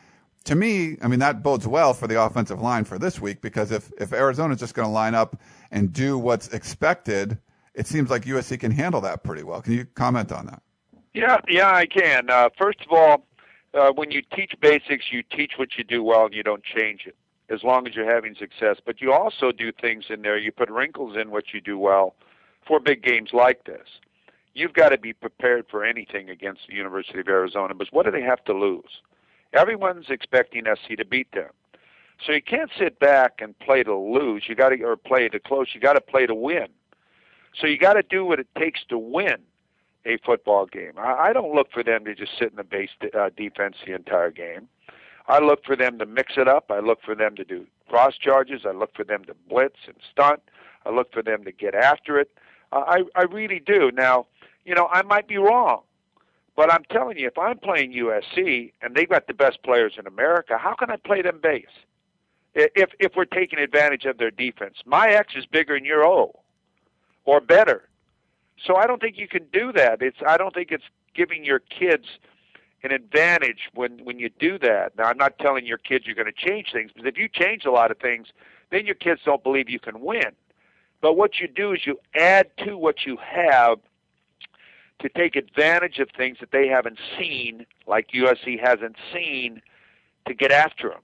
To 0.45 0.55
me, 0.55 0.97
I 1.01 1.07
mean, 1.07 1.19
that 1.19 1.43
bodes 1.43 1.67
well 1.67 1.93
for 1.93 2.07
the 2.07 2.21
offensive 2.21 2.61
line 2.61 2.83
for 2.83 2.99
this 2.99 3.21
week 3.21 3.41
because 3.41 3.71
if, 3.71 3.91
if 3.99 4.11
Arizona's 4.11 4.59
just 4.59 4.73
going 4.73 4.87
to 4.87 4.91
line 4.91 5.15
up 5.15 5.39
and 5.69 5.93
do 5.93 6.17
what's 6.17 6.47
expected– 6.47 7.37
it 7.73 7.87
seems 7.87 8.09
like 8.09 8.23
USC 8.23 8.59
can 8.59 8.71
handle 8.71 9.01
that 9.01 9.23
pretty 9.23 9.43
well. 9.43 9.61
Can 9.61 9.73
you 9.73 9.85
comment 9.95 10.31
on 10.31 10.45
that? 10.47 10.61
Yeah, 11.13 11.37
yeah, 11.47 11.71
I 11.71 11.85
can. 11.85 12.29
Uh, 12.29 12.49
first 12.57 12.79
of 12.81 12.91
all, 12.91 13.27
uh, 13.73 13.91
when 13.91 14.11
you 14.11 14.21
teach 14.35 14.53
basics, 14.61 15.05
you 15.11 15.23
teach 15.23 15.53
what 15.57 15.77
you 15.77 15.83
do 15.83 16.03
well 16.03 16.25
and 16.25 16.33
you 16.33 16.43
don't 16.43 16.63
change 16.63 17.05
it 17.05 17.15
as 17.49 17.63
long 17.63 17.87
as 17.87 17.95
you're 17.95 18.11
having 18.11 18.35
success. 18.35 18.77
But 18.83 19.01
you 19.01 19.11
also 19.11 19.51
do 19.51 19.71
things 19.71 20.05
in 20.09 20.21
there. 20.21 20.37
You 20.37 20.51
put 20.51 20.69
wrinkles 20.69 21.15
in 21.17 21.31
what 21.31 21.53
you 21.53 21.61
do 21.61 21.77
well 21.77 22.15
for 22.67 22.79
big 22.79 23.03
games 23.03 23.29
like 23.33 23.65
this. 23.65 23.87
You've 24.53 24.73
got 24.73 24.89
to 24.89 24.97
be 24.97 25.13
prepared 25.13 25.65
for 25.69 25.83
anything 25.83 26.29
against 26.29 26.61
the 26.67 26.75
University 26.75 27.19
of 27.19 27.27
Arizona. 27.27 27.73
But 27.73 27.87
what 27.91 28.05
do 28.05 28.11
they 28.11 28.21
have 28.21 28.43
to 28.45 28.53
lose? 28.53 29.01
Everyone's 29.53 30.09
expecting 30.09 30.63
SC 30.65 30.97
to 30.97 31.05
beat 31.05 31.31
them. 31.31 31.49
So 32.25 32.31
you 32.31 32.41
can't 32.41 32.69
sit 32.77 32.99
back 32.99 33.39
and 33.39 33.57
play 33.59 33.83
to 33.83 33.95
lose. 33.95 34.43
You 34.47 34.55
got 34.55 34.69
to 34.69 34.81
or 34.83 34.95
play 34.95 35.27
to 35.27 35.39
close. 35.39 35.67
You 35.73 35.81
got 35.81 35.93
to 35.93 36.01
play 36.01 36.25
to 36.25 36.35
win. 36.35 36.67
So 37.59 37.67
you 37.67 37.77
got 37.77 37.93
to 37.93 38.03
do 38.03 38.25
what 38.25 38.39
it 38.39 38.47
takes 38.57 38.81
to 38.89 38.97
win 38.97 39.37
a 40.05 40.17
football 40.25 40.65
game. 40.65 40.93
I, 40.97 41.29
I 41.29 41.33
don't 41.33 41.53
look 41.53 41.71
for 41.71 41.83
them 41.83 42.05
to 42.05 42.15
just 42.15 42.31
sit 42.37 42.51
in 42.51 42.55
the 42.57 42.63
base 42.63 42.89
uh, 43.17 43.29
defense 43.35 43.77
the 43.85 43.93
entire 43.93 44.31
game. 44.31 44.67
I 45.27 45.39
look 45.39 45.63
for 45.65 45.75
them 45.75 45.99
to 45.99 46.05
mix 46.05 46.33
it 46.35 46.47
up. 46.47 46.69
I 46.69 46.79
look 46.79 47.01
for 47.01 47.15
them 47.15 47.35
to 47.35 47.45
do 47.45 47.65
cross 47.87 48.17
charges. 48.17 48.61
I 48.65 48.71
look 48.71 48.93
for 48.95 49.05
them 49.05 49.23
to 49.25 49.35
blitz 49.47 49.77
and 49.87 49.95
stunt. 50.11 50.41
I 50.85 50.89
look 50.89 51.13
for 51.13 51.23
them 51.23 51.45
to 51.45 51.51
get 51.51 51.75
after 51.75 52.19
it. 52.19 52.31
Uh, 52.71 52.83
I 52.87 53.03
I 53.15 53.23
really 53.23 53.59
do. 53.59 53.91
Now, 53.93 54.25
you 54.65 54.75
know, 54.75 54.87
I 54.91 55.01
might 55.03 55.27
be 55.27 55.37
wrong, 55.37 55.83
but 56.57 56.73
I'm 56.73 56.83
telling 56.91 57.17
you, 57.17 57.27
if 57.27 57.37
I'm 57.37 57.57
playing 57.59 57.93
USC 57.93 58.73
and 58.81 58.95
they've 58.95 59.09
got 59.09 59.27
the 59.27 59.33
best 59.33 59.63
players 59.63 59.93
in 59.97 60.07
America, 60.07 60.57
how 60.57 60.73
can 60.73 60.89
I 60.89 60.97
play 60.97 61.21
them 61.21 61.39
base? 61.41 61.65
If 62.53 62.89
if 62.99 63.13
we're 63.15 63.25
taking 63.25 63.59
advantage 63.59 64.03
of 64.05 64.17
their 64.17 64.31
defense, 64.31 64.75
my 64.85 65.07
X 65.07 65.33
is 65.37 65.45
bigger 65.45 65.75
than 65.75 65.85
your 65.85 66.05
O 66.05 66.42
or 67.25 67.39
better. 67.41 67.89
So 68.65 68.75
I 68.75 68.87
don't 68.87 69.01
think 69.01 69.17
you 69.17 69.27
can 69.27 69.45
do 69.51 69.71
that. 69.73 70.01
It's 70.01 70.17
I 70.25 70.37
don't 70.37 70.53
think 70.53 70.71
it's 70.71 70.83
giving 71.13 71.43
your 71.43 71.59
kids 71.59 72.05
an 72.83 72.91
advantage 72.91 73.69
when 73.73 74.03
when 74.03 74.19
you 74.19 74.29
do 74.39 74.57
that. 74.59 74.97
Now 74.97 75.05
I'm 75.05 75.17
not 75.17 75.39
telling 75.39 75.65
your 75.65 75.77
kids 75.77 76.05
you're 76.05 76.15
going 76.15 76.31
to 76.31 76.49
change 76.49 76.71
things, 76.71 76.91
but 76.95 77.07
if 77.07 77.17
you 77.17 77.27
change 77.27 77.65
a 77.65 77.71
lot 77.71 77.91
of 77.91 77.97
things, 77.97 78.27
then 78.71 78.85
your 78.85 78.95
kids 78.95 79.21
don't 79.25 79.43
believe 79.43 79.69
you 79.69 79.79
can 79.79 80.01
win. 80.01 80.31
But 81.01 81.17
what 81.17 81.39
you 81.39 81.47
do 81.47 81.73
is 81.73 81.85
you 81.85 81.99
add 82.15 82.47
to 82.59 82.77
what 82.77 83.05
you 83.05 83.17
have 83.17 83.79
to 84.99 85.09
take 85.09 85.35
advantage 85.35 85.99
of 85.99 86.09
things 86.15 86.37
that 86.39 86.51
they 86.51 86.67
haven't 86.67 86.97
seen, 87.17 87.65
like 87.87 88.11
USC 88.11 88.57
hasn't 88.59 88.95
seen, 89.13 89.61
to 90.25 90.33
get 90.33 90.51
after 90.51 90.89
them 90.89 91.01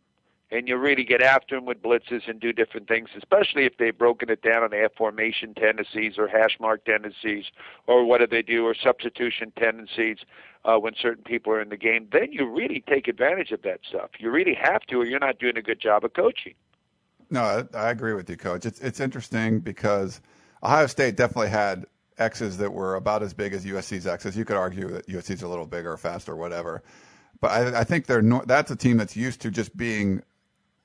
and 0.52 0.68
you 0.68 0.78
really 0.78 1.04
get 1.04 1.22
after 1.22 1.56
them 1.56 1.66
with 1.66 1.82
blitzes 1.82 2.28
and 2.28 2.40
do 2.40 2.52
different 2.52 2.88
things, 2.88 3.10
especially 3.18 3.66
if 3.66 3.78
they've 3.78 3.98
broken 3.98 4.30
it 4.30 4.42
down 4.42 4.64
and 4.64 4.74
they 4.74 4.80
have 4.80 4.94
formation 4.98 5.54
tendencies 5.54 6.14
or 6.18 6.28
hash 6.28 6.58
mark 6.60 6.84
tendencies 6.86 7.46
or 7.88 8.04
what 8.06 8.20
do 8.20 8.28
they 8.28 8.42
do 8.42 8.66
or 8.66 8.74
substitution 8.74 9.52
tendencies 9.58 10.18
uh, 10.66 10.78
when 10.78 10.94
certain 11.00 11.24
people 11.24 11.54
are 11.54 11.62
in 11.62 11.70
the 11.70 11.78
game. 11.78 12.08
Then 12.12 12.32
you 12.32 12.46
really 12.46 12.84
take 12.88 13.08
advantage 13.08 13.52
of 13.52 13.62
that 13.62 13.82
stuff. 13.88 14.12
You 14.18 14.32
really 14.32 14.56
have 14.56 14.82
to, 14.88 14.96
or 14.96 15.06
you're 15.06 15.20
not 15.20 15.40
doing 15.40 15.58
a 15.58 15.62
good 15.62 15.80
job 15.80 16.04
of 16.04 16.14
coaching. 16.14 16.56
No, 17.30 17.68
I, 17.76 17.92
agree 17.92 18.14
with 18.14 18.28
you, 18.28 18.38
Coach. 18.38 18.66
It's 18.66 18.80
it's 18.80 19.00
interesting 19.00 19.60
because 19.60 20.20
Ohio 20.64 20.88
State 20.88 21.16
definitely 21.16 21.50
had 21.50 21.86
X's 22.18 22.58
that 22.58 22.74
were 22.74 22.96
about 22.96 23.22
as 23.22 23.36
big 23.36 23.54
as 23.54 23.66
USC's 23.66 24.08
X's. 24.08 24.36
You 24.36 24.46
could 24.46 24.58
argue 24.58 24.88
that 24.90 25.08
USC's 25.08 25.44
a 25.44 25.48
little 25.48 25.68
bigger 25.68 25.96
faster 25.96 26.36
whatever. 26.36 26.82
But 27.40 27.52
I, 27.52 27.82
I 27.82 27.84
think 27.84 28.08
they're 28.08 28.24
no, 28.24 28.42
that's 28.48 28.72
a 28.72 28.76
team 28.76 28.98
that's 28.98 29.16
used 29.16 29.42
to 29.42 29.52
just 29.52 29.78
being 29.78 30.24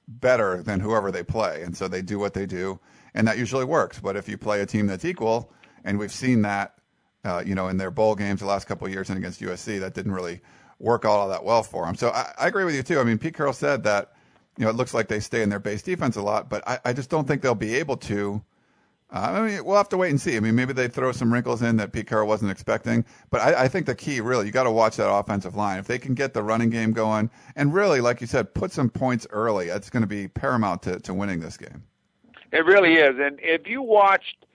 better 0.07 0.63
than 0.63 0.81
whoever 0.81 1.11
they 1.11 1.23
play, 1.23 1.63
and 1.63 1.77
so 1.77 1.89
they 1.89 2.03
do 2.03 2.19
what 2.19 2.35
they 2.35 2.47
do, 2.47 2.79
and 3.15 3.27
that 3.27 3.39
usually 3.39 3.65
works. 3.65 4.01
But 4.01 4.17
if 4.17 4.29
you 4.29 4.37
play 4.37 4.61
a 4.61 4.67
team 4.67 4.87
that's 4.87 5.05
equal, 5.05 5.53
and 5.85 5.99
we've 5.99 6.13
seen 6.13 6.43
that, 6.43 6.75
uh, 7.25 7.43
you 7.45 7.55
know, 7.55 7.69
in 7.69 7.77
their 7.77 7.91
bowl 7.91 8.15
games 8.15 8.41
the 8.41 8.47
last 8.47 8.67
couple 8.67 8.87
of 8.87 8.93
years 8.93 9.09
and 9.09 9.19
against 9.19 9.41
USC, 9.41 9.81
that 9.81 9.95
didn't 9.95 10.13
really 10.13 10.41
work 10.79 11.05
all 11.05 11.29
that 11.29 11.45
well 11.45 11.63
for 11.63 11.87
them. 11.87 11.95
So 11.95 12.11
I, 12.11 12.33
I, 12.39 12.49
agree 12.49 12.65
with 12.65 12.75
you 12.75 12.83
too. 12.83 13.01
I 13.01 13.05
mean, 13.05 13.19
Pete 13.19 13.35
Carroll 13.35 13.53
said 13.53 13.85
that, 13.85 14.13
you 14.59 14.65
know, 14.65 14.71
it 14.71 14.77
looks 14.77 14.93
like 14.93 15.09
they 15.09 15.21
stay 15.21 15.43
in 15.43 15.49
their 15.49 15.61
base 15.61 15.83
defense 15.83 16.17
a 16.17 16.23
lot, 16.23 16.49
but 16.49 16.67
I, 16.69 16.79
I 16.85 16.93
just 16.93 17.11
don't 17.11 17.27
think 17.27 17.43
they'll 17.43 17.55
be 17.55 17.75
able 17.77 17.97
to 17.99 18.43
Uh, 19.15 19.31
I 19.33 19.41
mean, 19.47 19.65
we'll 19.65 19.77
have 19.77 19.89
to 19.91 19.97
wait 19.97 20.11
and 20.11 20.21
see. 20.21 20.37
I 20.37 20.41
mean, 20.41 20.57
maybe 20.57 20.73
they 20.73 20.89
throw 20.89 21.13
some 21.13 21.33
wrinkles 21.33 21.63
in 21.63 21.77
that 21.77 21.93
Pete 21.93 22.09
Carroll 22.09 22.27
wasn't 22.27 22.51
expecting. 22.51 23.05
But 23.31 23.43
I, 23.43 23.65
I 23.65 23.69
think 23.69 23.87
the 23.87 23.95
key, 23.95 24.21
really, 24.21 24.47
you 24.47 24.51
got 24.51 24.65
to 24.65 24.73
watch 24.73 24.97
that 24.97 25.09
offensive 25.09 25.55
line. 25.55 25.79
If 25.79 25.87
they 25.87 26.01
can 26.01 26.15
get 26.15 26.35
the 26.35 26.43
running 26.43 26.69
game 26.69 26.93
going, 26.93 27.31
and 27.55 27.73
really, 27.73 28.01
like 28.01 28.21
you 28.21 28.27
said, 28.27 28.53
put 28.55 28.73
some 28.73 28.91
points 28.91 29.25
early, 29.31 29.69
that's 29.69 29.89
going 29.89 30.01
to 30.01 30.09
be 30.09 30.27
paramount 30.27 30.83
to, 30.83 30.99
to 30.99 31.15
winning 31.15 31.39
this 31.39 31.57
game. 31.57 31.85
It 32.51 32.65
really 32.65 32.95
is. 32.95 33.15
And 33.21 33.39
if 33.41 33.69
you 33.69 33.83
watched 33.83 34.47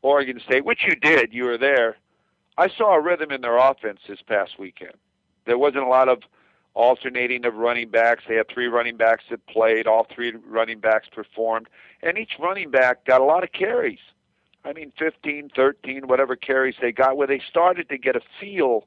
Oregon 0.00 0.40
State, 0.40 0.64
which 0.64 0.84
you 0.86 0.94
did, 0.94 1.34
you 1.34 1.44
were 1.44 1.58
there. 1.58 1.98
I 2.56 2.70
saw 2.70 2.94
a 2.94 3.00
rhythm 3.00 3.30
in 3.30 3.42
their 3.42 3.58
offense 3.58 4.00
this 4.08 4.22
past 4.22 4.58
weekend. 4.58 4.94
There 5.44 5.58
wasn't 5.58 5.84
a 5.84 5.88
lot 5.88 6.08
of 6.08 6.22
alternating 6.78 7.44
of 7.44 7.56
running 7.56 7.90
backs. 7.90 8.22
They 8.28 8.36
had 8.36 8.48
three 8.48 8.68
running 8.68 8.96
backs 8.96 9.24
that 9.30 9.44
played. 9.48 9.86
All 9.86 10.06
three 10.14 10.32
running 10.46 10.78
backs 10.78 11.08
performed, 11.12 11.68
and 12.02 12.16
each 12.16 12.32
running 12.38 12.70
back 12.70 13.04
got 13.04 13.20
a 13.20 13.24
lot 13.24 13.42
of 13.42 13.52
carries. 13.52 13.98
I 14.64 14.72
mean, 14.72 14.92
15, 14.98 15.50
13, 15.54 16.06
whatever 16.06 16.36
carries 16.36 16.76
they 16.80 16.92
got, 16.92 17.16
where 17.16 17.26
they 17.26 17.40
started 17.48 17.88
to 17.88 17.98
get 17.98 18.16
a 18.16 18.20
feel 18.40 18.84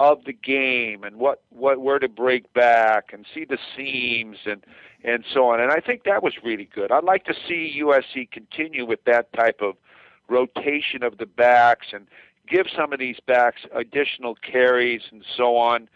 of 0.00 0.24
the 0.24 0.32
game 0.32 1.02
and 1.02 1.16
what 1.16 1.42
what 1.50 1.80
where 1.80 1.98
to 1.98 2.08
break 2.08 2.52
back 2.52 3.12
and 3.12 3.26
see 3.34 3.44
the 3.44 3.58
seams 3.76 4.38
and 4.46 4.64
and 5.04 5.24
so 5.32 5.48
on. 5.48 5.60
And 5.60 5.70
I 5.70 5.80
think 5.80 6.04
that 6.04 6.22
was 6.22 6.34
really 6.42 6.68
good. 6.72 6.90
I'd 6.90 7.04
like 7.04 7.24
to 7.24 7.34
see 7.46 7.80
USC 7.82 8.30
continue 8.30 8.86
with 8.86 9.04
that 9.04 9.32
type 9.32 9.60
of 9.60 9.74
rotation 10.28 11.02
of 11.02 11.18
the 11.18 11.26
backs 11.26 11.88
and 11.92 12.06
give 12.48 12.66
some 12.74 12.92
of 12.92 12.98
these 12.98 13.18
backs 13.26 13.62
additional 13.74 14.36
carries 14.36 15.02
and 15.10 15.24
so 15.36 15.56
on. 15.56 15.88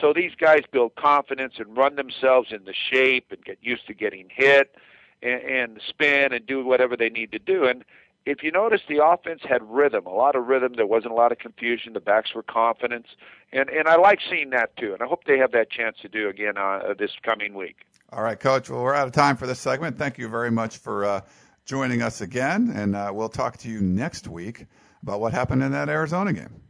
So 0.00 0.12
these 0.12 0.32
guys 0.38 0.60
build 0.70 0.94
confidence 0.96 1.54
and 1.58 1.76
run 1.76 1.96
themselves 1.96 2.48
into 2.52 2.72
shape 2.72 3.26
and 3.30 3.44
get 3.44 3.58
used 3.60 3.86
to 3.86 3.94
getting 3.94 4.28
hit 4.30 4.74
and, 5.22 5.42
and 5.42 5.80
spin 5.88 6.32
and 6.32 6.46
do 6.46 6.64
whatever 6.64 6.96
they 6.96 7.08
need 7.08 7.32
to 7.32 7.38
do. 7.38 7.64
And 7.64 7.84
if 8.26 8.42
you 8.42 8.50
notice, 8.50 8.80
the 8.88 9.04
offense 9.04 9.42
had 9.48 9.62
rhythm, 9.62 10.04
a 10.06 10.12
lot 10.12 10.34
of 10.34 10.46
rhythm. 10.46 10.74
There 10.76 10.86
wasn't 10.86 11.12
a 11.12 11.14
lot 11.14 11.30
of 11.30 11.38
confusion. 11.38 11.92
The 11.92 12.00
backs 12.00 12.34
were 12.34 12.42
confident, 12.42 13.06
and 13.52 13.70
and 13.70 13.86
I 13.86 13.96
like 13.96 14.18
seeing 14.28 14.50
that 14.50 14.76
too. 14.76 14.92
And 14.92 15.02
I 15.02 15.06
hope 15.06 15.24
they 15.24 15.38
have 15.38 15.52
that 15.52 15.70
chance 15.70 15.96
to 16.02 16.08
do 16.08 16.28
again 16.28 16.58
uh, 16.58 16.94
this 16.98 17.12
coming 17.22 17.54
week. 17.54 17.76
All 18.12 18.22
right, 18.22 18.38
Coach. 18.38 18.68
Well, 18.68 18.82
we're 18.82 18.94
out 18.94 19.06
of 19.06 19.12
time 19.12 19.36
for 19.36 19.46
this 19.46 19.60
segment. 19.60 19.96
Thank 19.96 20.18
you 20.18 20.28
very 20.28 20.50
much 20.50 20.78
for 20.78 21.04
uh, 21.04 21.20
joining 21.64 22.02
us 22.02 22.20
again, 22.20 22.72
and 22.74 22.96
uh, 22.96 23.12
we'll 23.14 23.28
talk 23.28 23.58
to 23.58 23.68
you 23.68 23.80
next 23.80 24.26
week 24.26 24.66
about 25.02 25.20
what 25.20 25.32
happened 25.32 25.62
in 25.62 25.70
that 25.70 25.88
Arizona 25.88 26.32
game. 26.32 26.65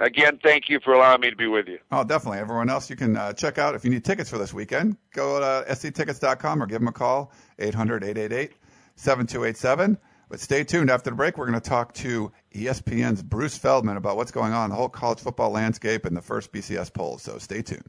Again, 0.00 0.38
thank 0.42 0.68
you 0.68 0.78
for 0.80 0.92
allowing 0.94 1.20
me 1.20 1.30
to 1.30 1.36
be 1.36 1.48
with 1.48 1.66
you. 1.66 1.78
Oh, 1.90 2.04
definitely. 2.04 2.38
Everyone 2.38 2.70
else, 2.70 2.88
you 2.88 2.96
can 2.96 3.16
uh, 3.16 3.32
check 3.32 3.58
out 3.58 3.74
if 3.74 3.84
you 3.84 3.90
need 3.90 4.04
tickets 4.04 4.30
for 4.30 4.38
this 4.38 4.54
weekend. 4.54 4.96
Go 5.12 5.40
to 5.40 5.74
sctickets.com 5.74 6.62
or 6.62 6.66
give 6.66 6.80
them 6.80 6.88
a 6.88 6.92
call, 6.92 7.32
800 7.58 8.04
888 8.04 8.52
7287. 8.94 9.98
But 10.28 10.40
stay 10.40 10.62
tuned. 10.62 10.90
After 10.90 11.10
the 11.10 11.16
break, 11.16 11.38
we're 11.38 11.46
going 11.46 11.60
to 11.60 11.68
talk 11.68 11.94
to 11.94 12.30
ESPN's 12.54 13.22
Bruce 13.22 13.56
Feldman 13.56 13.96
about 13.96 14.16
what's 14.16 14.30
going 14.30 14.52
on 14.52 14.66
in 14.66 14.70
the 14.70 14.76
whole 14.76 14.88
college 14.88 15.20
football 15.20 15.50
landscape 15.50 16.04
and 16.04 16.16
the 16.16 16.22
first 16.22 16.52
BCS 16.52 16.92
poll. 16.92 17.18
So 17.18 17.38
stay 17.38 17.62
tuned. 17.62 17.88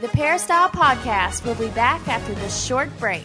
The 0.00 0.10
Peristyle 0.12 0.68
Podcast 0.68 1.46
will 1.46 1.54
be 1.54 1.68
back 1.68 2.06
after 2.08 2.34
this 2.34 2.64
short 2.64 2.90
break. 2.98 3.24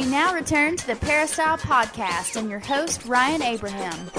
We 0.00 0.06
now 0.06 0.32
return 0.32 0.78
to 0.78 0.86
the 0.86 0.96
Peristyle 0.96 1.58
Podcast 1.58 2.36
and 2.36 2.48
your 2.48 2.58
host, 2.58 3.04
Ryan 3.04 3.42
Abraham. 3.42 4.10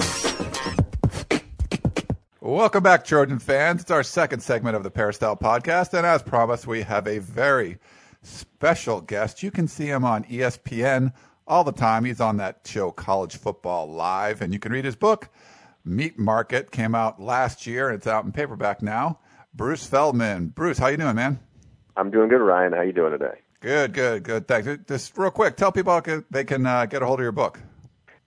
Welcome 2.40 2.84
back, 2.84 3.04
Trojan 3.04 3.40
fans. 3.40 3.82
It's 3.82 3.90
our 3.90 4.04
second 4.04 4.44
segment 4.44 4.76
of 4.76 4.84
the 4.84 4.92
Peristyle 4.92 5.36
Podcast, 5.36 5.92
and 5.92 6.06
as 6.06 6.22
promised, 6.22 6.68
we 6.68 6.82
have 6.82 7.08
a 7.08 7.18
very 7.18 7.78
special 8.22 9.00
guest. 9.00 9.42
You 9.42 9.50
can 9.50 9.66
see 9.66 9.86
him 9.86 10.04
on 10.04 10.22
ESPN 10.26 11.12
all 11.48 11.64
the 11.64 11.72
time. 11.72 12.04
He's 12.04 12.20
on 12.20 12.36
that 12.36 12.60
show, 12.64 12.92
College 12.92 13.34
Football 13.34 13.90
Live, 13.90 14.40
and 14.40 14.52
you 14.52 14.60
can 14.60 14.70
read 14.70 14.84
his 14.84 14.94
book, 14.94 15.30
Meat 15.84 16.16
Market. 16.16 16.70
Came 16.70 16.94
out 16.94 17.20
last 17.20 17.66
year, 17.66 17.88
and 17.88 17.98
it's 17.98 18.06
out 18.06 18.24
in 18.24 18.30
paperback 18.30 18.82
now. 18.82 19.18
Bruce 19.52 19.84
Feldman. 19.84 20.50
Bruce, 20.50 20.78
how 20.78 20.86
you 20.86 20.96
doing, 20.96 21.16
man? 21.16 21.40
I'm 21.96 22.12
doing 22.12 22.28
good, 22.28 22.40
Ryan. 22.40 22.72
How 22.72 22.82
you 22.82 22.92
doing 22.92 23.10
today? 23.10 23.41
Good, 23.62 23.92
good, 23.92 24.24
good. 24.24 24.48
Thanks. 24.48 24.68
Just 24.88 25.16
real 25.16 25.30
quick, 25.30 25.56
tell 25.56 25.70
people 25.70 25.92
how 25.92 26.22
they 26.30 26.42
can 26.42 26.66
uh, 26.66 26.84
get 26.86 27.00
a 27.00 27.06
hold 27.06 27.20
of 27.20 27.22
your 27.22 27.30
book. 27.32 27.60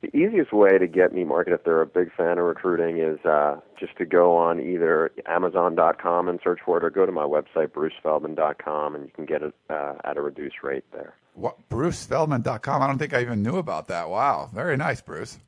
The 0.01 0.15
easiest 0.15 0.53
way 0.53 0.77
to 0.77 0.87
get 0.87 1.13
Meat 1.13 1.25
Market 1.25 1.53
if 1.53 1.63
they're 1.65 1.81
a 1.81 1.85
big 1.85 2.13
fan 2.15 2.37
of 2.37 2.45
recruiting 2.45 2.99
is 2.99 3.19
uh, 3.25 3.59
just 3.77 3.97
to 3.97 4.05
go 4.05 4.37
on 4.37 4.61
either 4.61 5.11
Amazon.com 5.25 6.29
and 6.29 6.39
search 6.41 6.59
for 6.63 6.77
it, 6.77 6.85
or 6.85 6.89
go 6.89 7.05
to 7.05 7.11
my 7.11 7.23
website 7.23 7.69
BruceFeldman.com, 7.69 8.95
and 8.95 9.05
you 9.05 9.11
can 9.11 9.25
get 9.25 9.41
it 9.41 9.53
uh, 9.69 9.95
at 10.05 10.15
a 10.15 10.21
reduced 10.21 10.63
rate 10.63 10.85
there. 10.93 11.15
What, 11.33 11.57
BruceFeldman.com? 11.69 12.81
I 12.81 12.87
don't 12.87 12.97
think 12.97 13.13
I 13.13 13.21
even 13.21 13.43
knew 13.43 13.57
about 13.57 13.87
that. 13.89 14.09
Wow, 14.09 14.49
very 14.53 14.77
nice, 14.77 15.01
Bruce. 15.01 15.39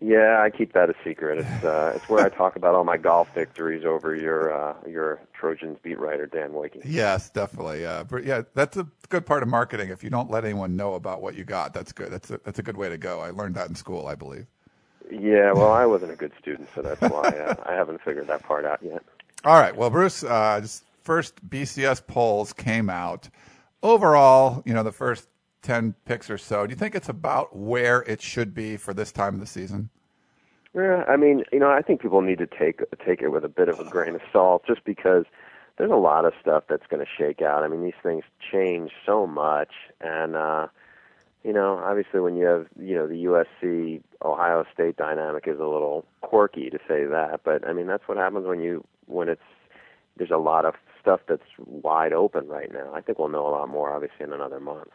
Yeah, 0.00 0.40
I 0.42 0.50
keep 0.50 0.72
that 0.72 0.88
a 0.88 0.94
secret. 1.04 1.40
It's 1.40 1.64
uh, 1.64 1.92
it's 1.94 2.08
where 2.08 2.24
I 2.24 2.30
talk 2.30 2.56
about 2.56 2.74
all 2.74 2.84
my 2.84 2.96
golf 2.96 3.28
victories 3.34 3.84
over 3.84 4.16
your 4.16 4.52
uh, 4.52 4.74
your 4.88 5.20
Trojans 5.40 5.78
beat 5.82 5.98
writer 5.98 6.26
Dan 6.26 6.50
Woike. 6.50 6.82
Yes, 6.84 7.30
definitely. 7.30 7.86
Uh, 7.86 8.04
yeah, 8.22 8.42
that's 8.54 8.76
a 8.76 8.86
good 9.08 9.24
part 9.24 9.42
of 9.42 9.48
marketing. 9.48 9.88
If 9.88 10.04
you 10.04 10.10
don't 10.10 10.30
let 10.30 10.44
anyone 10.44 10.76
know 10.76 10.94
about 10.94 11.22
what 11.22 11.34
you 11.34 11.44
got, 11.44 11.72
that's 11.72 11.92
good. 11.92 12.10
That's 12.10 12.30
a, 12.30 12.40
that's 12.44 12.58
a 12.58 12.62
good 12.62 12.76
way 12.76 12.90
to 12.90 12.98
go. 12.98 13.20
I 13.20 13.30
learned 13.30 13.54
that 13.54 13.68
in 13.68 13.74
school, 13.74 14.06
I 14.06 14.14
believe. 14.14 14.46
Yeah, 15.10 15.52
well, 15.52 15.72
I 15.72 15.86
wasn't 15.86 16.12
a 16.12 16.16
good 16.16 16.32
student, 16.38 16.68
so 16.74 16.82
that's 16.82 17.00
why 17.00 17.28
uh, 17.30 17.54
I 17.66 17.72
haven't 17.72 18.02
figured 18.02 18.26
that 18.26 18.42
part 18.42 18.64
out 18.64 18.80
yet. 18.82 19.02
All 19.44 19.58
right. 19.58 19.74
Well, 19.74 19.88
Bruce, 19.88 20.22
uh, 20.22 20.64
first 21.02 21.48
BCS 21.48 22.06
polls 22.06 22.52
came 22.52 22.90
out. 22.90 23.30
Overall, 23.82 24.62
you 24.66 24.74
know, 24.74 24.82
the 24.82 24.92
first 24.92 25.26
10 25.62 25.94
picks 26.04 26.28
or 26.28 26.36
so. 26.38 26.66
Do 26.66 26.70
you 26.70 26.76
think 26.76 26.94
it's 26.94 27.08
about 27.08 27.56
where 27.56 28.02
it 28.02 28.20
should 28.20 28.54
be 28.54 28.76
for 28.76 28.92
this 28.92 29.10
time 29.10 29.34
of 29.34 29.40
the 29.40 29.46
season? 29.46 29.88
Yeah, 30.74 31.04
I 31.08 31.16
mean, 31.16 31.44
you 31.52 31.58
know, 31.58 31.70
I 31.70 31.82
think 31.82 32.00
people 32.00 32.20
need 32.22 32.38
to 32.38 32.46
take 32.46 32.80
take 33.04 33.22
it 33.22 33.28
with 33.28 33.44
a 33.44 33.48
bit 33.48 33.68
of 33.68 33.80
a 33.80 33.84
grain 33.84 34.14
of 34.14 34.20
salt, 34.32 34.64
just 34.66 34.84
because 34.84 35.24
there's 35.76 35.90
a 35.90 35.96
lot 35.96 36.24
of 36.24 36.32
stuff 36.40 36.64
that's 36.68 36.86
going 36.88 37.04
to 37.04 37.10
shake 37.18 37.42
out. 37.42 37.64
I 37.64 37.68
mean, 37.68 37.82
these 37.82 38.00
things 38.02 38.22
change 38.52 38.92
so 39.04 39.26
much, 39.26 39.72
and 40.00 40.36
uh, 40.36 40.68
you 41.42 41.52
know, 41.52 41.80
obviously, 41.84 42.20
when 42.20 42.36
you 42.36 42.44
have 42.44 42.66
you 42.78 42.94
know 42.94 43.08
the 43.08 43.24
USC 43.24 44.00
Ohio 44.22 44.64
State 44.72 44.96
dynamic 44.96 45.44
is 45.48 45.58
a 45.58 45.66
little 45.66 46.06
quirky 46.20 46.70
to 46.70 46.78
say 46.86 47.04
that, 47.04 47.40
but 47.44 47.66
I 47.66 47.72
mean 47.72 47.88
that's 47.88 48.06
what 48.06 48.16
happens 48.16 48.46
when 48.46 48.60
you 48.60 48.84
when 49.06 49.28
it's 49.28 49.42
there's 50.16 50.30
a 50.30 50.36
lot 50.36 50.64
of 50.64 50.74
stuff 51.00 51.20
that's 51.26 51.42
wide 51.58 52.12
open 52.12 52.46
right 52.46 52.72
now. 52.72 52.92
I 52.94 53.00
think 53.00 53.18
we'll 53.18 53.28
know 53.28 53.46
a 53.46 53.50
lot 53.50 53.68
more, 53.68 53.92
obviously, 53.92 54.24
in 54.24 54.32
another 54.32 54.60
month. 54.60 54.88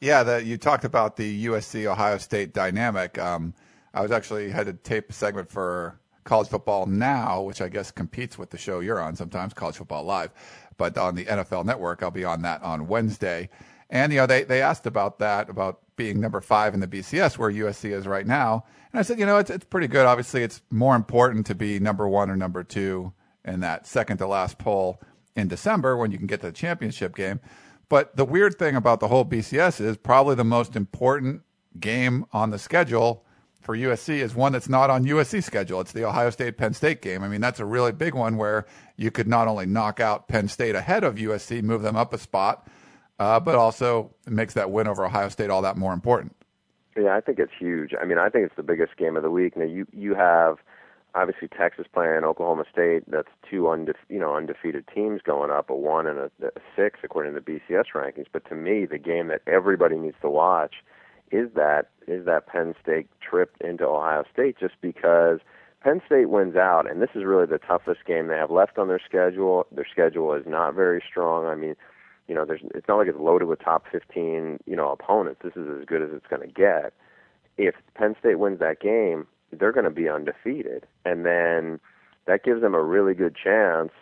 Yeah, 0.00 0.22
the, 0.22 0.44
you 0.44 0.58
talked 0.58 0.84
about 0.84 1.16
the 1.16 1.46
USC 1.46 1.86
Ohio 1.86 2.18
State 2.18 2.52
dynamic. 2.52 3.18
Um, 3.18 3.54
I 3.96 4.02
was 4.02 4.10
actually 4.10 4.50
had 4.50 4.66
to 4.66 4.74
tape 4.74 5.08
a 5.08 5.12
segment 5.14 5.50
for 5.50 5.98
College 6.24 6.48
Football 6.48 6.84
Now, 6.84 7.40
which 7.40 7.62
I 7.62 7.68
guess 7.68 7.90
competes 7.90 8.36
with 8.36 8.50
the 8.50 8.58
show 8.58 8.80
you're 8.80 9.00
on 9.00 9.16
sometimes, 9.16 9.54
College 9.54 9.76
Football 9.76 10.04
Live. 10.04 10.32
But 10.76 10.98
on 10.98 11.14
the 11.14 11.24
NFL 11.24 11.64
Network, 11.64 12.02
I'll 12.02 12.10
be 12.10 12.24
on 12.24 12.42
that 12.42 12.62
on 12.62 12.88
Wednesday. 12.88 13.48
And 13.88 14.12
you 14.12 14.18
know, 14.18 14.26
they 14.26 14.44
they 14.44 14.60
asked 14.60 14.86
about 14.86 15.18
that, 15.20 15.48
about 15.48 15.80
being 15.96 16.20
number 16.20 16.42
five 16.42 16.74
in 16.74 16.80
the 16.80 16.86
BCS, 16.86 17.38
where 17.38 17.50
USC 17.50 17.90
is 17.90 18.06
right 18.06 18.26
now. 18.26 18.66
And 18.92 19.00
I 19.00 19.02
said, 19.02 19.18
you 19.18 19.24
know, 19.24 19.38
it's 19.38 19.48
it's 19.48 19.64
pretty 19.64 19.88
good. 19.88 20.04
Obviously, 20.04 20.42
it's 20.42 20.60
more 20.70 20.94
important 20.94 21.46
to 21.46 21.54
be 21.54 21.80
number 21.80 22.06
one 22.06 22.28
or 22.28 22.36
number 22.36 22.62
two 22.62 23.14
in 23.46 23.60
that 23.60 23.86
second 23.86 24.18
to 24.18 24.26
last 24.26 24.58
poll 24.58 25.00
in 25.36 25.48
December 25.48 25.96
when 25.96 26.10
you 26.10 26.18
can 26.18 26.26
get 26.26 26.42
to 26.42 26.48
the 26.48 26.52
championship 26.52 27.16
game. 27.16 27.40
But 27.88 28.16
the 28.16 28.26
weird 28.26 28.58
thing 28.58 28.76
about 28.76 29.00
the 29.00 29.08
whole 29.08 29.24
BCS 29.24 29.80
is 29.80 29.96
probably 29.96 30.34
the 30.34 30.44
most 30.44 30.76
important 30.76 31.42
game 31.80 32.26
on 32.32 32.50
the 32.50 32.58
schedule 32.58 33.25
for 33.66 33.76
USC 33.76 34.20
is 34.20 34.34
one 34.34 34.52
that's 34.52 34.68
not 34.68 34.90
on 34.90 35.04
USC 35.04 35.42
schedule. 35.42 35.80
It's 35.80 35.90
the 35.90 36.04
Ohio 36.04 36.30
State 36.30 36.56
Penn 36.56 36.72
State 36.72 37.02
game. 37.02 37.24
I 37.24 37.28
mean, 37.28 37.40
that's 37.40 37.58
a 37.58 37.64
really 37.64 37.90
big 37.90 38.14
one 38.14 38.36
where 38.36 38.64
you 38.96 39.10
could 39.10 39.26
not 39.26 39.48
only 39.48 39.66
knock 39.66 39.98
out 39.98 40.28
Penn 40.28 40.46
State 40.46 40.76
ahead 40.76 41.02
of 41.02 41.16
USC, 41.16 41.62
move 41.62 41.82
them 41.82 41.96
up 41.96 42.14
a 42.14 42.18
spot, 42.18 42.66
uh, 43.18 43.40
but 43.40 43.56
also 43.56 44.14
makes 44.24 44.54
that 44.54 44.70
win 44.70 44.86
over 44.86 45.04
Ohio 45.04 45.28
State 45.28 45.50
all 45.50 45.62
that 45.62 45.76
more 45.76 45.92
important. 45.92 46.34
Yeah, 46.96 47.16
I 47.16 47.20
think 47.20 47.40
it's 47.40 47.52
huge. 47.58 47.92
I 48.00 48.04
mean, 48.06 48.18
I 48.18 48.28
think 48.30 48.46
it's 48.46 48.56
the 48.56 48.62
biggest 48.62 48.96
game 48.96 49.16
of 49.16 49.24
the 49.24 49.30
week. 49.30 49.56
Now, 49.56 49.64
you 49.64 49.84
you 49.92 50.14
have 50.14 50.58
obviously 51.16 51.48
Texas 51.48 51.86
playing 51.92 52.22
Oklahoma 52.22 52.64
State. 52.70 53.02
That's 53.08 53.28
two 53.50 53.68
you 54.08 54.18
know 54.20 54.36
undefeated 54.36 54.84
teams 54.94 55.22
going 55.22 55.50
up, 55.50 55.70
a 55.70 55.74
one 55.74 56.06
and 56.06 56.18
a, 56.20 56.30
a 56.40 56.60
six 56.76 57.00
according 57.02 57.34
to 57.34 57.40
the 57.40 57.60
BCS 57.60 57.86
rankings. 57.94 58.26
But 58.32 58.48
to 58.48 58.54
me, 58.54 58.86
the 58.86 58.98
game 58.98 59.26
that 59.26 59.42
everybody 59.46 59.96
needs 59.96 60.16
to 60.22 60.30
watch 60.30 60.76
is 61.30 61.48
that 61.54 61.90
is 62.06 62.24
that 62.26 62.46
Penn 62.46 62.74
State 62.82 63.08
trip 63.20 63.56
into 63.60 63.84
Ohio 63.84 64.24
State 64.32 64.56
just 64.58 64.74
because 64.80 65.40
Penn 65.82 66.00
State 66.06 66.30
wins 66.30 66.56
out 66.56 66.88
and 66.88 67.02
this 67.02 67.10
is 67.14 67.24
really 67.24 67.46
the 67.46 67.58
toughest 67.58 68.04
game 68.06 68.28
they 68.28 68.36
have 68.36 68.50
left 68.50 68.78
on 68.78 68.88
their 68.88 69.00
schedule. 69.04 69.66
Their 69.72 69.86
schedule 69.90 70.32
is 70.34 70.44
not 70.46 70.74
very 70.74 71.02
strong. 71.08 71.46
I 71.46 71.54
mean, 71.54 71.74
you 72.28 72.34
know, 72.34 72.44
there's 72.44 72.62
it's 72.74 72.88
not 72.88 72.98
like 72.98 73.08
it's 73.08 73.18
loaded 73.18 73.46
with 73.46 73.60
top 73.60 73.84
15, 73.90 74.60
you 74.66 74.76
know, 74.76 74.90
opponents. 74.90 75.40
This 75.42 75.56
is 75.56 75.68
as 75.80 75.84
good 75.84 76.02
as 76.02 76.10
it's 76.12 76.26
going 76.26 76.42
to 76.42 76.52
get. 76.52 76.92
If 77.56 77.74
Penn 77.94 78.14
State 78.18 78.38
wins 78.38 78.58
that 78.60 78.80
game, 78.80 79.26
they're 79.52 79.72
going 79.72 79.84
to 79.84 79.90
be 79.90 80.08
undefeated. 80.08 80.86
And 81.04 81.24
then 81.24 81.80
that 82.26 82.44
gives 82.44 82.60
them 82.60 82.74
a 82.74 82.82
really 82.82 83.14
good 83.14 83.36
chance 83.36 83.92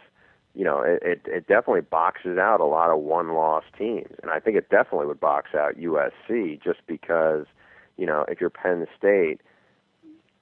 you 0.54 0.64
know, 0.64 0.82
it, 0.82 1.02
it, 1.02 1.20
it 1.26 1.48
definitely 1.48 1.80
boxes 1.80 2.38
out 2.38 2.60
a 2.60 2.64
lot 2.64 2.90
of 2.90 3.00
one 3.00 3.34
loss 3.34 3.64
teams. 3.76 4.12
And 4.22 4.30
I 4.30 4.38
think 4.38 4.56
it 4.56 4.70
definitely 4.70 5.06
would 5.06 5.20
box 5.20 5.50
out 5.54 5.76
USC 5.76 6.62
just 6.62 6.80
because, 6.86 7.46
you 7.96 8.06
know, 8.06 8.24
if 8.28 8.40
you're 8.40 8.50
Penn 8.50 8.86
State, 8.96 9.40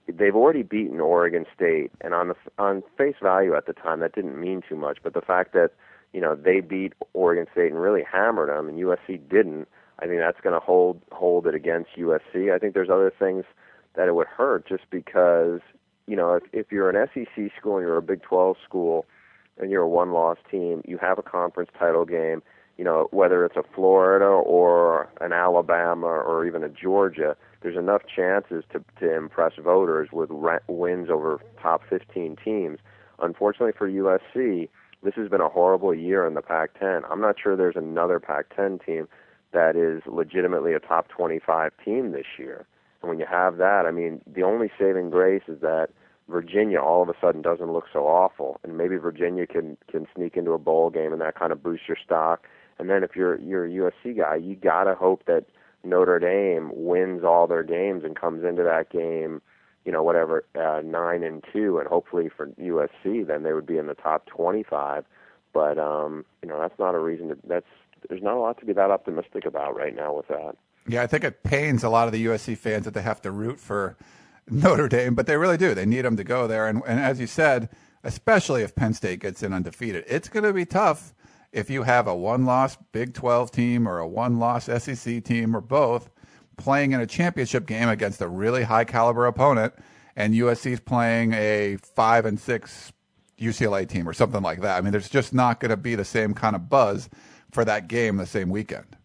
they've 0.07 0.37
already 0.37 0.63
beaten 0.63 1.01
Oregon 1.01 1.47
State. 1.55 1.93
And 2.03 2.13
on 2.13 2.29
the 2.29 2.35
on 2.59 2.83
face 2.99 3.17
value 3.23 3.55
at 3.55 3.67
the 3.67 3.73
time, 3.73 4.01
that 4.01 4.15
didn't 4.15 4.39
mean 4.39 4.63
too 4.69 4.77
much. 4.77 4.99
But 5.03 5.15
the 5.15 5.23
fact 5.23 5.55
that, 5.55 5.71
you 6.13 6.21
know, 6.21 6.35
they 6.35 6.61
beat 6.61 6.93
Oregon 7.15 7.47
State 7.51 7.73
and 7.73 7.81
really 7.81 8.03
hammered 8.03 8.51
them 8.51 8.69
and 8.69 8.79
USC 8.79 9.19
didn't, 9.31 9.67
I 9.99 10.07
think 10.07 10.21
that's 10.21 10.41
going 10.43 10.55
to 10.55 10.61
hold 10.61 11.01
hold 11.11 11.47
it 11.47 11.55
against 11.55 11.97
USC. 11.97 12.55
I 12.55 12.59
think 12.59 12.75
there's 12.75 12.91
other 12.91 13.13
things 13.19 13.45
that 13.95 14.09
it 14.09 14.15
would 14.15 14.27
hurt 14.27 14.69
just 14.69 14.85
because, 14.91 15.61
you 16.07 16.17
know, 16.17 16.35
if, 16.35 16.43
if 16.53 16.71
you're 16.71 16.91
an 16.91 17.09
SEC 17.15 17.51
school 17.59 17.79
and 17.79 17.87
you're 17.87 17.97
a 17.97 18.03
Big 18.03 18.21
12 18.21 18.59
school– 18.63 19.07
and 19.59 19.71
you're 19.71 19.83
a 19.83 19.89
one 19.89 20.13
loss 20.13 20.39
team, 20.51 20.83
you 20.87 20.99
have 20.99 21.19
a 21.19 21.23
conference 21.23 21.71
title 21.79 22.05
game, 22.05 22.43
you 22.79 22.85
know, 22.85 23.09
whether 23.11 23.45
it's 23.45 23.57
a 23.57 23.63
Florida 23.75 24.25
or 24.25 25.09
an 25.21 25.33
Alabama 25.33 26.07
or 26.07 26.47
even 26.47 26.63
a 26.65 26.69
Georgia, 26.69 27.37
there's 27.61 27.77
enough 27.77 28.03
chances 28.15 28.65
to 28.73 28.83
to 28.99 29.15
impress 29.15 29.53
voters 29.63 30.09
with 30.13 30.31
wins 30.69 31.11
over 31.11 31.41
top 31.61 31.83
15 31.89 32.37
teams. 32.43 32.79
Unfortunately 33.21 33.73
for 33.77 33.89
USC, 33.89 34.69
this 35.03 35.15
has 35.15 35.29
been 35.29 35.41
a 35.41 35.49
horrible 35.49 35.95
year 35.95 36.27
in 36.27 36.35
the 36.35 36.43
Pac-10. 36.43 37.03
I'm 37.11 37.21
not 37.21 37.37
sure 37.41 37.57
there's 37.57 37.77
another 37.77 38.19
Pac-10 38.19 38.85
team 38.85 39.09
that 39.53 39.77
is 39.77 40.03
legitimately 40.07 40.73
a 40.73 40.81
top 40.81 41.09
25 41.09 41.73
team 41.85 42.13
this 42.13 42.27
year. 42.39 42.67
And 43.03 43.09
when 43.09 43.19
you 43.19 43.27
have 43.29 43.59
that, 43.59 43.85
I 43.87 43.91
mean, 43.91 44.23
the 44.27 44.43
only 44.43 44.71
saving 44.79 45.11
grace 45.11 45.43
is 45.49 45.61
that 45.61 45.89
Virginia 46.33 46.81
all 46.81 47.03
of 47.03 47.09
a 47.09 47.15
sudden 47.21 47.43
doesn't 47.43 47.73
look 47.73 47.85
so 47.93 48.07
awful, 48.07 48.59
and 48.65 48.77
maybe 48.77 48.97
Virginia 48.97 49.47
can 49.47 49.77
can 49.91 50.07
sneak 50.17 50.37
into 50.37 50.53
a 50.53 50.59
bowl 50.59 50.91
game, 50.91 51.13
and 51.13 51.21
that 51.21 51.39
kind 51.39 51.53
of 51.53 51.63
boosts 51.63 51.87
your 51.87 51.99
stock. 52.03 52.47
And 52.79 52.89
then 52.91 53.05
if 53.05 53.15
you're 53.15 53.39
you're 53.39 53.67
a 53.67 53.71
USC 53.71 54.17
guy, 54.17 54.37
you 54.37 54.57
gotta 54.57 54.95
hope 54.95 55.27
that 55.27 55.45
Notre 55.85 56.19
Dame 56.19 56.71
wins 56.73 57.23
all 57.23 57.47
their 57.47 57.63
games 57.63 58.03
and 58.05 58.19
comes 58.19 58.45
into 58.45 58.63
that 58.63 58.91
game, 58.91 59.43
you 59.85 59.93
know, 59.93 60.03
whatever 60.03 60.45
uh, 60.55 60.81
nine 60.85 61.23
and 61.23 61.45
two, 61.53 61.79
and 61.79 61.87
hopefully 61.87 62.31
for 62.35 62.47
USC, 62.49 63.27
then 63.27 63.43
they 63.43 63.53
would 63.53 63.67
be 63.67 63.79
in 63.79 63.87
the 63.87 63.95
top 63.95 64.27
25. 64.27 65.05
But 65.53 65.79
um, 65.79 66.25
you 66.43 66.49
know, 66.49 66.59
that's 66.59 66.79
not 66.79 66.95
a 66.95 66.99
reason 66.99 67.29
to. 67.29 67.37
That's 67.47 67.67
there's 68.09 68.23
not 68.23 68.35
a 68.35 68.41
lot 68.41 68.59
to 68.61 68.67
be 68.67 68.73
that 68.73 68.91
optimistic 68.91 69.45
about 69.45 69.77
right 69.77 69.95
now 69.95 70.15
with 70.15 70.29
that. 70.29 70.57
Yeah, 70.89 71.03
I 71.03 71.07
think 71.07 71.23
it 71.25 71.45
pains 71.45 71.85
a 71.85 71.89
lot 71.89 72.09
of 72.09 72.13
the 72.13 72.27
USC 72.27 72.57
fans 72.57 72.85
that 72.87 72.95
they 72.95 73.03
have 73.03 73.23
to 73.23 73.31
root 73.31 73.61
for 73.61 73.97
Notre 74.51 74.89
Dame, 74.89 75.15
but 75.15 75.27
they 75.27 75.37
really 75.37 75.57
do. 75.57 75.75
They 75.75 75.87
need 75.87 76.05
them 76.05 76.17
to 76.17 76.25
go 76.25 76.47
there. 76.47 76.67
And, 76.67 76.83
and 76.87 77.01
as 77.01 77.21
you 77.21 77.27
said, 77.27 77.69
especially 78.05 78.63
if 78.63 78.75
Penn 78.75 78.95
State 78.95 79.21
gets 79.21 79.43
in 79.43 79.53
undefeated, 79.53 80.05
it's 80.07 80.29
going 80.29 80.45
to 80.45 80.53
be 80.53 80.65
tough 80.65 81.15
if 81.53 81.71
you 81.71 81.83
have 81.83 82.07
a 82.07 82.17
one 82.17 82.45
loss 82.45 82.77
Big 82.93 83.15
12 83.15 83.51
team 83.51 83.87
or 83.87 83.99
a 83.99 84.09
one 84.09 84.39
loss 84.39 84.65
SEC 84.65 85.23
team 85.25 85.55
or 85.55 85.61
both 85.61 86.11
playing 86.57 86.93
in 86.93 87.01
a 87.01 87.07
championship 87.07 87.67
game 87.67 87.89
against 87.89 88.21
a 88.21 88.29
really 88.29 88.65
high 88.65 88.85
caliber 88.85 89.27
opponent 89.27 89.75
and 90.17 90.35
USC's 90.35 90.81
playing 90.81 91.33
a 91.33 91.77
5 91.77 92.27
and 92.27 92.39
6 92.39 92.93
UCLA 93.41 93.89
team 93.89 94.09
or 94.09 94.13
something 94.13 94.43
like 94.43 94.61
that. 94.61 94.77
I 94.77 94.81
mean, 94.81 94.93
there's 94.93 95.09
just 95.09 95.35
not 95.35 95.61
going 95.61 95.71
to 95.71 95.77
be 95.77 95.95
the 95.95 96.05
same 96.05 96.35
kind 96.35 96.55
of 96.55 96.69
buzz 96.69 97.09
for 97.51 97.65
that 97.65 97.89
game 97.89 98.17
the 98.17 98.27
same 98.27 98.51
weekend. 98.51 98.97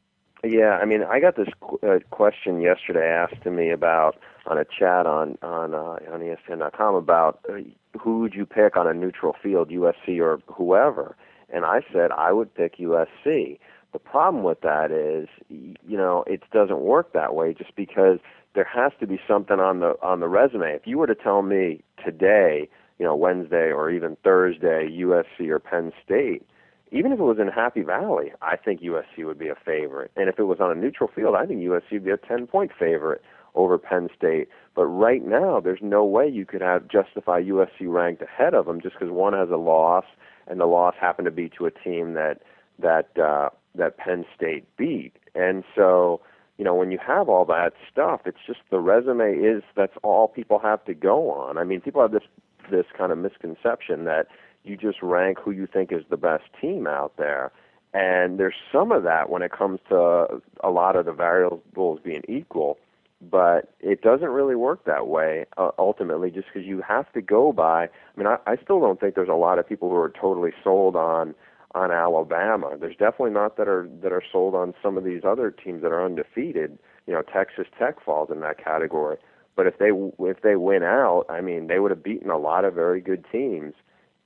Yeah, 0.43 0.77
I 0.81 0.85
mean, 0.85 1.03
I 1.03 1.19
got 1.19 1.35
this 1.35 1.47
uh, 1.83 1.99
question 2.11 2.61
yesterday 2.61 3.07
asked 3.07 3.41
to 3.43 3.51
me 3.51 3.71
about 3.71 4.17
on 4.47 4.57
a 4.57 4.65
chat 4.65 5.05
on 5.05 5.37
on 5.41 5.73
uh, 5.73 5.97
on 6.11 6.21
ESPN.com 6.21 6.95
about 6.95 7.39
uh, 7.49 7.57
who 7.99 8.19
would 8.19 8.33
you 8.33 8.45
pick 8.45 8.77
on 8.77 8.87
a 8.87 8.93
neutral 8.93 9.35
field, 9.41 9.69
USC 9.69 10.19
or 10.19 10.39
whoever, 10.47 11.15
and 11.53 11.65
I 11.65 11.81
said 11.91 12.11
I 12.11 12.31
would 12.31 12.53
pick 12.53 12.77
USC. 12.77 13.59
The 13.93 13.99
problem 13.99 14.43
with 14.43 14.61
that 14.61 14.91
is, 14.91 15.27
you 15.49 15.97
know, 15.97 16.23
it 16.27 16.43
doesn't 16.51 16.81
work 16.81 17.13
that 17.13 17.33
way 17.33 17.53
just 17.53 17.75
because 17.75 18.19
there 18.53 18.67
has 18.71 18.91
to 18.99 19.07
be 19.07 19.19
something 19.27 19.59
on 19.59 19.79
the 19.79 19.95
on 20.01 20.19
the 20.19 20.27
resume. 20.27 20.73
If 20.73 20.85
you 20.85 20.97
were 20.97 21.07
to 21.07 21.15
tell 21.15 21.41
me 21.41 21.83
today, 22.03 22.69
you 22.99 23.05
know, 23.05 23.15
Wednesday 23.15 23.71
or 23.71 23.89
even 23.89 24.17
Thursday, 24.23 24.89
USC 25.01 25.49
or 25.49 25.59
Penn 25.59 25.91
State, 26.03 26.45
even 26.91 27.11
if 27.11 27.19
it 27.19 27.23
was 27.23 27.37
in 27.39 27.47
Happy 27.47 27.81
Valley, 27.81 28.31
I 28.41 28.55
think 28.55 28.81
USC 28.81 29.25
would 29.25 29.39
be 29.39 29.49
a 29.49 29.55
favorite. 29.55 30.11
And 30.15 30.29
if 30.29 30.39
it 30.39 30.43
was 30.43 30.59
on 30.59 30.71
a 30.71 30.75
neutral 30.75 31.09
field, 31.13 31.35
I 31.35 31.45
think 31.45 31.59
USC 31.61 31.91
would 31.93 32.05
be 32.05 32.11
a 32.11 32.17
10 32.17 32.47
point 32.47 32.71
favorite 32.77 33.21
over 33.57 33.77
Penn 33.77 34.09
State. 34.15 34.47
But 34.75 34.85
right 34.85 35.25
now, 35.25 35.59
there's 35.59 35.81
no 35.81 36.05
way 36.05 36.29
you 36.29 36.45
could 36.45 36.61
have 36.61 36.87
justify 36.87 37.41
USC 37.41 37.81
ranked 37.81 38.21
ahead 38.21 38.53
of 38.53 38.67
them 38.67 38.79
just 38.79 38.95
because 38.97 39.11
one 39.11 39.33
has 39.33 39.49
a 39.49 39.57
loss 39.57 40.05
and 40.47 40.59
the 40.59 40.65
loss 40.65 40.95
happened 40.99 41.25
to 41.25 41.31
be 41.31 41.49
to 41.57 41.65
a 41.65 41.71
team 41.71 42.13
that 42.13 42.41
that 42.79 43.17
uh, 43.17 43.49
that 43.75 43.97
Penn 43.97 44.25
State 44.35 44.65
beat. 44.77 45.13
And 45.35 45.63
so, 45.75 46.21
you 46.57 46.63
know, 46.63 46.75
when 46.75 46.91
you 46.91 46.99
have 47.05 47.27
all 47.27 47.43
that 47.45 47.73
stuff, 47.91 48.21
it's 48.25 48.37
just 48.45 48.59
the 48.69 48.79
resume 48.79 49.33
is 49.33 49.63
that's 49.75 49.97
all 50.03 50.27
people 50.27 50.59
have 50.59 50.85
to 50.85 50.93
go 50.93 51.31
on. 51.31 51.57
I 51.57 51.63
mean, 51.63 51.81
people 51.81 52.01
have 52.01 52.11
this 52.11 52.23
this 52.71 52.85
kind 52.95 53.11
of 53.11 53.17
misconception 53.17 54.05
that 54.05 54.27
you 54.63 54.77
just 54.77 55.01
rank 55.01 55.39
who 55.39 55.51
you 55.51 55.67
think 55.67 55.91
is 55.91 56.03
the 56.09 56.17
best 56.17 56.43
team 56.61 56.85
out 56.87 57.13
there. 57.17 57.51
And 57.93 58.37
there's 58.39 58.55
some 58.71 58.91
of 58.91 59.03
that 59.03 59.29
when 59.29 59.41
it 59.41 59.51
comes 59.51 59.79
to 59.89 60.41
a 60.63 60.69
lot 60.69 60.95
of 60.95 61.05
the 61.05 61.13
variables 61.13 61.99
being 62.03 62.21
equal 62.27 62.77
but 63.21 63.73
it 63.79 64.01
doesn't 64.01 64.29
really 64.29 64.55
work 64.55 64.85
that 64.85 65.07
way 65.07 65.45
uh, 65.57 65.71
ultimately 65.79 66.29
just 66.29 66.47
because 66.47 66.67
you 66.67 66.81
have 66.87 67.11
to 67.13 67.21
go 67.21 67.51
by 67.51 67.85
i 67.85 67.89
mean 68.15 68.27
I, 68.27 68.37
I 68.45 68.57
still 68.63 68.79
don't 68.79 68.99
think 68.99 69.15
there's 69.15 69.29
a 69.29 69.33
lot 69.33 69.57
of 69.59 69.67
people 69.67 69.89
who 69.89 69.95
are 69.95 70.13
totally 70.19 70.51
sold 70.63 70.95
on 70.95 71.33
on 71.75 71.91
alabama. 71.91 72.75
There's 72.79 72.95
definitely 72.95 73.31
not 73.31 73.57
that 73.57 73.67
are 73.67 73.89
that 74.01 74.11
are 74.11 74.23
sold 74.31 74.55
on 74.55 74.73
some 74.81 74.97
of 74.97 75.03
these 75.03 75.21
other 75.23 75.51
teams 75.51 75.81
that 75.81 75.91
are 75.91 76.03
undefeated 76.03 76.77
you 77.05 77.13
know 77.13 77.21
texas 77.21 77.67
tech 77.77 78.03
falls 78.03 78.29
in 78.31 78.39
that 78.41 78.63
category. 78.63 79.17
But 79.55 79.67
if 79.67 79.79
they 79.79 79.89
if 80.19 80.41
they 80.41 80.55
win 80.55 80.83
out 80.83 81.25
i 81.29 81.41
mean 81.41 81.67
they 81.67 81.79
would 81.79 81.91
have 81.91 82.03
beaten 82.03 82.29
a 82.29 82.37
lot 82.37 82.65
of 82.65 82.73
very 82.73 83.01
good 83.01 83.25
teams. 83.31 83.73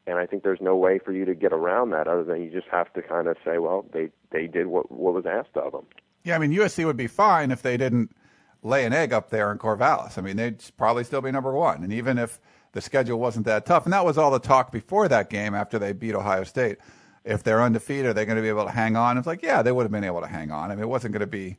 And 0.06 0.18
i 0.18 0.26
think 0.26 0.44
there's 0.44 0.62
no 0.62 0.76
way 0.76 1.00
for 1.00 1.14
you 1.14 1.26
to 1.26 1.34
get 1.34 1.54
around 1.54 1.92
that 1.92 2.08
other 2.08 2.24
than 2.24 2.42
you 2.42 2.52
just 2.52 2.68
have 2.68 2.92
to 2.94 3.02
kind 3.02 3.28
of 3.28 3.38
say 3.44 3.58
well 3.58 3.86
they 3.94 4.10
they 4.32 4.48
did 4.48 4.68
what 4.68 4.92
what 4.92 5.14
was 5.14 5.26
asked 5.26 5.56
of 5.56 5.72
them. 5.72 5.86
Yeah 6.24 6.36
i 6.36 6.40
mean 6.40 6.52
usc 6.52 6.84
would 6.86 6.98
be 6.98 7.08
fine 7.08 7.52
if 7.52 7.62
they 7.62 7.78
didn't 7.78 8.12
lay 8.64 8.86
an 8.86 8.94
egg 8.94 9.14
up 9.14 9.30
there 9.30 9.52
in 9.52 9.58
Corvallis. 9.58 10.18
I 10.18 10.22
mean, 10.22 10.38
they'd 10.38 10.64
probably 10.78 11.04
still 11.04 11.22
be 11.22 11.32
number 11.32 11.52
one. 11.52 11.84
And 11.84 11.92
even 11.92 12.18
if 12.18 12.40
the 12.74 12.82
schedule 12.82 13.20
wasn't 13.20 13.46
that 13.46 13.66
tough, 13.66 13.86
and 13.86 13.94
that 13.94 14.06
was 14.06 14.18
all 14.18 14.32
the 14.32 14.40
talk 14.40 14.72
before 14.72 15.08
that 15.08 15.30
game 15.30 15.54
after 15.54 15.78
they 15.78 15.94
beat 15.94 16.16
Ohio 16.16 16.44
State. 16.44 16.78
If 17.24 17.44
they're 17.44 17.62
undefeated, 17.62 18.08
are 18.08 18.14
they 18.14 18.26
going 18.26 18.38
to 18.38 18.42
be 18.42 18.50
able 18.50 18.66
to 18.66 18.72
hang 18.72 18.96
on? 18.96 19.18
It's 19.18 19.28
like, 19.28 19.44
yeah, 19.44 19.62
they 19.62 19.72
would 19.72 19.84
have 19.84 19.92
been 19.92 20.04
able 20.04 20.22
to 20.22 20.28
hang 20.28 20.50
on. 20.50 20.72
I 20.72 20.76
mean, 20.76 20.84
it 20.84 20.90
wasn't 20.90 21.14
going 21.14 21.22
to 21.22 21.28
be, 21.28 21.58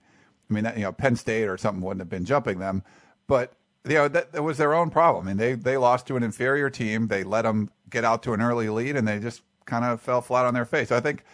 I 0.51 0.53
mean, 0.53 0.65
you 0.75 0.83
know, 0.83 0.93
Penn 0.93 1.15
State 1.15 1.47
or 1.47 1.57
something 1.57 1.83
wouldn't 1.83 2.01
have 2.01 2.09
been 2.09 2.25
jumping 2.25 2.59
them, 2.59 2.83
but 3.29 3.53
you 3.85 3.95
know, 3.95 4.09
that, 4.09 4.33
that 4.33 4.43
was 4.43 4.59
their 4.59 4.75
own 4.75 4.91
problem. 4.91 5.27
I 5.27 5.31
mean, 5.31 5.37
they 5.39 5.55
they 5.55 5.77
lost 5.77 6.07
to 6.07 6.17
an 6.17 6.23
inferior 6.23 6.71
team. 6.71 7.09
They 7.09 7.25
let 7.25 7.43
them 7.43 7.71
get 7.91 8.05
out 8.05 8.23
to 8.25 8.33
an 8.33 8.41
early 8.41 8.69
lead, 8.69 8.97
and 8.97 9.07
they 9.07 9.19
just 9.19 9.43
kind 9.65 9.85
of 9.85 10.01
fell 10.01 10.21
flat 10.21 10.45
on 10.45 10.55
their 10.55 10.65
face. 10.65 10.91
So 10.91 10.97
I 10.97 11.01
think, 11.01 11.25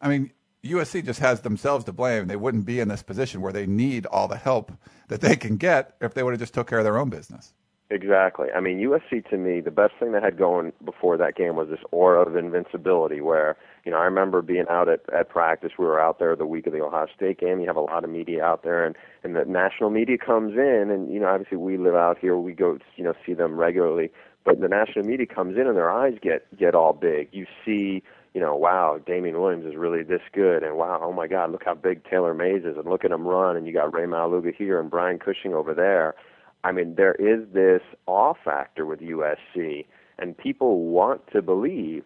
I 0.00 0.08
mean, 0.08 0.30
USC 0.64 1.04
just 1.04 1.20
has 1.20 1.42
themselves 1.42 1.84
to 1.84 1.92
blame. 1.92 2.26
They 2.26 2.36
wouldn't 2.36 2.66
be 2.66 2.80
in 2.80 2.88
this 2.88 3.02
position 3.02 3.40
where 3.40 3.52
they 3.52 3.66
need 3.66 4.06
all 4.06 4.28
the 4.28 4.36
help 4.36 4.72
that 5.08 5.20
they 5.20 5.36
can 5.36 5.56
get 5.56 5.94
if 6.00 6.14
they 6.14 6.22
would 6.22 6.32
have 6.32 6.40
just 6.40 6.54
took 6.54 6.68
care 6.68 6.78
of 6.78 6.84
their 6.84 6.98
own 6.98 7.10
business. 7.10 7.54
Exactly. 7.90 8.48
I 8.54 8.60
mean, 8.60 8.78
USC 8.80 9.26
to 9.30 9.38
me, 9.38 9.62
the 9.62 9.70
best 9.70 9.94
thing 9.98 10.12
they 10.12 10.20
had 10.20 10.36
going 10.36 10.74
before 10.84 11.16
that 11.16 11.36
game 11.36 11.56
was 11.56 11.70
this 11.70 11.80
aura 11.90 12.20
of 12.20 12.36
invincibility. 12.36 13.22
Where 13.22 13.56
you 13.84 13.90
know, 13.90 13.96
I 13.96 14.04
remember 14.04 14.42
being 14.42 14.66
out 14.68 14.90
at 14.90 15.00
at 15.10 15.30
practice. 15.30 15.72
We 15.78 15.86
were 15.86 15.98
out 15.98 16.18
there 16.18 16.36
the 16.36 16.44
week 16.44 16.66
of 16.66 16.74
the 16.74 16.82
Ohio 16.82 17.06
State 17.16 17.40
game. 17.40 17.60
You 17.60 17.66
have 17.66 17.76
a 17.76 17.80
lot 17.80 18.04
of 18.04 18.10
media 18.10 18.44
out 18.44 18.62
there, 18.62 18.84
and 18.84 18.94
and 19.24 19.34
the 19.34 19.46
national 19.46 19.88
media 19.88 20.18
comes 20.18 20.52
in, 20.54 20.90
and 20.90 21.10
you 21.10 21.18
know, 21.18 21.28
obviously 21.28 21.56
we 21.56 21.78
live 21.78 21.94
out 21.94 22.18
here. 22.18 22.36
We 22.36 22.52
go, 22.52 22.78
you 22.96 23.04
know, 23.04 23.14
see 23.24 23.32
them 23.32 23.56
regularly. 23.56 24.10
But 24.44 24.60
the 24.60 24.68
national 24.68 25.06
media 25.06 25.26
comes 25.26 25.56
in, 25.56 25.66
and 25.66 25.76
their 25.76 25.90
eyes 25.90 26.18
get 26.20 26.44
get 26.58 26.74
all 26.74 26.92
big. 26.92 27.30
You 27.32 27.46
see 27.64 28.02
you 28.38 28.44
know, 28.44 28.54
wow, 28.54 29.00
Damian 29.04 29.40
Williams 29.40 29.66
is 29.66 29.74
really 29.74 30.04
this 30.04 30.20
good, 30.32 30.62
and 30.62 30.76
wow, 30.76 31.00
oh 31.02 31.12
my 31.12 31.26
God, 31.26 31.50
look 31.50 31.64
how 31.64 31.74
big 31.74 32.04
Taylor 32.08 32.34
Mays 32.34 32.62
is, 32.62 32.76
and 32.76 32.88
look 32.88 33.04
at 33.04 33.10
him 33.10 33.26
run, 33.26 33.56
and 33.56 33.66
you 33.66 33.72
got 33.72 33.92
Rey 33.92 34.04
Maualuga 34.04 34.54
here 34.54 34.78
and 34.78 34.88
Brian 34.88 35.18
Cushing 35.18 35.54
over 35.54 35.74
there. 35.74 36.14
I 36.62 36.70
mean, 36.70 36.94
there 36.94 37.16
is 37.16 37.48
this 37.52 37.82
awe 38.06 38.34
factor 38.44 38.86
with 38.86 39.00
USC, 39.00 39.86
and 40.20 40.38
people 40.38 40.84
want 40.84 41.22
to 41.32 41.42
believe 41.42 42.04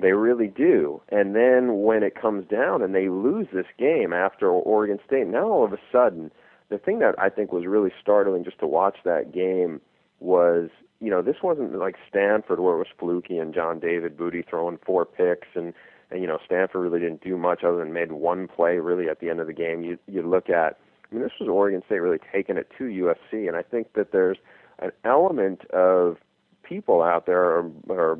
they 0.00 0.12
really 0.12 0.46
do. 0.46 1.02
And 1.10 1.36
then 1.36 1.82
when 1.82 2.02
it 2.02 2.18
comes 2.18 2.48
down 2.48 2.80
and 2.80 2.94
they 2.94 3.10
lose 3.10 3.48
this 3.52 3.66
game 3.78 4.14
after 4.14 4.48
Oregon 4.48 4.98
State, 5.06 5.26
now 5.26 5.50
all 5.50 5.66
of 5.66 5.74
a 5.74 5.78
sudden, 5.92 6.30
the 6.70 6.78
thing 6.78 7.00
that 7.00 7.14
I 7.18 7.28
think 7.28 7.52
was 7.52 7.66
really 7.66 7.92
startling 8.00 8.42
just 8.42 8.58
to 8.60 8.66
watch 8.66 8.96
that 9.04 9.34
game 9.34 9.82
was, 10.18 10.70
you 11.00 11.10
know, 11.10 11.22
this 11.22 11.36
wasn't 11.42 11.78
like 11.78 11.96
Stanford 12.08 12.60
where 12.60 12.74
it 12.74 12.78
was 12.78 12.88
fluky 12.98 13.38
and 13.38 13.54
John 13.54 13.78
David 13.78 14.16
Booty 14.16 14.42
throwing 14.42 14.78
four 14.84 15.04
picks 15.04 15.48
and 15.54 15.72
and 16.10 16.20
you 16.20 16.26
know 16.26 16.38
Stanford 16.44 16.82
really 16.82 17.00
didn't 17.00 17.22
do 17.22 17.36
much 17.36 17.62
other 17.62 17.78
than 17.78 17.92
made 17.92 18.12
one 18.12 18.48
play 18.48 18.78
really 18.78 19.08
at 19.08 19.20
the 19.20 19.30
end 19.30 19.40
of 19.40 19.46
the 19.46 19.52
game. 19.52 19.82
You 19.82 19.98
you 20.06 20.22
look 20.22 20.50
at 20.50 20.78
I 21.10 21.14
mean, 21.14 21.22
this 21.22 21.32
was 21.40 21.48
Oregon 21.48 21.82
State 21.86 22.00
really 22.00 22.20
taking 22.32 22.56
it 22.56 22.70
to 22.78 22.84
USC, 22.84 23.48
and 23.48 23.56
I 23.56 23.62
think 23.62 23.94
that 23.94 24.12
there's 24.12 24.38
an 24.78 24.90
element 25.04 25.64
of 25.70 26.18
people 26.62 27.02
out 27.02 27.26
there 27.26 27.42
or, 27.42 27.70
or 27.88 28.18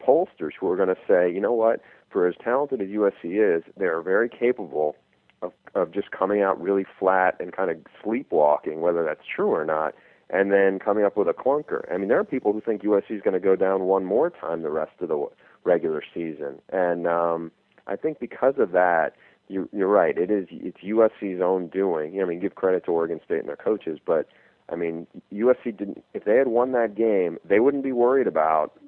pollsters 0.00 0.52
who 0.58 0.70
are 0.70 0.76
going 0.76 0.88
to 0.88 0.96
say, 1.08 1.32
you 1.32 1.40
know 1.40 1.52
what, 1.52 1.80
for 2.10 2.26
as 2.26 2.34
talented 2.42 2.80
as 2.80 2.88
USC 2.88 3.56
is, 3.58 3.64
they're 3.76 4.00
very 4.00 4.28
capable 4.28 4.94
of, 5.42 5.52
of 5.74 5.92
just 5.92 6.10
coming 6.12 6.40
out 6.40 6.60
really 6.60 6.86
flat 6.98 7.36
and 7.40 7.52
kind 7.52 7.70
of 7.70 7.78
sleepwalking, 8.02 8.80
whether 8.80 9.04
that's 9.04 9.24
true 9.34 9.50
or 9.50 9.64
not, 9.64 9.94
and 10.30 10.52
then 10.52 10.78
coming 10.78 11.04
up 11.04 11.16
with 11.16 11.28
a 11.28 11.32
clunker. 11.32 11.90
I 11.92 11.96
mean, 11.96 12.08
there 12.08 12.18
are 12.18 12.24
people 12.24 12.52
who 12.52 12.60
think 12.60 12.82
USC 12.82 13.10
is 13.10 13.22
going 13.22 13.34
to 13.34 13.40
go 13.40 13.56
down 13.56 13.82
one 13.84 14.04
more 14.04 14.30
time 14.30 14.62
the 14.62 14.70
rest 14.70 14.92
of 15.00 15.08
the 15.08 15.26
regular 15.64 16.02
season, 16.14 16.60
and 16.70 17.06
um, 17.06 17.50
I 17.86 17.96
think 17.96 18.20
because 18.20 18.54
of 18.58 18.72
that, 18.72 19.14
you, 19.48 19.68
you're 19.72 19.88
right. 19.88 20.16
It 20.16 20.30
is. 20.30 20.46
It's 20.50 20.78
USC's 20.78 21.40
own 21.40 21.68
doing. 21.68 22.20
I 22.20 22.24
mean, 22.24 22.40
give 22.40 22.54
credit 22.54 22.84
to 22.84 22.92
Oregon 22.92 23.20
State 23.24 23.40
and 23.40 23.48
their 23.48 23.56
coaches, 23.56 23.98
but 24.04 24.28
I 24.68 24.76
mean, 24.76 25.06
USC 25.32 25.76
didn't. 25.76 26.04
If 26.14 26.24
they 26.24 26.36
had 26.36 26.48
won 26.48 26.72
that 26.72 26.94
game, 26.94 27.38
they 27.44 27.60
wouldn't 27.60 27.82
be 27.82 27.92
worried 27.92 28.26
about 28.26 28.78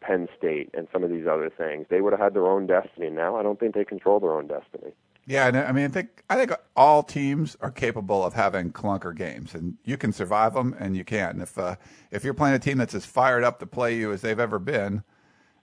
Penn 0.00 0.28
State 0.36 0.70
and 0.74 0.88
some 0.92 1.02
of 1.02 1.10
these 1.10 1.26
other 1.26 1.50
things. 1.50 1.86
They 1.88 2.00
would 2.00 2.12
have 2.12 2.20
had 2.20 2.34
their 2.34 2.46
own 2.46 2.66
destiny. 2.66 3.10
Now, 3.10 3.36
I 3.36 3.42
don't 3.42 3.58
think 3.58 3.74
they 3.74 3.84
control 3.84 4.20
their 4.20 4.32
own 4.32 4.46
destiny. 4.46 4.92
Yeah, 5.26 5.46
I 5.46 5.72
mean, 5.72 5.84
I 5.84 5.88
think 5.88 6.24
I 6.28 6.36
think 6.36 6.52
all 6.76 7.02
teams 7.02 7.56
are 7.60 7.70
capable 7.70 8.24
of 8.24 8.34
having 8.34 8.72
clunker 8.72 9.14
games, 9.14 9.54
and 9.54 9.76
you 9.84 9.96
can 9.96 10.12
survive 10.12 10.54
them, 10.54 10.74
and 10.78 10.96
you 10.96 11.04
can. 11.04 11.40
If 11.40 11.56
uh, 11.58 11.76
if 12.10 12.24
you're 12.24 12.34
playing 12.34 12.56
a 12.56 12.58
team 12.58 12.78
that's 12.78 12.94
as 12.94 13.06
fired 13.06 13.44
up 13.44 13.60
to 13.60 13.66
play 13.66 13.96
you 13.96 14.12
as 14.12 14.22
they've 14.22 14.40
ever 14.40 14.58
been, 14.58 15.04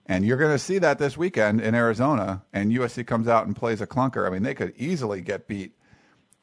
and 0.06 0.24
you're 0.24 0.38
going 0.38 0.52
to 0.52 0.58
see 0.58 0.78
that 0.78 0.98
this 0.98 1.18
weekend 1.18 1.60
in 1.60 1.74
Arizona, 1.74 2.42
and 2.52 2.72
USC 2.72 3.06
comes 3.06 3.28
out 3.28 3.46
and 3.46 3.54
plays 3.54 3.80
a 3.80 3.86
clunker. 3.86 4.26
I 4.26 4.30
mean, 4.30 4.42
they 4.42 4.54
could 4.54 4.72
easily 4.76 5.20
get 5.20 5.46
beat 5.46 5.74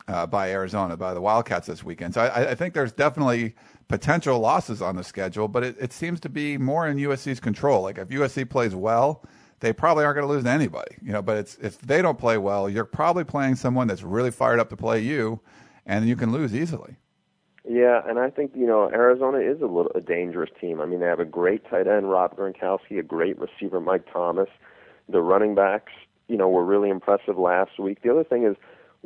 uh, 0.08 0.28
by 0.28 0.52
Arizona, 0.52 0.96
by 0.96 1.14
the 1.14 1.22
Wildcats 1.22 1.68
this 1.68 1.84
weekend. 1.84 2.14
So 2.14 2.22
I, 2.22 2.52
I, 2.52 2.56
think 2.56 2.76
there's 2.76 2.92
definitely 2.92 3.56
potential 3.88 4.40
losses 4.40 4.82
on 4.82 4.96
the 4.96 5.04
schedule, 5.04 5.48
but 5.48 5.64
it, 5.64 5.76
it 5.80 5.94
seems 5.94 6.20
to 6.22 6.30
be 6.30 6.58
more 6.58 6.88
in 6.88 6.98
USC's 6.98 7.40
control. 7.40 7.82
Like 7.82 7.98
if 7.98 8.10
USC 8.10 8.48
plays 8.48 8.76
well, 8.76 9.24
they 9.66 9.74
probably 9.74 10.06
aren't 10.06 10.16
going 10.16 10.28
to 10.28 10.32
lose 10.32 10.44
to 10.44 10.50
anybody, 10.50 10.96
you 11.02 11.12
know. 11.12 11.24
But 11.24 11.38
it's 11.38 11.56
if 11.56 11.80
they 11.80 12.02
don't 12.02 12.20
play 12.20 12.38
well, 12.38 12.70
you're 12.70 12.86
probably 12.86 13.24
playing 13.24 13.56
someone 13.56 13.88
that's 13.88 14.04
really 14.04 14.30
fired 14.30 14.60
up 14.60 14.70
to 14.70 14.78
play 14.78 15.00
you, 15.00 15.42
and 15.88 16.08
you 16.08 16.16
can 16.16 16.32
lose 16.32 16.54
easily. 16.54 16.98
Yeah, 17.68 18.02
and 18.08 18.20
I 18.20 18.30
think 18.30 18.52
you 18.54 18.68
know 18.68 18.92
Arizona 18.92 19.40
is 19.40 19.62
a 19.62 19.66
little 19.66 19.92
a 19.96 20.02
dangerous 20.02 20.52
team. 20.62 20.80
I 20.80 20.86
mean, 20.86 21.00
they 21.00 21.08
have 21.08 21.20
a 21.20 21.26
great 21.26 21.68
tight 21.68 21.88
end 21.88 22.12
Rob 22.12 22.38
Gronkowski, 22.38 23.00
a 23.00 23.04
great 23.04 23.40
receiver 23.40 23.82
Mike 23.82 24.06
Thomas. 24.14 24.50
The 25.10 25.22
running 25.22 25.56
backs, 25.56 25.92
you 26.28 26.38
know, 26.38 26.48
were 26.48 26.64
really 26.64 26.90
impressive 26.90 27.40
last 27.40 27.80
week. 27.80 28.04
The 28.04 28.12
other 28.12 28.24
thing 28.24 28.46
is 28.46 28.56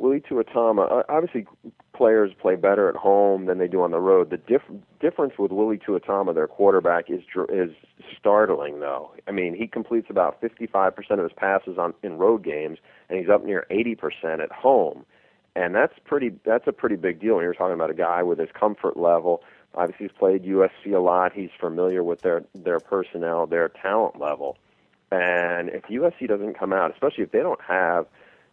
Willie 0.00 0.20
Tuitama. 0.20 0.90
Uh, 0.90 1.02
obviously, 1.08 1.46
players 1.94 2.32
play 2.40 2.56
better 2.56 2.88
at 2.88 2.96
home 2.96 3.46
than 3.46 3.58
they 3.58 3.68
do 3.68 3.82
on 3.82 3.90
the 3.90 4.00
road. 4.00 4.30
The 4.30 4.38
diff- 4.38 4.80
difference 4.98 5.34
with 5.38 5.52
Willie 5.52 5.78
Tuitama, 5.78 6.34
their 6.34 6.48
quarterback, 6.48 7.10
is 7.10 7.20
is 7.50 7.70
startling. 8.18 8.80
Though 8.80 9.12
I 9.28 9.32
mean, 9.32 9.54
he 9.54 9.66
completes 9.66 10.08
about 10.08 10.40
55% 10.40 10.94
of 11.10 11.18
his 11.18 11.32
passes 11.36 11.78
on 11.78 11.94
in 12.02 12.18
road 12.18 12.42
games, 12.42 12.78
and 13.08 13.18
he's 13.18 13.28
up 13.28 13.44
near 13.44 13.66
80% 13.70 14.42
at 14.42 14.50
home 14.50 15.04
and 15.56 15.74
that's 15.74 15.94
pretty 16.04 16.32
that's 16.44 16.66
a 16.66 16.72
pretty 16.72 16.96
big 16.96 17.20
deal 17.20 17.36
when 17.36 17.44
you're 17.44 17.54
talking 17.54 17.74
about 17.74 17.90
a 17.90 17.94
guy 17.94 18.22
with 18.22 18.38
his 18.38 18.48
comfort 18.58 18.96
level 18.96 19.42
obviously 19.74 20.06
he's 20.06 20.16
played 20.16 20.44
USC 20.44 20.94
a 20.94 20.98
lot 20.98 21.32
he's 21.32 21.50
familiar 21.58 22.02
with 22.02 22.22
their 22.22 22.44
their 22.54 22.80
personnel 22.80 23.46
their 23.46 23.68
talent 23.68 24.18
level 24.20 24.56
and 25.10 25.68
if 25.70 25.82
USC 25.84 26.28
doesn't 26.28 26.58
come 26.58 26.72
out 26.72 26.92
especially 26.92 27.24
if 27.24 27.32
they 27.32 27.40
don't 27.40 27.60
have 27.62 28.06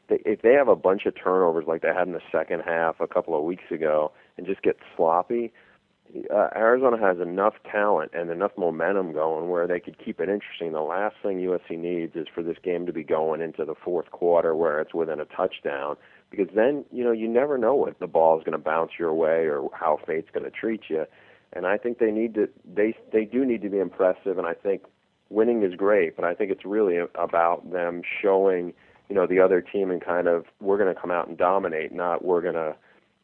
if 0.09 0.41
they 0.41 0.53
have 0.53 0.67
a 0.67 0.75
bunch 0.75 1.05
of 1.05 1.13
turnovers 1.21 1.65
like 1.67 1.81
they 1.81 1.89
had 1.89 2.07
in 2.07 2.13
the 2.13 2.21
second 2.31 2.61
half 2.65 2.99
a 2.99 3.07
couple 3.07 3.37
of 3.37 3.43
weeks 3.43 3.69
ago 3.71 4.11
and 4.37 4.45
just 4.45 4.61
get 4.61 4.77
sloppy 4.95 5.51
uh, 6.33 6.47
Arizona 6.55 6.97
has 6.97 7.19
enough 7.19 7.55
talent 7.69 8.11
and 8.13 8.29
enough 8.29 8.51
momentum 8.57 9.13
going 9.13 9.49
where 9.49 9.67
they 9.67 9.79
could 9.79 9.97
keep 10.03 10.19
it 10.19 10.29
interesting. 10.29 10.71
The 10.71 10.81
last 10.81 11.15
thing 11.21 11.39
USC 11.39 11.77
needs 11.77 12.15
is 12.15 12.27
for 12.33 12.43
this 12.43 12.57
game 12.63 12.85
to 12.85 12.93
be 12.93 13.03
going 13.03 13.41
into 13.41 13.65
the 13.65 13.75
fourth 13.75 14.11
quarter 14.11 14.55
where 14.55 14.79
it's 14.79 14.93
within 14.93 15.19
a 15.19 15.25
touchdown 15.25 15.97
because 16.29 16.47
then 16.55 16.85
you 16.91 17.03
know 17.03 17.11
you 17.11 17.27
never 17.27 17.57
know 17.57 17.75
what 17.75 17.99
the 17.99 18.07
ball 18.07 18.37
is 18.37 18.43
going 18.43 18.57
to 18.57 18.63
bounce 18.63 18.91
your 18.97 19.13
way 19.13 19.45
or 19.45 19.69
how 19.73 19.99
fate's 20.07 20.29
going 20.31 20.45
to 20.45 20.51
treat 20.51 20.83
you. 20.89 21.05
And 21.53 21.65
I 21.65 21.77
think 21.77 21.99
they 21.99 22.11
need 22.11 22.33
to 22.35 22.49
they 22.65 22.95
they 23.11 23.25
do 23.25 23.45
need 23.45 23.61
to 23.61 23.69
be 23.69 23.79
impressive. 23.79 24.37
And 24.37 24.47
I 24.47 24.53
think 24.53 24.83
winning 25.29 25.63
is 25.63 25.75
great, 25.75 26.15
but 26.15 26.25
I 26.25 26.33
think 26.33 26.51
it's 26.51 26.65
really 26.65 26.97
about 27.15 27.71
them 27.71 28.01
showing 28.21 28.73
you 29.09 29.15
know 29.15 29.27
the 29.27 29.39
other 29.39 29.61
team 29.61 29.91
and 29.91 30.03
kind 30.03 30.27
of 30.27 30.45
we're 30.59 30.77
going 30.77 30.93
to 30.93 30.99
come 30.99 31.11
out 31.11 31.27
and 31.27 31.37
dominate, 31.37 31.93
not 31.93 32.23
we're 32.23 32.41
going 32.41 32.55
to 32.55 32.75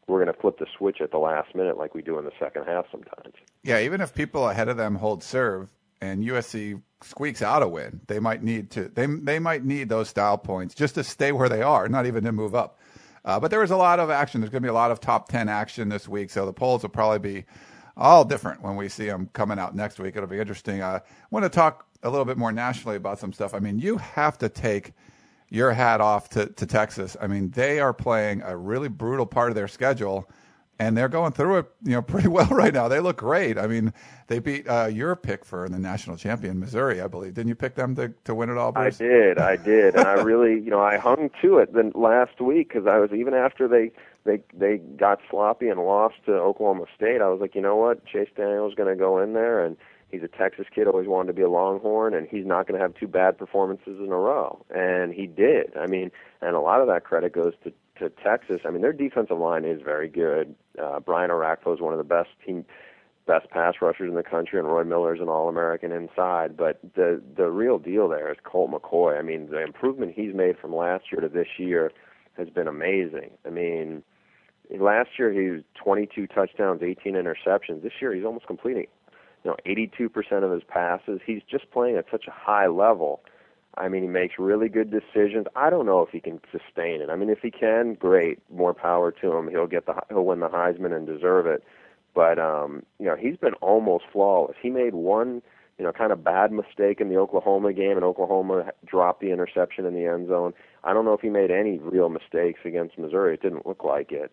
we're 0.07 0.23
going 0.23 0.33
to 0.33 0.39
flip 0.41 0.59
the 0.59 0.67
switch 0.77 1.01
at 1.01 1.11
the 1.11 1.17
last 1.17 1.55
minute 1.55 1.77
like 1.77 1.95
we 1.95 2.01
do 2.01 2.17
in 2.19 2.25
the 2.25 2.31
second 2.39 2.65
half 2.65 2.85
sometimes. 2.91 3.35
Yeah, 3.63 3.79
even 3.79 4.01
if 4.01 4.13
people 4.13 4.49
ahead 4.49 4.67
of 4.67 4.77
them 4.77 4.95
hold 4.95 5.23
serve 5.23 5.69
and 6.01 6.23
USC 6.23 6.81
squeaks 7.01 7.41
out 7.41 7.63
a 7.63 7.67
win, 7.67 8.01
they 8.07 8.19
might 8.19 8.43
need 8.43 8.71
to 8.71 8.89
they 8.89 9.05
they 9.05 9.39
might 9.39 9.63
need 9.63 9.89
those 9.89 10.09
style 10.09 10.37
points 10.37 10.75
just 10.75 10.95
to 10.95 11.03
stay 11.03 11.31
where 11.31 11.49
they 11.49 11.61
are, 11.61 11.87
not 11.87 12.05
even 12.05 12.23
to 12.23 12.31
move 12.31 12.55
up. 12.55 12.79
Uh, 13.25 13.39
but 13.39 13.51
there 13.51 13.61
was 13.61 13.71
a 13.71 13.77
lot 13.77 13.99
of 13.99 14.09
action. 14.09 14.41
There's 14.41 14.51
going 14.51 14.61
to 14.61 14.65
be 14.65 14.69
a 14.69 14.73
lot 14.73 14.91
of 14.91 14.99
top 14.99 15.29
10 15.29 15.47
action 15.47 15.87
this 15.87 16.09
week. 16.09 16.29
So 16.29 16.45
the 16.45 16.51
polls 16.51 16.81
will 16.81 16.89
probably 16.89 17.19
be 17.19 17.45
all 17.95 18.25
different 18.25 18.61
when 18.61 18.75
we 18.75 18.89
see 18.89 19.05
them 19.05 19.29
coming 19.31 19.59
out 19.59 19.75
next 19.75 19.99
week. 19.99 20.15
It'll 20.15 20.27
be 20.27 20.39
interesting. 20.39 20.81
Uh, 20.81 20.99
I 21.03 21.27
want 21.31 21.43
to 21.43 21.49
talk 21.49 21.85
a 22.01 22.09
little 22.09 22.25
bit 22.25 22.37
more 22.37 22.51
nationally 22.51 22.97
about 22.97 23.19
some 23.19 23.31
stuff. 23.31 23.53
I 23.53 23.59
mean, 23.59 23.79
you 23.79 23.97
have 23.97 24.37
to 24.39 24.49
take 24.49 24.91
your 25.53 25.71
hat 25.71 26.01
off 26.01 26.29
to, 26.29 26.47
to 26.47 26.65
Texas. 26.65 27.15
I 27.21 27.27
mean, 27.27 27.51
they 27.51 27.79
are 27.79 27.93
playing 27.93 28.41
a 28.41 28.57
really 28.57 28.89
brutal 28.89 29.27
part 29.27 29.49
of 29.49 29.55
their 29.55 29.67
schedule 29.67 30.27
and 30.79 30.97
they're 30.97 31.07
going 31.07 31.31
through 31.31 31.59
it, 31.59 31.71
you 31.83 31.91
know, 31.91 32.01
pretty 32.13 32.27
well 32.27 32.47
right 32.47 32.73
now. 32.73 32.87
They 32.87 32.99
look 32.99 33.17
great. 33.17 33.59
I 33.59 33.67
mean, 33.67 33.93
they 34.27 34.39
beat 34.39 34.67
uh, 34.67 34.89
your 34.91 35.15
pick 35.15 35.45
for 35.45 35.69
the 35.69 35.77
national 35.77 36.17
champion, 36.17 36.59
Missouri, 36.59 37.01
I 37.01 37.07
believe. 37.07 37.35
Didn't 37.35 37.49
you 37.49 37.55
pick 37.55 37.75
them 37.75 37.93
to, 37.97 38.11
to 38.23 38.33
win 38.33 38.49
it 38.49 38.57
all? 38.57 38.71
Bruce? 38.71 38.99
I 38.99 39.03
did, 39.03 39.37
I 39.37 39.55
did, 39.63 39.95
and 39.95 40.07
I 40.07 40.13
really, 40.13 40.59
you 40.59 40.71
know, 40.71 40.81
I 40.81 40.97
hung 40.97 41.29
to 41.43 41.59
it 41.59 41.71
then 41.71 41.91
last 41.93 42.41
week 42.41 42.69
because 42.69 42.87
I 42.87 42.97
was 42.97 43.11
even 43.11 43.35
after 43.35 43.67
they 43.67 43.91
they 44.25 44.39
they 44.55 44.77
got 44.77 45.19
sloppy 45.29 45.69
and 45.69 45.79
lost 45.79 46.15
to 46.25 46.33
Oklahoma 46.33 46.85
State. 46.95 47.21
I 47.21 47.27
was 47.27 47.39
like, 47.39 47.53
you 47.53 47.61
know 47.61 47.75
what, 47.75 48.03
Chase 48.07 48.29
Daniel's 48.35 48.73
going 48.73 48.89
to 48.89 48.99
go 48.99 49.19
in 49.19 49.33
there 49.33 49.63
and. 49.63 49.77
He's 50.13 50.23
a 50.23 50.27
Texas 50.27 50.67
kid, 50.73 50.87
always 50.87 51.07
wanted 51.07 51.27
to 51.27 51.33
be 51.33 51.41
a 51.41 51.49
Longhorn, 51.49 52.13
and 52.13 52.27
he's 52.29 52.45
not 52.45 52.67
going 52.67 52.79
to 52.79 52.81
have 52.81 52.93
two 52.93 53.07
bad 53.07 53.37
performances 53.37 53.97
in 53.99 54.11
a 54.11 54.15
row. 54.15 54.63
And 54.69 55.13
he 55.13 55.27
did. 55.27 55.75
I 55.75 55.87
mean, 55.87 56.11
and 56.41 56.55
a 56.55 56.59
lot 56.59 56.81
of 56.81 56.87
that 56.87 57.03
credit 57.03 57.33
goes 57.33 57.53
to 57.63 57.73
to 57.99 58.09
Texas, 58.09 58.61
I 58.65 58.71
mean, 58.71 58.81
their 58.81 58.93
defensive 58.93 59.37
line 59.37 59.65
is 59.65 59.81
very 59.81 60.09
good. 60.09 60.55
Uh, 60.81 60.99
Brian 60.99 61.29
Orakpo 61.29 61.73
is 61.73 61.81
one 61.81 61.93
of 61.93 61.99
the 61.99 62.03
best 62.03 62.29
team, 62.45 62.65
best 63.27 63.49
pass 63.49 63.75
rushers 63.81 64.09
in 64.09 64.15
the 64.15 64.23
country, 64.23 64.59
and 64.59 64.67
Roy 64.67 64.83
Miller 64.83 65.15
is 65.15 65.21
an 65.21 65.29
All-American 65.29 65.91
inside. 65.91 66.57
But 66.57 66.79
the 66.95 67.21
the 67.35 67.49
real 67.49 67.77
deal 67.77 68.07
there 68.09 68.31
is 68.31 68.37
Colt 68.43 68.71
McCoy. 68.71 69.17
I 69.17 69.21
mean, 69.21 69.49
the 69.49 69.61
improvement 69.61 70.13
he's 70.15 70.33
made 70.33 70.57
from 70.57 70.75
last 70.75 71.05
year 71.11 71.21
to 71.21 71.29
this 71.29 71.47
year 71.57 71.91
has 72.35 72.49
been 72.49 72.67
amazing. 72.67 73.31
I 73.45 73.51
mean, 73.51 74.03
last 74.79 75.11
year 75.19 75.31
he 75.31 75.49
was 75.49 75.61
22 75.75 76.27
touchdowns, 76.27 76.81
18 76.81 77.13
interceptions. 77.13 77.83
This 77.83 77.93
year 78.01 78.13
he's 78.13 78.25
almost 78.25 78.47
completing, 78.47 78.87
you 79.43 79.51
know, 79.51 79.57
82% 79.65 80.43
of 80.43 80.51
his 80.51 80.63
passes. 80.63 81.19
He's 81.25 81.41
just 81.49 81.69
playing 81.71 81.97
at 81.97 82.05
such 82.11 82.27
a 82.27 82.31
high 82.31 82.67
level 82.67 83.21
I 83.75 83.87
mean, 83.87 84.03
he 84.03 84.09
makes 84.09 84.35
really 84.37 84.69
good 84.69 84.91
decisions. 84.91 85.47
I 85.55 85.69
don't 85.69 85.85
know 85.85 86.01
if 86.01 86.09
he 86.09 86.19
can 86.19 86.39
sustain 86.51 87.01
it. 87.01 87.09
I 87.09 87.15
mean, 87.15 87.29
if 87.29 87.39
he 87.39 87.49
can, 87.49 87.95
great, 87.95 88.39
more 88.51 88.73
power 88.73 89.11
to 89.11 89.35
him. 89.35 89.47
He'll 89.49 89.67
get 89.67 89.85
the 89.87 89.95
he'll 90.09 90.25
win 90.25 90.41
the 90.41 90.49
Heisman 90.49 90.95
and 90.95 91.07
deserve 91.07 91.47
it. 91.47 91.63
but 92.13 92.37
um, 92.37 92.83
you 92.99 93.07
know 93.07 93.15
he's 93.15 93.37
been 93.37 93.55
almost 93.55 94.05
flawless. 94.11 94.55
He 94.61 94.69
made 94.69 94.93
one 94.93 95.41
you 95.79 95.85
know 95.85 95.91
kind 95.91 96.11
of 96.11 96.23
bad 96.23 96.51
mistake 96.51 97.01
in 97.01 97.09
the 97.09 97.17
Oklahoma 97.17 97.73
game, 97.73 97.97
and 97.97 98.03
Oklahoma 98.03 98.71
dropped 98.85 99.21
the 99.21 99.31
interception 99.31 99.85
in 99.85 99.95
the 99.95 100.05
end 100.05 100.27
zone. 100.27 100.53
I 100.83 100.93
don't 100.93 101.05
know 101.05 101.13
if 101.13 101.21
he 101.21 101.29
made 101.29 101.49
any 101.49 101.79
real 101.79 102.09
mistakes 102.09 102.59
against 102.65 102.99
Missouri. 102.99 103.33
It 103.33 103.41
didn't 103.41 103.65
look 103.65 103.83
like 103.83 104.11
it. 104.11 104.31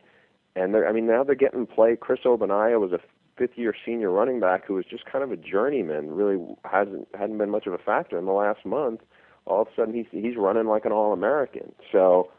And 0.57 0.75
they're, 0.75 0.87
I 0.87 0.93
mean, 0.93 1.07
now 1.07 1.23
they're 1.23 1.37
getting 1.37 1.65
play. 1.65 1.97
Chris 1.97 2.21
Ogbonnaya 2.25 2.81
was 2.81 2.93
a 2.93 2.99
fifth-year 3.41 3.75
senior 3.87 4.11
running 4.11 4.39
back 4.39 4.67
who 4.67 4.75
was 4.75 4.85
just 4.85 5.07
kind 5.07 5.25
of 5.25 5.33
a 5.33 5.37
journeyman. 5.37 6.11
Really 6.11 6.39
hasn't 6.71 7.09
hadn't 7.19 7.39
been 7.39 7.49
much 7.49 7.67
of 7.67 7.73
a 7.73 7.79
factor 7.79 8.19
in 8.19 8.27
the 8.27 8.33
last 8.33 8.67
month. 8.67 9.01
All 9.47 9.63
of 9.63 9.69
a 9.69 9.71
sudden, 9.75 9.95
he's 9.95 10.07
he's 10.11 10.37
running 10.37 10.67
like 10.67 10.85
an 10.85 10.93
All-American. 10.93 11.73
So 11.91 12.31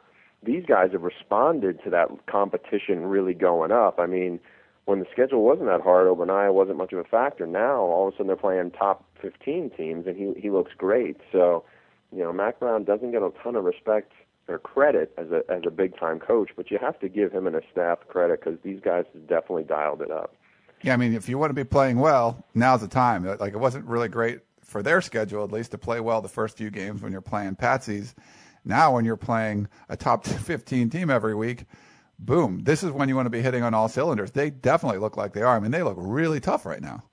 these 0.44 0.64
guys 0.64 0.92
have 0.92 1.02
responded 1.02 1.84
to 1.84 1.90
that 1.90 2.10
competition 2.28 3.08
really 3.08 3.34
going 3.34 3.72
up. 3.72 4.00
I 4.00 4.06
mean, 4.06 4.40
when 4.86 5.00
the 5.00 5.08
schedule 5.12 5.44
wasn't 5.44 5.70
that 5.70 5.82
hard, 5.82 6.08
Ogbonnaya 6.08 6.54
wasn't 6.54 6.78
much 6.78 6.94
of 6.94 7.00
a 7.00 7.04
factor. 7.04 7.48
Now 7.48 7.80
all 7.80 8.08
of 8.08 8.14
a 8.14 8.18
sudden 8.18 8.28
they're 8.28 8.36
playing 8.36 8.72
top 8.72 9.04
15 9.24 9.72
teams, 9.76 10.06
and 10.06 10.16
he 10.16 10.40
he 10.40 10.52
looks 10.52 10.72
great. 10.78 11.18
So, 11.32 11.64
you 12.12 12.20
know, 12.20 12.32
Mack 12.32 12.60
Brown 12.60 12.84
doesn't 12.84 13.12
get 13.12 13.24
a 13.24 13.32
ton 13.42 13.56
of 13.56 13.64
respect 13.64 14.12
or 14.48 14.60
credit 14.60 15.12
as 15.18 15.32
a 15.32 15.42
as 15.52 15.64
a 15.66 15.72
big 15.72 15.98
time 15.98 16.20
coach, 16.20 16.52
but 16.56 16.70
you 16.70 16.78
have 16.80 17.00
to 17.00 17.10
give 17.10 17.32
him 17.32 17.48
and 17.48 17.56
his 17.56 17.66
staff 17.72 18.00
credit 18.08 18.40
because 18.40 18.60
these 18.64 18.80
guys 18.80 19.06
have 19.14 19.28
definitely 19.28 19.64
dialed 19.64 20.04
it 20.04 20.12
up. 20.12 20.36
Yeah, 20.84 20.94
I 20.94 20.98
mean, 20.98 21.14
if 21.14 21.30
you 21.30 21.38
want 21.38 21.52
to 21.52 21.56
be 21.56 21.64
playing 21.64 22.00
well, 22.00 22.44
now's 22.56 22.82
the 22.82 22.88
time. 22.88 23.26
Like 23.26 23.54
it 23.54 23.60
wasn't 23.60 23.86
really 23.86 24.10
great 24.10 24.40
for 24.64 24.82
their 24.82 25.02
schedule, 25.02 25.44
at 25.44 25.52
least, 25.52 25.72
to 25.72 25.78
play 25.78 26.00
well 26.00 26.22
the 26.22 26.30
first 26.30 26.58
few 26.58 26.70
games 26.70 27.02
when 27.02 27.12
you're 27.12 27.22
playing 27.22 27.56
patsies. 27.56 28.14
Now, 28.64 28.94
when 28.94 29.06
you're 29.06 29.18
playing 29.18 29.68
a 29.90 29.98
top 29.98 30.26
15 30.26 30.90
team 30.90 31.10
every 31.10 31.36
week, 31.36 31.66
boom, 32.20 32.64
this 32.64 32.84
is 32.84 32.92
when 32.92 33.10
you 33.10 33.16
want 33.16 33.26
to 33.26 33.32
be 33.32 33.42
hitting 33.42 33.64
on 33.64 33.74
all 33.74 33.90
cylinders. 33.90 34.32
They 34.32 34.50
definitely 34.50 35.00
look 35.00 35.18
like 35.18 35.34
they 35.34 35.42
are. 35.42 35.56
I 35.56 35.60
mean, 35.60 35.72
they 35.72 35.84
look 35.84 35.98
really 35.98 36.40
tough 36.40 36.66
right 36.66 36.82
now. 36.82 37.04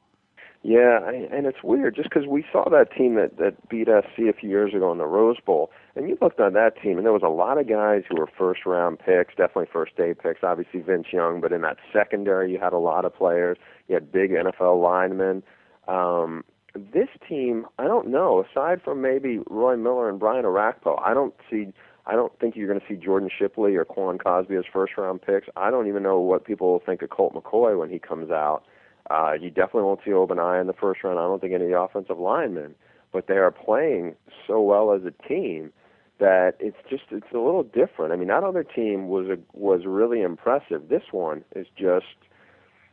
Yeah, 0.63 1.09
and 1.09 1.47
it's 1.47 1.63
weird 1.63 1.95
just 1.95 2.11
because 2.11 2.27
we 2.27 2.45
saw 2.51 2.69
that 2.69 2.91
team 2.93 3.15
that 3.15 3.37
that 3.39 3.69
beat 3.69 3.87
SC 3.87 4.23
a 4.29 4.33
few 4.33 4.49
years 4.49 4.75
ago 4.75 4.91
in 4.91 4.99
the 4.99 5.07
Rose 5.07 5.39
Bowl, 5.45 5.71
and 5.95 6.09
you 6.09 6.19
looked 6.21 6.41
on 6.41 6.53
that 6.55 6.73
team, 6.83 6.97
and 6.97 7.07
there 7.07 7.13
was 7.13 7.23
a 7.23 7.29
lot 7.29 7.59
of 7.59 7.69
guys 7.69 8.03
who 8.09 8.17
were 8.17 8.27
first 8.27 8.67
round 8.67 8.99
picks, 8.99 9.37
definitely 9.37 9.69
first 9.73 9.97
day 9.97 10.15
picks. 10.15 10.43
Obviously 10.43 10.81
Vince 10.81 11.07
Young, 11.13 11.41
but 11.41 11.53
in 11.53 11.61
that 11.63 11.77
secondary, 11.93 12.51
you 12.51 12.59
had 12.59 12.73
a 12.73 12.79
lot 12.79 13.05
of 13.05 13.15
players. 13.15 13.57
You 13.87 13.95
had 13.95 14.11
big 14.11 14.33
NFL 14.33 14.83
linemen. 14.83 15.45
Um, 15.87 16.45
this 16.75 17.09
team, 17.29 17.67
I 17.79 17.85
don't 17.85 18.09
know. 18.09 18.45
Aside 18.51 18.83
from 18.83 19.01
maybe 19.01 19.41
Roy 19.49 19.77
Miller 19.77 20.09
and 20.09 20.19
Brian 20.19 20.45
Orakpo, 20.45 21.01
I 21.05 21.15
don't 21.15 21.35
see. 21.49 21.69
I 22.05 22.13
don't 22.15 22.37
think 22.41 22.57
you're 22.57 22.69
going 22.69 22.81
to 22.81 22.87
see 22.89 22.97
Jordan 22.97 23.31
Shipley 23.37 23.77
or 23.77 23.85
Quan 23.85 24.19
Cosby 24.19 24.57
as 24.57 24.65
first 24.73 24.95
round 24.97 25.23
picks. 25.23 25.47
I 25.57 25.71
don't 25.71 25.87
even 25.87 26.03
know 26.03 26.19
what 26.19 26.45
people 26.45 26.73
will 26.73 26.83
think 26.85 27.03
of 27.03 27.11
Colt 27.11 27.35
McCoy 27.35 27.79
when 27.79 27.91
he 27.91 27.99
comes 27.99 28.31
out. 28.31 28.65
Uh, 29.11 29.33
you 29.41 29.51
definitely 29.51 29.83
won't 29.83 30.01
see 30.05 30.11
Ogbonnaya 30.11 30.61
in 30.61 30.67
the 30.67 30.73
first 30.75 31.03
round. 31.03 31.19
I 31.19 31.23
don't 31.23 31.41
think 31.41 31.55
any 31.55 31.65
of 31.65 31.71
the 31.71 31.79
offensive 31.79 32.19
linemen, 32.19 32.75
but 33.13 33.27
they 33.27 33.35
are 33.35 33.51
playing 33.51 34.15
so 34.47 34.61
well 34.61 34.93
as 34.93 35.03
a 35.05 35.29
team 35.29 35.73
that 36.19 36.55
it's 36.59 36.77
just 36.91 37.05
it's 37.11 37.33
a 37.33 37.39
little 37.39 37.63
different. 37.63 38.13
I 38.13 38.17
mean, 38.17 38.29
that 38.29 38.45
other 38.45 38.65
team 38.65 39.09
was 39.09 39.29
a, 39.29 39.39
was 39.53 39.83
really 39.87 40.21
impressive. 40.21 40.89
This 40.89 41.05
one 41.13 41.45
is 41.55 41.67
just, 41.77 42.07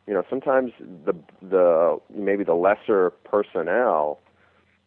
you 0.08 0.14
know, 0.14 0.24
sometimes 0.30 0.72
the 0.80 1.14
the 1.42 2.00
maybe 2.14 2.44
the 2.44 2.54
lesser 2.54 3.10
personnel 3.24 4.20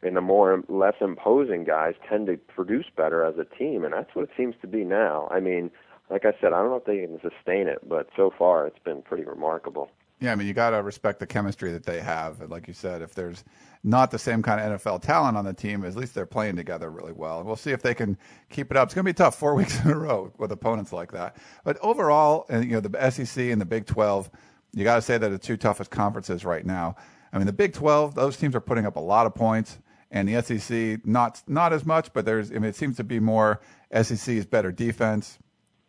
and 0.02 0.16
the 0.16 0.20
more 0.20 0.62
less 0.68 0.94
imposing 1.00 1.64
guys 1.64 1.94
tend 2.08 2.28
to 2.28 2.36
produce 2.36 2.86
better 2.96 3.24
as 3.24 3.34
a 3.38 3.44
team, 3.56 3.84
and 3.84 3.92
that's 3.92 4.14
what 4.14 4.22
it 4.22 4.30
seems 4.36 4.54
to 4.62 4.68
be 4.68 4.84
now. 4.84 5.28
I 5.30 5.40
mean, 5.40 5.70
like 6.08 6.24
I 6.24 6.32
said, 6.40 6.52
I 6.52 6.60
don't 6.60 6.70
know 6.70 6.76
if 6.76 6.84
they 6.84 6.98
can 6.98 7.20
sustain 7.20 7.66
it, 7.66 7.86
but 7.86 8.08
so 8.16 8.32
far 8.38 8.66
it's 8.66 8.78
been 8.78 9.02
pretty 9.02 9.24
remarkable. 9.24 9.90
Yeah, 10.20 10.32
I 10.32 10.34
mean, 10.34 10.48
you 10.48 10.54
got 10.54 10.70
to 10.70 10.82
respect 10.82 11.20
the 11.20 11.26
chemistry 11.26 11.70
that 11.72 11.84
they 11.84 12.00
have. 12.00 12.40
And 12.40 12.50
like 12.50 12.66
you 12.66 12.74
said, 12.74 13.02
if 13.02 13.14
there's 13.14 13.44
not 13.84 14.10
the 14.10 14.18
same 14.18 14.42
kind 14.42 14.60
of 14.60 14.80
NFL 14.80 15.02
talent 15.02 15.36
on 15.36 15.44
the 15.44 15.52
team, 15.52 15.84
at 15.84 15.94
least 15.94 16.14
they're 16.14 16.26
playing 16.26 16.56
together 16.56 16.90
really 16.90 17.12
well. 17.12 17.38
And 17.38 17.46
we'll 17.46 17.56
see 17.56 17.70
if 17.70 17.82
they 17.82 17.94
can 17.94 18.18
keep 18.50 18.72
it 18.72 18.76
up. 18.76 18.88
It's 18.88 18.94
going 18.94 19.04
to 19.04 19.12
be 19.12 19.14
tough 19.14 19.38
four 19.38 19.54
weeks 19.56 19.80
in 19.84 19.90
a 19.90 19.96
row 19.96 20.32
with 20.36 20.50
opponents 20.50 20.92
like 20.92 21.12
that. 21.12 21.36
But 21.64 21.78
overall, 21.82 22.46
and 22.48 22.64
you 22.64 22.72
know, 22.72 22.80
the 22.80 23.10
SEC 23.10 23.44
and 23.44 23.60
the 23.60 23.66
Big 23.66 23.86
12, 23.86 24.28
you 24.74 24.84
got 24.84 24.96
to 24.96 25.02
say 25.02 25.18
that 25.18 25.28
the 25.28 25.38
two 25.38 25.56
toughest 25.56 25.90
conferences 25.90 26.44
right 26.44 26.66
now. 26.66 26.96
I 27.32 27.38
mean, 27.38 27.46
the 27.46 27.52
Big 27.52 27.72
12, 27.72 28.14
those 28.14 28.36
teams 28.36 28.56
are 28.56 28.60
putting 28.60 28.86
up 28.86 28.96
a 28.96 29.00
lot 29.00 29.26
of 29.26 29.34
points, 29.34 29.78
and 30.10 30.28
the 30.28 30.42
SEC 30.42 31.06
not 31.06 31.42
not 31.46 31.72
as 31.72 31.84
much. 31.84 32.12
But 32.12 32.24
there's, 32.24 32.50
I 32.50 32.54
mean, 32.54 32.64
it 32.64 32.76
seems 32.76 32.96
to 32.96 33.04
be 33.04 33.20
more 33.20 33.60
SEC 33.92 34.28
is 34.34 34.46
better 34.46 34.72
defense, 34.72 35.38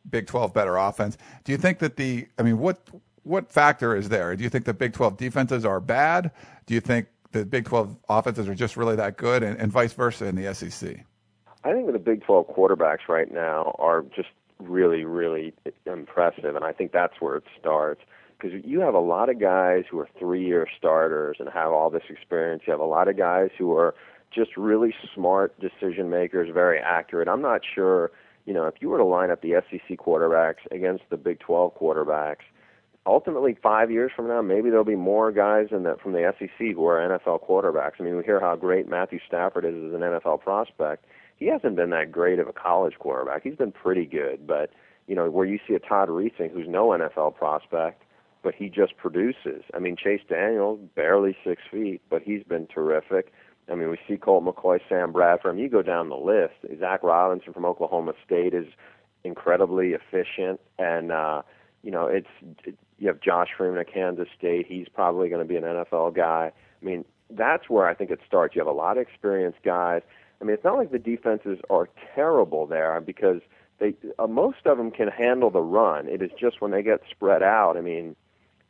Big 0.09 0.27
12 0.27 0.53
better 0.53 0.75
offense. 0.77 1.17
Do 1.45 1.51
you 1.51 1.57
think 1.57 1.79
that 1.79 1.95
the, 1.95 2.27
I 2.37 2.43
mean, 2.43 2.59
what 2.59 2.79
what 3.23 3.51
factor 3.51 3.95
is 3.95 4.09
there? 4.09 4.35
Do 4.35 4.43
you 4.43 4.49
think 4.49 4.65
the 4.65 4.73
Big 4.73 4.93
12 4.93 5.17
defenses 5.17 5.65
are 5.65 5.79
bad? 5.79 6.31
Do 6.65 6.73
you 6.73 6.81
think 6.81 7.07
the 7.31 7.45
Big 7.45 7.65
12 7.65 7.95
offenses 8.09 8.47
are 8.47 8.55
just 8.55 8.77
really 8.77 8.95
that 8.95 9.17
good, 9.17 9.43
and, 9.43 9.57
and 9.59 9.71
vice 9.71 9.93
versa 9.93 10.25
in 10.25 10.35
the 10.35 10.53
SEC? 10.53 11.05
I 11.63 11.73
think 11.73 11.91
the 11.91 11.99
Big 11.99 12.23
12 12.23 12.47
quarterbacks 12.55 13.07
right 13.07 13.31
now 13.31 13.75
are 13.79 14.03
just 14.15 14.29
really, 14.59 15.03
really 15.03 15.53
impressive, 15.85 16.55
and 16.55 16.65
I 16.65 16.71
think 16.71 16.91
that's 16.91 17.15
where 17.19 17.37
it 17.37 17.43
starts. 17.59 18.01
Because 18.39 18.61
you 18.63 18.79
have 18.79 18.93
a 18.93 18.99
lot 18.99 19.29
of 19.29 19.39
guys 19.39 19.83
who 19.89 19.99
are 19.99 20.07
three-year 20.17 20.67
starters 20.77 21.37
and 21.39 21.49
have 21.49 21.71
all 21.71 21.89
this 21.89 22.03
experience. 22.09 22.63
You 22.65 22.71
have 22.71 22.79
a 22.79 22.85
lot 22.85 23.09
of 23.09 23.17
guys 23.17 23.49
who 23.57 23.75
are 23.75 23.93
just 24.33 24.55
really 24.55 24.93
smart 25.13 25.59
decision 25.59 26.09
makers, 26.09 26.49
very 26.53 26.79
accurate. 26.79 27.27
I'm 27.27 27.41
not 27.41 27.61
sure, 27.75 28.11
you 28.45 28.53
know, 28.53 28.65
if 28.65 28.75
you 28.79 28.87
were 28.87 28.97
to 28.97 29.03
line 29.03 29.29
up 29.29 29.41
the 29.41 29.61
SEC 29.69 29.97
quarterbacks 29.97 30.65
against 30.71 31.03
the 31.09 31.17
Big 31.17 31.39
12 31.39 31.77
quarterbacks– 31.77 32.37
ultimately 33.09 33.57
five 33.61 33.91
years 33.91 34.11
from 34.15 34.27
now, 34.27 34.41
maybe 34.41 34.69
there'll 34.69 34.85
be 34.85 34.95
more 34.95 35.31
guys 35.31 35.67
in 35.71 35.83
the, 35.83 35.95
from 36.01 36.13
the 36.13 36.33
SEC 36.37 36.73
who 36.75 36.85
are 36.85 36.99
NFL 36.99 37.47
quarterbacks. 37.47 37.93
I 37.99 38.03
mean, 38.03 38.17
we 38.17 38.23
hear 38.23 38.39
how 38.39 38.55
great 38.55 38.87
Matthew 38.87 39.19
Stafford 39.27 39.65
is 39.65 39.73
as 39.73 39.93
an 39.93 40.01
NFL 40.01 40.41
prospect. 40.41 41.05
He 41.37 41.47
hasn't 41.47 41.75
been 41.75 41.89
that 41.91 42.11
great 42.11 42.39
of 42.39 42.47
a 42.47 42.53
college 42.53 42.95
quarterback. 42.99 43.43
He's 43.43 43.55
been 43.55 43.71
pretty 43.71 44.05
good, 44.05 44.45
but 44.45 44.71
you 45.07 45.15
know, 45.15 45.29
where 45.29 45.45
you 45.45 45.59
see 45.67 45.73
a 45.73 45.79
Todd 45.79 46.09
Reesing 46.09 46.51
who's 46.51 46.67
no 46.67 46.89
NFL 46.89 47.35
prospect, 47.35 48.03
but 48.43 48.53
he 48.53 48.69
just 48.69 48.95
produces. 48.97 49.63
I 49.73 49.79
mean, 49.79 49.95
Chase 49.97 50.21
Daniel's 50.29 50.79
barely 50.95 51.35
six 51.43 51.63
feet, 51.71 52.01
but 52.09 52.21
he's 52.21 52.43
been 52.43 52.67
terrific. 52.67 53.33
I 53.71 53.75
mean, 53.75 53.89
we 53.89 53.97
see 54.07 54.17
Colt 54.17 54.43
McCoy, 54.45 54.79
Sam 54.87 55.11
Bradford. 55.11 55.51
I 55.51 55.55
mean, 55.55 55.63
you 55.63 55.69
go 55.69 55.81
down 55.81 56.09
the 56.09 56.15
list. 56.15 56.79
Zach 56.79 57.03
Robinson 57.03 57.53
from 57.53 57.65
Oklahoma 57.65 58.13
State 58.25 58.53
is 58.53 58.67
incredibly 59.23 59.93
efficient, 59.93 60.59
and 60.77 61.11
uh, 61.11 61.41
you 61.83 61.91
know, 61.91 62.07
it's 62.07 62.27
you 62.97 63.07
have 63.07 63.21
Josh 63.21 63.49
Freeman 63.57 63.79
at 63.79 63.91
Kansas 63.91 64.27
State. 64.37 64.65
He's 64.67 64.87
probably 64.93 65.29
going 65.29 65.41
to 65.41 65.47
be 65.47 65.55
an 65.55 65.63
NFL 65.63 66.15
guy. 66.15 66.51
I 66.81 66.85
mean, 66.85 67.05
that's 67.29 67.69
where 67.69 67.87
I 67.87 67.93
think 67.93 68.11
it 68.11 68.19
starts. 68.27 68.55
You 68.55 68.61
have 68.61 68.67
a 68.67 68.71
lot 68.71 68.97
of 68.97 69.01
experienced 69.01 69.59
guys. 69.63 70.01
I 70.41 70.45
mean, 70.45 70.53
it's 70.53 70.63
not 70.63 70.77
like 70.77 70.91
the 70.91 70.99
defenses 70.99 71.59
are 71.69 71.89
terrible 72.15 72.65
there 72.65 72.99
because 73.01 73.41
they 73.79 73.93
uh, 74.17 74.27
most 74.27 74.65
of 74.65 74.77
them 74.77 74.91
can 74.91 75.07
handle 75.07 75.49
the 75.49 75.61
run. 75.61 76.07
It 76.07 76.21
is 76.21 76.31
just 76.39 76.61
when 76.61 76.71
they 76.71 76.83
get 76.83 77.01
spread 77.09 77.43
out. 77.43 77.75
I 77.77 77.81
mean, 77.81 78.15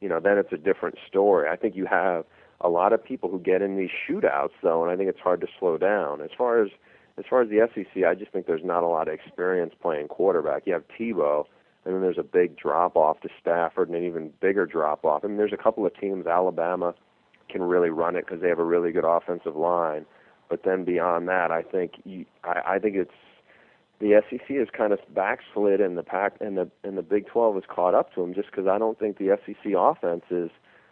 you 0.01 0.09
know, 0.09 0.19
then 0.19 0.37
it's 0.37 0.53
a 0.53 0.57
different 0.57 0.97
story. 1.07 1.49
I 1.49 1.55
think 1.55 1.75
you 1.75 1.85
have 1.85 2.25
a 2.61 2.69
lot 2.69 2.93
of 2.93 3.03
people 3.03 3.29
who 3.29 3.39
get 3.39 3.61
in 3.61 3.77
these 3.77 3.89
shootouts 3.89 4.51
though, 4.61 4.83
and 4.83 4.91
I 4.91 4.95
think 4.95 5.09
it's 5.09 5.19
hard 5.19 5.41
to 5.41 5.47
slow 5.59 5.77
down. 5.77 6.21
As 6.21 6.29
far 6.37 6.61
as 6.61 6.69
as 7.17 7.25
far 7.29 7.41
as 7.41 7.49
the 7.49 7.67
SEC, 7.73 8.03
I 8.03 8.15
just 8.15 8.31
think 8.31 8.45
there's 8.45 8.63
not 8.63 8.83
a 8.83 8.87
lot 8.87 9.07
of 9.07 9.13
experience 9.13 9.73
playing 9.81 10.07
quarterback. 10.07 10.63
You 10.65 10.73
have 10.73 10.83
Tebow, 10.97 11.45
and 11.85 11.93
then 11.93 12.01
there's 12.01 12.17
a 12.17 12.23
big 12.23 12.57
drop 12.57 12.95
off 12.95 13.21
to 13.21 13.29
Stafford 13.39 13.89
and 13.89 13.97
an 13.97 14.05
even 14.05 14.31
bigger 14.41 14.65
drop 14.65 15.05
off. 15.05 15.23
I 15.23 15.27
mean, 15.27 15.37
there's 15.37 15.53
a 15.53 15.57
couple 15.57 15.85
of 15.85 15.97
teams, 15.97 16.27
Alabama 16.27 16.93
can 17.49 17.63
really 17.63 17.89
run 17.89 18.15
it 18.15 18.25
because 18.25 18.41
they 18.41 18.49
have 18.49 18.59
a 18.59 18.63
really 18.63 18.91
good 18.91 19.05
offensive 19.05 19.55
line. 19.55 20.05
But 20.49 20.63
then 20.63 20.83
beyond 20.83 21.27
that, 21.27 21.51
I 21.51 21.63
think 21.63 21.93
you, 22.05 22.25
I, 22.43 22.75
I 22.75 22.79
think 22.79 22.95
it's 22.95 23.11
the 23.99 24.21
SEC 24.29 24.49
is 24.49 24.67
kind 24.75 24.93
of 24.93 24.99
backslid, 25.13 25.81
and 25.81 25.97
the 25.97 26.03
pack 26.03 26.35
and 26.39 26.57
the 26.57 26.69
and 26.83 26.97
the 26.97 27.01
Big 27.01 27.27
12 27.27 27.55
has 27.55 27.63
caught 27.67 27.93
up 27.93 28.13
to 28.15 28.21
them 28.21 28.33
just 28.33 28.49
because 28.49 28.67
I 28.67 28.77
don't 28.77 28.97
think 28.97 29.17
the 29.17 29.37
SEC 29.45 29.73
offense 29.77 30.23
is. 30.31 30.49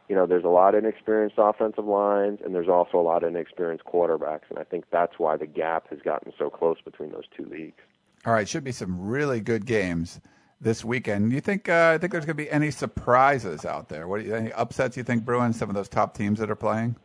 You 0.09 0.15
know, 0.15 0.25
there's 0.25 0.45
a 0.45 0.49
lot 0.49 0.73
of 0.73 0.85
inexperienced 0.85 1.35
offensive 1.37 1.83
lines, 1.83 2.39
and 2.41 2.55
there's 2.55 2.69
also 2.69 2.97
a 2.97 3.03
lot 3.03 3.23
of 3.23 3.29
inexperienced 3.29 3.83
quarterbacks, 3.83 4.43
and 4.49 4.57
I 4.57 4.63
think 4.63 4.85
that's 4.89 5.19
why 5.19 5.35
the 5.35 5.45
gap 5.45 5.89
has 5.89 5.99
gotten 5.99 6.31
so 6.39 6.49
close 6.49 6.77
between 6.79 7.11
those 7.11 7.25
two 7.35 7.43
leagues. 7.43 7.81
All 8.25 8.31
right, 8.31 8.47
should 8.47 8.63
be 8.63 8.71
some 8.71 9.01
really 9.01 9.41
good 9.41 9.65
games 9.65 10.21
this 10.59 10.83
weekend. 10.83 11.29
Do 11.29 11.35
you 11.35 11.41
think 11.41 11.69
uh, 11.69 11.91
I 11.93 11.97
think 11.97 12.11
there's 12.11 12.25
going 12.25 12.37
to 12.37 12.43
be 12.43 12.49
any 12.49 12.71
surprises 12.71 13.65
out 13.65 13.89
there? 13.89 14.07
What 14.07 14.21
are 14.21 14.35
any 14.35 14.51
upsets 14.53 14.97
you 14.97 15.03
think 15.03 15.25
brewing? 15.25 15.53
Some 15.53 15.69
of 15.69 15.75
those 15.75 15.89
top 15.89 16.15
teams 16.15 16.39
that 16.39 16.49
are 16.49 16.55
playing. 16.55 16.95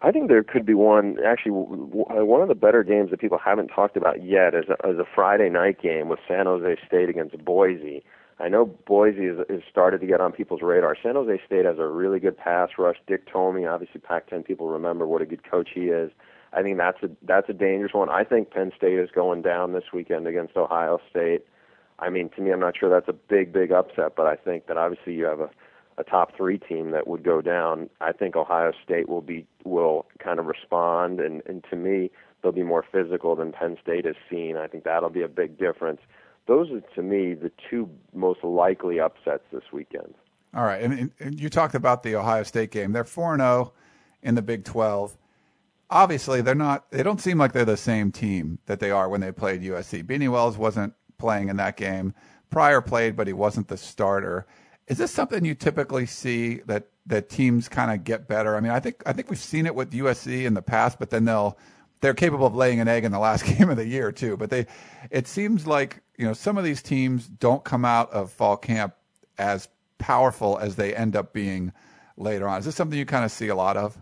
I 0.00 0.12
think 0.12 0.28
there 0.28 0.44
could 0.44 0.64
be 0.64 0.74
one. 0.74 1.18
Actually, 1.24 1.52
uh, 1.52 2.24
one 2.24 2.40
of 2.40 2.48
the 2.48 2.54
better 2.54 2.84
games 2.84 3.10
that 3.10 3.20
people 3.20 3.38
haven't 3.38 3.68
talked 3.68 3.96
about 3.96 4.24
yet 4.24 4.54
is 4.54 4.66
a, 4.68 4.88
is 4.88 4.98
a 4.98 5.06
Friday 5.12 5.48
night 5.48 5.80
game 5.82 6.08
with 6.08 6.20
San 6.28 6.46
Jose 6.46 6.76
State 6.86 7.08
against 7.08 7.36
Boise. 7.44 8.04
I 8.40 8.48
know 8.48 8.66
Boise 8.66 9.26
has, 9.26 9.38
has 9.50 9.60
started 9.68 10.00
to 10.00 10.06
get 10.06 10.20
on 10.20 10.30
people's 10.30 10.62
radar. 10.62 10.96
San 11.02 11.16
Jose 11.16 11.40
State 11.44 11.64
has 11.64 11.78
a 11.78 11.86
really 11.86 12.20
good 12.20 12.36
pass 12.36 12.70
rush. 12.78 12.96
Dick 13.08 13.26
Tomey, 13.26 13.68
obviously 13.68 14.00
Pac-10 14.00 14.44
people 14.44 14.68
remember 14.68 15.08
what 15.08 15.22
a 15.22 15.26
good 15.26 15.48
coach 15.48 15.70
he 15.74 15.86
is. 15.86 16.12
I 16.52 16.62
think 16.62 16.78
that's 16.78 17.02
a 17.02 17.10
that's 17.22 17.48
a 17.48 17.52
dangerous 17.52 17.92
one. 17.92 18.08
I 18.08 18.24
think 18.24 18.50
Penn 18.50 18.72
State 18.76 18.98
is 18.98 19.10
going 19.14 19.42
down 19.42 19.72
this 19.72 19.84
weekend 19.92 20.26
against 20.26 20.56
Ohio 20.56 20.98
State. 21.10 21.44
I 21.98 22.10
mean, 22.10 22.30
to 22.36 22.42
me, 22.42 22.52
I'm 22.52 22.60
not 22.60 22.76
sure 22.78 22.88
that's 22.88 23.08
a 23.08 23.12
big, 23.12 23.52
big 23.52 23.72
upset, 23.72 24.14
but 24.16 24.26
I 24.26 24.36
think 24.36 24.66
that 24.66 24.76
obviously 24.76 25.14
you 25.14 25.24
have 25.24 25.40
a, 25.40 25.50
a 25.98 26.04
top 26.04 26.36
three 26.36 26.58
team 26.58 26.92
that 26.92 27.08
would 27.08 27.24
go 27.24 27.40
down. 27.40 27.90
I 28.00 28.12
think 28.12 28.36
Ohio 28.36 28.72
State 28.84 29.08
will 29.08 29.20
be 29.20 29.46
will 29.64 30.06
kind 30.22 30.38
of 30.38 30.46
respond, 30.46 31.20
and 31.20 31.42
and 31.46 31.64
to 31.70 31.76
me, 31.76 32.10
they'll 32.42 32.52
be 32.52 32.62
more 32.62 32.84
physical 32.90 33.34
than 33.34 33.52
Penn 33.52 33.76
State 33.82 34.04
has 34.04 34.14
seen. 34.30 34.56
I 34.56 34.68
think 34.68 34.84
that'll 34.84 35.10
be 35.10 35.22
a 35.22 35.28
big 35.28 35.58
difference. 35.58 36.00
Those 36.46 36.70
are 36.70 36.80
to 36.94 37.02
me 37.02 37.34
the 37.34 37.50
two 37.68 37.90
most 38.14 38.44
likely 38.44 39.00
upsets 39.00 39.42
this 39.52 39.64
weekend. 39.72 40.14
All 40.54 40.64
right, 40.64 40.80
and, 40.80 41.10
and 41.20 41.38
you 41.38 41.50
talked 41.50 41.74
about 41.74 42.02
the 42.02 42.14
Ohio 42.14 42.42
State 42.42 42.70
game. 42.70 42.92
They're 42.92 43.04
four 43.04 43.34
and 43.34 43.40
zero 43.40 43.50
oh 43.50 43.72
in 44.22 44.34
the 44.34 44.42
Big 44.42 44.64
Twelve. 44.64 45.16
Obviously, 45.90 46.42
they're 46.42 46.54
not. 46.54 46.90
They 46.90 47.02
don't 47.02 47.20
seem 47.20 47.38
like 47.38 47.52
they're 47.52 47.64
the 47.64 47.76
same 47.76 48.12
team 48.12 48.60
that 48.66 48.78
they 48.78 48.90
are 48.90 49.08
when 49.08 49.20
they 49.20 49.32
played 49.32 49.62
USC. 49.62 50.04
Beanie 50.04 50.30
Wells 50.30 50.56
wasn't 50.56 50.94
playing 51.18 51.48
in 51.48 51.56
that 51.56 51.76
game. 51.76 52.14
Pryor 52.50 52.80
played, 52.80 53.16
but 53.16 53.26
he 53.26 53.32
wasn't 53.32 53.68
the 53.68 53.76
starter. 53.76 54.46
Is 54.86 54.98
this 54.98 55.10
something 55.10 55.44
you 55.44 55.54
typically 55.54 56.06
see 56.06 56.56
that 56.66 56.86
that 57.06 57.28
teams 57.28 57.68
kind 57.68 57.90
of 57.90 58.04
get 58.04 58.26
better? 58.28 58.56
I 58.56 58.60
mean, 58.60 58.72
I 58.72 58.80
think 58.80 59.02
I 59.04 59.12
think 59.12 59.28
we've 59.28 59.38
seen 59.38 59.66
it 59.66 59.74
with 59.74 59.92
USC 59.92 60.44
in 60.44 60.54
the 60.54 60.62
past, 60.62 60.98
but 60.98 61.10
then 61.10 61.26
they'll 61.26 61.58
they're 62.00 62.14
capable 62.14 62.46
of 62.46 62.54
laying 62.54 62.80
an 62.80 62.88
egg 62.88 63.04
in 63.04 63.12
the 63.12 63.18
last 63.18 63.44
game 63.58 63.68
of 63.68 63.76
the 63.76 63.86
year 63.86 64.12
too. 64.12 64.36
But 64.36 64.50
they, 64.50 64.66
it 65.10 65.26
seems 65.26 65.66
like 65.66 66.02
you 66.16 66.24
know 66.24 66.32
some 66.32 66.56
of 66.56 66.64
these 66.64 66.82
teams 66.82 67.26
don't 67.26 67.64
come 67.64 67.84
out 67.84 68.10
of 68.12 68.30
fall 68.30 68.56
camp 68.56 68.94
as 69.36 69.68
powerful 69.98 70.58
as 70.58 70.76
they 70.76 70.94
end 70.94 71.16
up 71.16 71.32
being 71.32 71.72
later 72.16 72.48
on. 72.48 72.58
Is 72.58 72.64
this 72.64 72.76
something 72.76 72.98
you 72.98 73.06
kind 73.06 73.24
of 73.24 73.30
see 73.30 73.48
a 73.48 73.54
lot 73.54 73.76
of? 73.76 73.98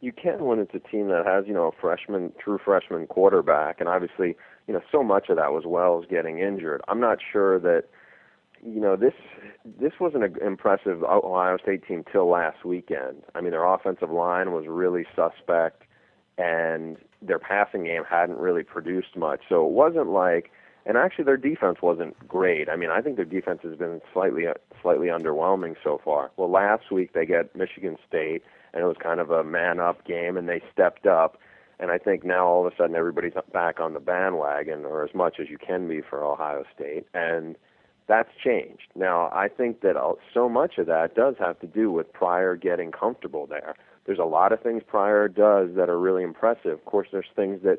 You 0.00 0.12
can 0.12 0.44
when 0.44 0.58
it's 0.58 0.74
a 0.74 0.78
team 0.78 1.08
that 1.08 1.26
has 1.26 1.44
you 1.46 1.54
know 1.54 1.68
a 1.68 1.80
freshman, 1.80 2.32
true 2.42 2.58
freshman 2.64 3.06
quarterback, 3.06 3.80
and 3.80 3.88
obviously 3.88 4.36
you 4.70 4.76
know 4.76 4.82
so 4.92 5.02
much 5.02 5.28
of 5.28 5.36
that 5.36 5.52
was 5.52 5.64
Wells 5.66 6.04
getting 6.08 6.38
injured. 6.38 6.80
I'm 6.86 7.00
not 7.00 7.18
sure 7.32 7.58
that 7.58 7.86
you 8.64 8.80
know 8.80 8.94
this 8.94 9.14
this 9.64 9.94
was 9.98 10.12
an 10.14 10.22
impressive 10.40 11.02
Ohio 11.02 11.56
State 11.60 11.84
team 11.88 12.04
till 12.12 12.30
last 12.30 12.64
weekend. 12.64 13.24
I 13.34 13.40
mean, 13.40 13.50
their 13.50 13.64
offensive 13.64 14.12
line 14.12 14.52
was 14.52 14.66
really 14.68 15.06
suspect, 15.16 15.82
and 16.38 16.98
their 17.20 17.40
passing 17.40 17.82
game 17.82 18.04
hadn't 18.08 18.38
really 18.38 18.62
produced 18.62 19.16
much. 19.16 19.40
So 19.48 19.66
it 19.66 19.72
wasn't 19.72 20.10
like, 20.10 20.52
and 20.86 20.96
actually 20.96 21.24
their 21.24 21.36
defense 21.36 21.78
wasn't 21.82 22.16
great. 22.28 22.68
I 22.68 22.76
mean, 22.76 22.90
I 22.90 23.00
think 23.00 23.16
their 23.16 23.24
defense 23.24 23.62
has 23.64 23.76
been 23.76 24.00
slightly 24.12 24.44
slightly 24.80 25.08
underwhelming 25.08 25.74
so 25.82 26.00
far. 26.04 26.30
Well, 26.36 26.48
last 26.48 26.92
week 26.92 27.12
they 27.12 27.26
get 27.26 27.56
Michigan 27.56 27.96
State, 28.06 28.44
and 28.72 28.84
it 28.84 28.86
was 28.86 28.98
kind 29.02 29.18
of 29.18 29.32
a 29.32 29.42
man 29.42 29.80
up 29.80 30.04
game, 30.04 30.36
and 30.36 30.48
they 30.48 30.62
stepped 30.72 31.06
up. 31.08 31.38
And 31.80 31.90
I 31.90 31.98
think 31.98 32.24
now 32.24 32.46
all 32.46 32.66
of 32.66 32.72
a 32.72 32.76
sudden 32.76 32.94
everybody's 32.94 33.32
back 33.52 33.80
on 33.80 33.94
the 33.94 34.00
bandwagon, 34.00 34.84
or 34.84 35.02
as 35.02 35.14
much 35.14 35.40
as 35.40 35.48
you 35.48 35.56
can 35.56 35.88
be 35.88 36.02
for 36.02 36.22
Ohio 36.22 36.64
State, 36.74 37.06
and 37.14 37.56
that's 38.06 38.28
changed. 38.44 38.88
Now, 38.94 39.30
I 39.32 39.48
think 39.48 39.80
that 39.80 39.96
so 40.34 40.48
much 40.48 40.76
of 40.78 40.86
that 40.88 41.14
does 41.14 41.36
have 41.38 41.58
to 41.60 41.66
do 41.66 41.90
with 41.90 42.12
Pryor 42.12 42.54
getting 42.54 42.92
comfortable 42.92 43.46
there. 43.46 43.74
There's 44.04 44.18
a 44.18 44.24
lot 44.24 44.52
of 44.52 44.60
things 44.60 44.82
Pryor 44.86 45.28
does 45.28 45.70
that 45.76 45.88
are 45.88 45.98
really 45.98 46.22
impressive. 46.22 46.72
Of 46.72 46.84
course, 46.84 47.08
there's 47.12 47.30
things 47.34 47.62
that 47.62 47.78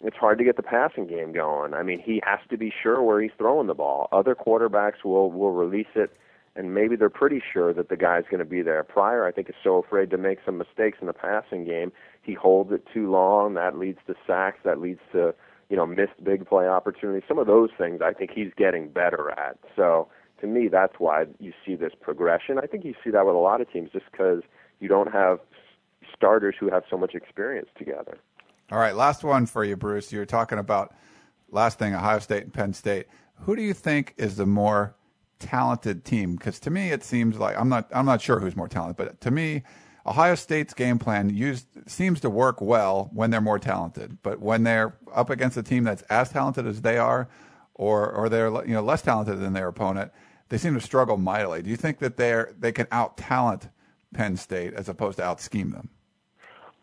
it's 0.00 0.16
hard 0.16 0.38
to 0.38 0.44
get 0.44 0.56
the 0.56 0.62
passing 0.62 1.06
game 1.06 1.32
going. 1.32 1.74
I 1.74 1.82
mean, 1.82 1.98
he 1.98 2.22
has 2.24 2.38
to 2.48 2.56
be 2.56 2.72
sure 2.82 3.02
where 3.02 3.20
he's 3.20 3.32
throwing 3.36 3.66
the 3.66 3.74
ball. 3.74 4.08
Other 4.12 4.34
quarterbacks 4.34 5.04
will 5.04 5.30
will 5.30 5.52
release 5.52 5.86
it 5.94 6.16
and 6.56 6.74
maybe 6.74 6.96
they're 6.96 7.10
pretty 7.10 7.42
sure 7.52 7.74
that 7.74 7.88
the 7.88 7.96
guy's 7.96 8.24
going 8.30 8.38
to 8.38 8.44
be 8.44 8.62
there. 8.62 8.82
Pryor, 8.82 9.26
I 9.26 9.32
think, 9.32 9.48
is 9.48 9.54
so 9.62 9.76
afraid 9.76 10.10
to 10.10 10.18
make 10.18 10.38
some 10.44 10.58
mistakes 10.58 10.98
in 11.00 11.06
the 11.06 11.12
passing 11.12 11.64
game. 11.64 11.92
He 12.22 12.34
holds 12.34 12.72
it 12.72 12.84
too 12.92 13.10
long. 13.10 13.54
That 13.54 13.78
leads 13.78 13.98
to 14.06 14.14
sacks. 14.26 14.58
That 14.64 14.80
leads 14.80 15.00
to 15.12 15.34
you 15.68 15.76
know 15.76 15.86
missed 15.86 16.22
big 16.22 16.46
play 16.46 16.66
opportunities. 16.66 17.24
Some 17.28 17.38
of 17.38 17.46
those 17.46 17.70
things 17.76 18.00
I 18.02 18.12
think 18.12 18.30
he's 18.34 18.52
getting 18.56 18.88
better 18.88 19.30
at. 19.30 19.58
So 19.76 20.08
to 20.40 20.46
me, 20.46 20.68
that's 20.68 20.94
why 20.98 21.26
you 21.38 21.52
see 21.64 21.76
this 21.76 21.92
progression. 22.00 22.58
I 22.58 22.66
think 22.66 22.84
you 22.84 22.94
see 23.04 23.10
that 23.10 23.26
with 23.26 23.34
a 23.34 23.38
lot 23.38 23.60
of 23.60 23.70
teams, 23.70 23.90
just 23.92 24.06
because 24.10 24.42
you 24.80 24.88
don't 24.88 25.12
have 25.12 25.38
starters 26.14 26.54
who 26.58 26.70
have 26.70 26.84
so 26.90 26.96
much 26.96 27.14
experience 27.14 27.68
together. 27.78 28.18
All 28.72 28.78
right, 28.78 28.96
last 28.96 29.22
one 29.22 29.46
for 29.46 29.64
you, 29.64 29.76
Bruce. 29.76 30.12
You 30.12 30.18
were 30.18 30.26
talking 30.26 30.58
about 30.58 30.94
last 31.50 31.78
thing 31.78 31.94
Ohio 31.94 32.18
State 32.18 32.42
and 32.42 32.52
Penn 32.52 32.72
State. 32.72 33.06
Who 33.40 33.54
do 33.54 33.62
you 33.62 33.74
think 33.74 34.14
is 34.16 34.36
the 34.36 34.46
more 34.46 34.95
talented 35.38 36.04
team 36.04 36.36
because 36.36 36.58
to 36.60 36.70
me 36.70 36.90
it 36.90 37.04
seems 37.04 37.38
like 37.38 37.58
I'm 37.58 37.68
not 37.68 37.88
I'm 37.92 38.06
not 38.06 38.20
sure 38.20 38.40
who's 38.40 38.56
more 38.56 38.68
talented, 38.68 38.96
but 38.96 39.20
to 39.22 39.30
me 39.30 39.62
Ohio 40.06 40.36
State's 40.36 40.72
game 40.72 40.98
plan 40.98 41.30
used 41.30 41.66
seems 41.86 42.20
to 42.20 42.30
work 42.30 42.60
well 42.60 43.10
when 43.12 43.30
they're 43.30 43.40
more 43.40 43.58
talented, 43.58 44.18
but 44.22 44.40
when 44.40 44.62
they're 44.62 44.96
up 45.12 45.30
against 45.30 45.56
a 45.56 45.62
team 45.62 45.84
that's 45.84 46.02
as 46.02 46.30
talented 46.30 46.66
as 46.66 46.82
they 46.82 46.96
are, 46.96 47.28
or 47.74 48.10
or 48.10 48.28
they're 48.28 48.48
you 48.64 48.74
know 48.74 48.82
less 48.82 49.02
talented 49.02 49.40
than 49.40 49.52
their 49.52 49.68
opponent, 49.68 50.12
they 50.48 50.58
seem 50.58 50.74
to 50.74 50.80
struggle 50.80 51.16
mightily. 51.16 51.62
Do 51.62 51.70
you 51.70 51.76
think 51.76 51.98
that 51.98 52.16
they're 52.16 52.54
they 52.58 52.72
can 52.72 52.86
out 52.92 53.16
talent 53.16 53.68
Penn 54.14 54.36
State 54.36 54.74
as 54.74 54.88
opposed 54.88 55.18
to 55.18 55.24
out 55.24 55.40
scheme 55.40 55.70
them? 55.70 55.90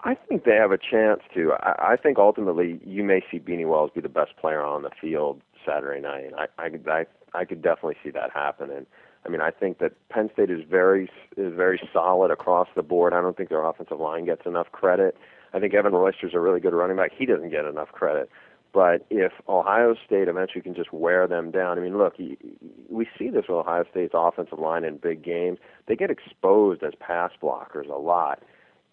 I 0.02 0.16
think 0.16 0.44
they 0.44 0.56
have 0.56 0.72
a 0.72 0.78
chance 0.78 1.22
to. 1.34 1.54
I, 1.62 1.94
I 1.94 1.96
think 1.96 2.18
ultimately 2.18 2.82
you 2.86 3.04
may 3.04 3.24
see 3.32 3.40
Beanie 3.40 3.68
Wells 3.68 3.92
be 3.96 4.02
the 4.02 4.10
best 4.10 4.36
player 4.36 4.62
on 4.62 4.82
the 4.82 4.92
field 5.00 5.42
Saturday 5.66 6.02
night. 6.02 6.32
I 6.38 6.66
I, 6.66 6.70
could 6.70 6.88
I 6.88 7.06
I 7.34 7.46
could 7.46 7.62
definitely 7.62 7.98
see 8.04 8.12
that 8.12 8.32
happening. 8.34 8.86
I 9.26 9.30
mean, 9.30 9.42
I 9.42 9.52
think 9.52 9.80
that 9.80 9.94
Penn 10.10 10.30
State 10.34 10.50
is 10.50 10.62
very 10.70 11.10
is 11.38 11.54
very 11.56 11.82
solid 11.94 12.32
across 12.32 12.68
the 12.76 12.84
board. 12.84 13.14
I 13.14 13.22
don't 13.22 13.38
think 13.38 13.50
their 13.50 13.64
offensive 13.64 14.00
line 14.00 14.26
gets 14.26 14.46
enough 14.46 14.72
credit. 14.72 15.18
I 15.54 15.60
think 15.60 15.74
Evan 15.74 15.94
Royster's 15.94 16.34
a 16.34 16.40
really 16.40 16.60
good 16.60 16.74
running 16.74 16.98
back. 16.98 17.12
He 17.18 17.26
doesn't 17.26 17.50
get 17.50 17.66
enough 17.66 17.90
credit. 17.90 18.30
But 18.74 19.06
if 19.12 19.32
Ohio 19.48 19.96
State 20.04 20.28
eventually 20.28 20.62
can 20.62 20.74
just 20.74 20.92
wear 20.92 21.28
them 21.28 21.52
down, 21.52 21.78
I 21.78 21.82
mean, 21.82 21.96
look, 21.96 22.18
we 22.18 23.08
see 23.18 23.30
this 23.30 23.46
with 23.48 23.58
Ohio 23.58 23.86
State's 23.92 24.16
offensive 24.16 24.58
line 24.58 24.84
in 24.84 24.98
big 24.98 25.24
games. 25.24 25.60
They 25.88 25.96
get 25.96 26.10
exposed 26.10 26.82
as 26.82 26.94
pass 27.00 27.32
blockers 27.42 27.88
a 27.88 28.00
lot. 28.00 28.42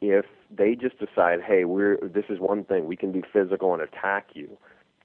If 0.03 0.27
they 0.51 0.75
just 0.75 0.99
decide, 0.99 1.41
hey, 1.41 1.64
we're 1.64 1.97
this 2.03 2.27
is 2.29 2.39
one 2.39 2.64
thing 2.64 2.87
we 2.87 2.97
can 2.97 3.11
be 3.11 3.23
physical 3.33 3.73
and 3.73 3.83
attack 3.83 4.29
you, 4.35 4.59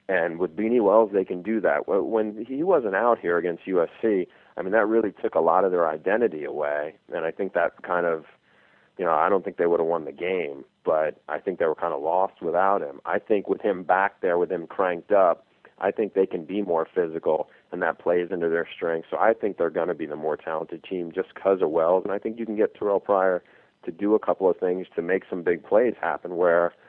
and 0.08 0.38
with 0.38 0.56
Beanie 0.56 0.82
Wells, 0.82 1.12
they 1.14 1.26
can 1.26 1.41
do 1.41 1.60
that. 1.62 1.88
When 1.88 2.45
he 2.47 2.62
wasn't 2.64 2.95
out 2.95 3.20
here 3.20 3.38
against 3.38 3.66
USC, 3.66 4.28
I 4.56 4.62
mean, 4.62 4.72
that 4.72 4.88
really 4.88 5.12
took 5.12 5.36
a 5.36 5.39
lot 5.39 5.66
of 5.66 5.72
their 5.72 5.88
identity 5.88 6.43
away. 6.43 6.95
And 7.14 7.26
I 7.26 7.32
think 7.32 7.53
that 7.53 7.82
kind 7.82 8.06
of, 8.06 8.26
you 8.97 9.06
know, 9.06 9.14
I 9.14 9.30
don't 9.30 9.43
think 9.43 9.58
they 9.58 9.66
would 9.66 9.80
have 9.80 9.89
won 9.89 10.06
the 10.06 10.12
game, 10.12 10.64
but 10.84 11.22
I 11.28 11.39
think 11.39 11.58
they 11.58 11.66
were 11.66 11.76
kind 11.76 11.93
of 11.93 12.01
lost 12.03 12.41
without 12.41 12.82
him. 12.82 13.01
I 13.06 13.18
think 13.18 13.49
with 13.49 13.62
him 13.62 13.84
back 13.84 14.22
there, 14.22 14.38
with 14.38 14.51
him 14.51 14.68
cranked 14.68 15.12
up, 15.12 15.47
I 15.80 15.91
think 15.91 16.14
they 16.14 16.28
can 16.28 16.45
be 16.45 16.62
more 16.62 16.88
physical, 16.93 17.49
and 17.72 17.82
that 17.82 17.99
plays 17.99 18.30
into 18.32 18.47
their 18.47 18.68
strength. 18.74 19.08
So 19.12 19.18
I 19.18 19.34
think 19.34 19.58
they're 19.58 19.70
going 19.70 19.89
to 19.89 19.95
be 19.95 20.06
the 20.06 20.16
more 20.16 20.38
talented 20.38 20.84
team 20.84 21.12
just 21.14 21.34
because 21.34 21.62
of 21.62 21.72
Wells. 21.72 22.03
And 22.06 22.14
I 22.14 22.20
think 22.20 22.39
you 22.39 22.45
can 22.45 22.56
get 22.56 22.80
Terrelle 22.80 23.03
Pryor 23.03 23.43
to 23.84 23.91
do 23.91 24.16
a 24.16 24.20
couple 24.20 24.49
of 24.49 24.58
things 24.58 24.88
to 24.95 25.01
make 25.01 25.24
some 25.30 25.41
big 25.41 25.64
plays 25.64 25.95
happen 25.99 26.38
where– 26.38 26.74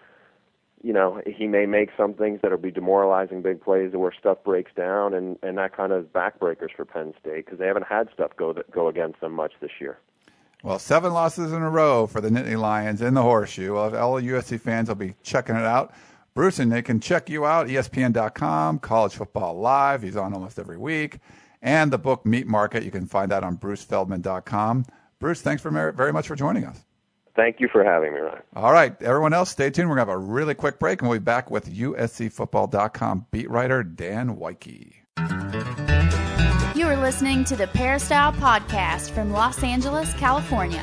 you 0.83 0.93
know, 0.93 1.21
he 1.27 1.47
may 1.47 1.67
make 1.67 1.91
some 1.97 2.15
things 2.15 2.41
that'll 2.43 2.59
be 2.59 2.71
demoralizing 2.71 3.43
big 3.43 3.61
plays 3.63 3.93
where 3.93 4.13
stuff 4.13 4.39
breaks 4.45 4.73
down, 4.77 5.15
and 5.15 5.39
and 5.43 5.59
that 5.59 5.77
kind 5.77 5.93
of 5.93 6.13
backbreakers 6.13 6.75
for 6.77 6.85
Penn 6.85 7.15
State 7.21 7.45
because 7.47 7.59
they 7.59 7.67
haven't 7.67 7.87
had 7.87 8.09
stuff 8.13 8.33
go 8.37 8.53
that 8.53 8.71
go 8.71 8.89
against 8.89 9.21
them 9.21 9.33
much 9.33 9.53
this 9.61 9.73
year. 9.81 9.99
Well, 10.63 10.79
seven 10.79 11.13
losses 11.13 11.53
in 11.53 11.63
a 11.63 11.71
row 11.71 12.07
for 12.07 12.21
the 12.21 12.29
Nittany 12.29 12.59
Lions 12.59 13.03
in 13.03 13.15
the 13.15 13.23
horseshoe. 13.23 13.75
Well, 13.75 13.97
all 13.97 14.21
USC 14.21 14.61
fans 14.61 14.89
will 14.89 14.97
be 14.97 15.15
checking 15.23 15.55
it 15.55 15.65
out. 15.65 15.93
Bruce 16.35 16.59
and 16.59 16.71
they 16.71 16.83
can 16.83 17.01
check 17.01 17.31
you 17.31 17.47
out, 17.47 17.67
ESPN.com, 17.67 18.79
College 18.81 19.15
Football 19.15 19.59
Live. 19.59 20.03
He's 20.03 20.17
on 20.17 20.35
almost 20.35 20.59
every 20.59 20.77
week. 20.77 21.19
And 21.63 21.91
the 21.91 21.99
book 21.99 22.27
Meat 22.27 22.47
Market. 22.47 22.85
You 22.85 22.91
can 22.91 23.07
find 23.07 23.31
that 23.31 23.43
on 23.43 23.57
brucefeldman.com. 23.57 24.87
Bruce, 25.19 25.41
thanks 25.41 25.63
for 25.63 25.71
very 25.93 26.13
much 26.13 26.29
for 26.29 26.37
joining 26.37 26.65
us. 26.65 26.86
Thank 27.37 27.61
you 27.61 27.69
for 27.71 27.85
having 27.85 28.15
me, 28.15 28.21
Ryan. 28.21 28.43
All 28.57 28.73
right, 28.73 29.01
everyone 29.03 29.35
else, 29.35 29.51
stay 29.51 29.69
tuned. 29.69 29.91
We're 29.91 29.97
going 29.97 30.07
to 30.07 30.13
have 30.13 30.21
a 30.21 30.25
really 30.25 30.55
quick 30.55 30.79
break, 30.79 31.03
and 31.03 31.11
we'll 31.11 31.19
be 31.19 31.25
back 31.25 31.51
with 31.51 31.73
USCFootball.com 31.73 33.27
beat 33.31 33.51
writer 33.51 33.83
Dan 33.83 34.37
Woike. 34.37 34.95
You 36.75 36.87
are 36.87 36.97
listening 36.97 37.45
to 37.45 37.57
the 37.57 37.67
Peristyle 37.69 38.33
Podcast 38.33 39.11
from 39.11 39.33
Los 39.33 39.63
Angeles, 39.63 40.13
California. 40.15 40.83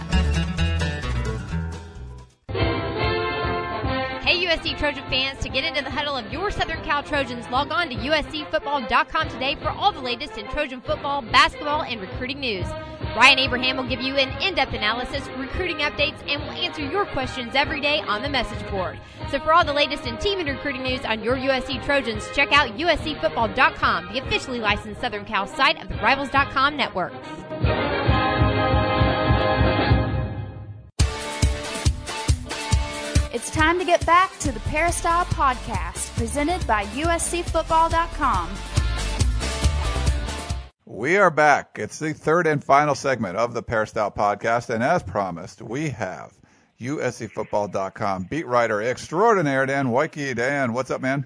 Hey, 4.22 4.46
USC 4.46 4.78
Trojan 4.78 5.04
fans, 5.10 5.40
to 5.40 5.50
get 5.50 5.64
into 5.64 5.84
the 5.84 5.90
huddle 5.90 6.16
of 6.16 6.32
your 6.32 6.52
Southern 6.52 6.82
Cal 6.84 7.04
Trojans, 7.04 7.50
log 7.50 7.72
on 7.72 7.90
to 7.90 7.96
USCFootball.com 7.96 9.30
today 9.30 9.56
for 9.56 9.70
all 9.70 9.92
the 9.92 10.02
latest 10.02 10.38
in 10.38 10.48
Trojan 10.48 10.82
football, 10.82 11.22
basketball, 11.22 11.82
and 11.82 12.00
recruiting 12.00 12.40
news. 12.40 12.68
Ryan 13.16 13.40
Abraham 13.40 13.78
will 13.78 13.88
give 13.88 14.02
you 14.02 14.16
an 14.16 14.30
in 14.42 14.56
depth 14.56 14.74
analysis, 14.74 15.28
recruiting 15.38 15.78
updates, 15.78 16.18
and 16.28 16.42
will 16.42 16.52
answer 16.52 16.82
your 16.82 17.06
questions 17.06 17.54
every 17.54 17.80
day 17.80 18.02
on 18.02 18.24
the 18.24 18.30
message 18.30 18.68
board. 18.72 19.00
So, 19.30 19.40
for 19.40 19.54
all 19.54 19.64
the 19.64 19.74
latest 19.74 20.08
in 20.08 20.18
team 20.18 20.40
and 20.40 20.50
recruiting 20.50 20.82
news 20.82 21.06
on 21.06 21.24
your 21.24 21.36
USC 21.36 21.84
Trojans, 21.86 22.28
check 22.34 22.52
out 22.52 22.76
USCFootball.com, 22.78 24.14
the 24.14 24.20
officially 24.20 24.60
licensed 24.60 25.00
Southern 25.00 25.26
Cal 25.26 25.46
site 25.46 25.80
of 25.82 25.90
the 25.90 25.96
Rivals.com 25.96 26.76
network. 26.76 27.14
It's 33.32 33.52
time 33.52 33.78
to 33.78 33.86
get 33.86 34.06
back 34.06 34.38
to 34.40 34.52
the 34.52 34.60
Peristyle 34.62 35.26
Podcast, 35.26 36.16
presented 36.16 36.66
by 36.66 36.86
USCFootball.com. 36.86 38.73
We 40.94 41.18
are 41.18 41.32
back. 41.32 41.80
It's 41.80 41.98
the 41.98 42.14
third 42.14 42.46
and 42.46 42.64
final 42.64 42.94
segment 42.94 43.36
of 43.36 43.56
the 43.56 43.64
Peristyle 43.64 44.12
podcast, 44.12 44.70
and 44.70 44.84
as 44.84 45.02
promised, 45.02 45.60
we 45.60 45.90
have 45.90 46.32
USCFootball.com 46.80 48.28
beat 48.30 48.46
writer 48.46 48.80
extraordinaire 48.80 49.66
Dan 49.66 49.88
Woike. 49.88 50.36
Dan, 50.36 50.72
what's 50.72 50.92
up, 50.92 51.02
man? 51.02 51.26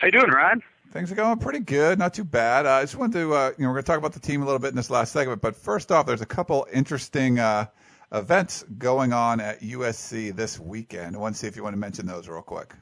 How 0.00 0.06
you 0.06 0.12
doing, 0.12 0.30
Ryan? 0.30 0.62
Things 0.92 1.10
are 1.10 1.16
going 1.16 1.40
pretty 1.40 1.58
good, 1.58 1.98
not 1.98 2.14
too 2.14 2.22
bad. 2.22 2.64
Uh, 2.64 2.74
I 2.74 2.82
just 2.82 2.94
wanted 2.94 3.14
to, 3.14 3.34
uh, 3.34 3.52
you 3.58 3.64
know, 3.64 3.70
we're 3.70 3.74
going 3.74 3.82
to 3.82 3.86
talk 3.88 3.98
about 3.98 4.12
the 4.12 4.20
team 4.20 4.42
a 4.42 4.44
little 4.44 4.60
bit 4.60 4.68
in 4.68 4.76
this 4.76 4.90
last 4.90 5.10
segment, 5.10 5.42
but 5.42 5.56
first 5.56 5.90
off, 5.90 6.06
there's 6.06 6.20
a 6.20 6.26
couple 6.26 6.64
interesting 6.72 7.40
uh, 7.40 7.66
events 8.12 8.64
going 8.78 9.12
on 9.12 9.40
at 9.40 9.60
USC 9.60 10.36
this 10.36 10.60
weekend. 10.60 11.16
I 11.16 11.18
want 11.18 11.34
to 11.34 11.38
see 11.40 11.48
if 11.48 11.56
you 11.56 11.64
want 11.64 11.74
to 11.74 11.80
mention 11.80 12.06
those 12.06 12.28
real 12.28 12.42
quick. 12.42 12.74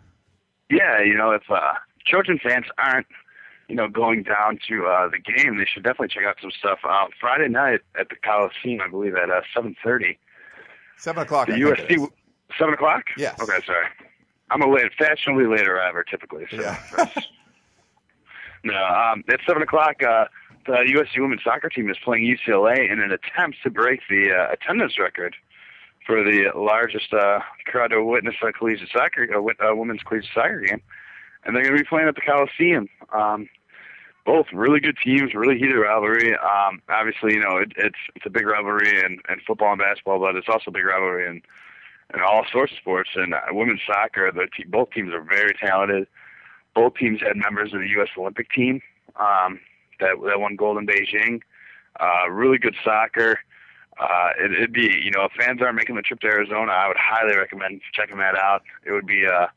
Yeah, 0.68 1.00
you 1.02 1.14
know, 1.14 1.30
if 1.30 1.50
uh, 1.50 1.72
Trojan 2.06 2.38
fans 2.38 2.66
aren't 2.76 3.06
you 3.70 3.76
know, 3.76 3.88
going 3.88 4.24
down 4.24 4.58
to 4.68 4.86
uh, 4.86 5.08
the 5.08 5.18
game, 5.18 5.56
they 5.56 5.64
should 5.64 5.84
definitely 5.84 6.08
check 6.08 6.24
out 6.24 6.36
some 6.42 6.50
stuff. 6.50 6.80
Uh, 6.82 7.06
Friday 7.20 7.48
night 7.48 7.80
at 7.98 8.08
the 8.08 8.16
Coliseum, 8.16 8.80
I 8.84 8.88
believe 8.88 9.14
at 9.14 9.30
uh, 9.30 9.42
seven 9.54 9.76
thirty. 9.82 10.18
Seven 10.98 11.22
o'clock. 11.22 11.46
The 11.46 11.54
USC. 11.54 12.08
Seven 12.58 12.74
o'clock. 12.74 13.04
Yes. 13.16 13.40
Okay, 13.40 13.64
sorry. 13.64 13.86
I'm 14.50 14.60
a 14.60 14.68
late, 14.68 14.90
fashionably 14.98 15.46
late 15.46 15.68
arriver 15.68 16.02
typically. 16.02 16.46
So 16.50 16.60
yeah. 16.60 16.78
no, 18.64 18.74
um, 18.74 19.22
at 19.28 19.38
seven 19.46 19.62
o'clock, 19.62 20.02
uh, 20.02 20.24
the 20.66 20.72
USC 20.72 21.20
women's 21.20 21.44
soccer 21.44 21.68
team 21.68 21.88
is 21.88 21.96
playing 22.04 22.24
UCLA 22.24 22.90
in 22.90 23.00
an 23.00 23.12
attempt 23.12 23.58
to 23.62 23.70
break 23.70 24.00
the 24.10 24.32
uh, 24.32 24.52
attendance 24.52 24.98
record 24.98 25.36
for 26.04 26.24
the 26.24 26.50
largest 26.56 27.14
uh, 27.14 27.38
crowd 27.66 27.92
to 27.92 28.02
witness 28.02 28.34
a 28.42 28.52
collegiate 28.52 28.88
soccer, 28.92 29.22
a, 29.24 29.64
a 29.64 29.76
women's 29.76 30.02
collegiate 30.02 30.34
soccer 30.34 30.60
game, 30.60 30.82
and 31.44 31.54
they're 31.54 31.62
going 31.62 31.76
to 31.76 31.82
be 31.82 31.88
playing 31.88 32.08
at 32.08 32.16
the 32.16 32.20
Coliseum. 32.20 32.88
Um, 33.12 33.48
both 34.26 34.46
really 34.52 34.80
good 34.80 34.96
teams, 35.02 35.34
really 35.34 35.58
heated 35.58 35.76
rivalry. 35.76 36.34
Um, 36.34 36.82
obviously, 36.88 37.34
you 37.34 37.40
know 37.40 37.56
it, 37.56 37.72
it's 37.76 37.98
it's 38.14 38.26
a 38.26 38.30
big 38.30 38.46
rivalry 38.46 38.98
in, 38.98 39.18
in 39.28 39.40
football 39.46 39.72
and 39.72 39.78
basketball, 39.78 40.20
but 40.20 40.36
it's 40.36 40.48
also 40.48 40.64
a 40.68 40.72
big 40.72 40.84
rivalry 40.84 41.26
in 41.26 41.42
in 42.14 42.20
all 42.20 42.44
sorts 42.50 42.72
of 42.72 42.78
sports. 42.78 43.10
And 43.14 43.34
uh, 43.34 43.40
women's 43.50 43.80
soccer, 43.86 44.30
the 44.32 44.46
te- 44.56 44.64
both 44.64 44.90
teams 44.90 45.12
are 45.12 45.22
very 45.22 45.54
talented. 45.54 46.06
Both 46.74 46.94
teams 46.94 47.20
had 47.20 47.36
members 47.36 47.72
of 47.72 47.80
the 47.80 47.88
U.S. 47.88 48.08
Olympic 48.16 48.50
team 48.50 48.80
um, 49.16 49.60
that 50.00 50.16
that 50.26 50.40
won 50.40 50.56
gold 50.56 50.78
in 50.78 50.86
Beijing. 50.86 51.40
Uh, 51.98 52.30
really 52.30 52.58
good 52.58 52.76
soccer. 52.84 53.38
Uh, 53.98 54.30
it, 54.38 54.52
it'd 54.52 54.72
be, 54.72 54.98
you 55.02 55.10
know, 55.10 55.24
if 55.24 55.32
fans 55.32 55.60
aren't 55.60 55.76
making 55.76 55.94
the 55.94 56.02
trip 56.02 56.20
to 56.20 56.26
Arizona, 56.26 56.72
I 56.72 56.88
would 56.88 56.96
highly 56.96 57.36
recommend 57.36 57.82
checking 57.92 58.16
that 58.18 58.34
out. 58.34 58.62
It 58.86 58.92
would 58.92 59.06
be 59.06 59.26
uh, 59.26 59.48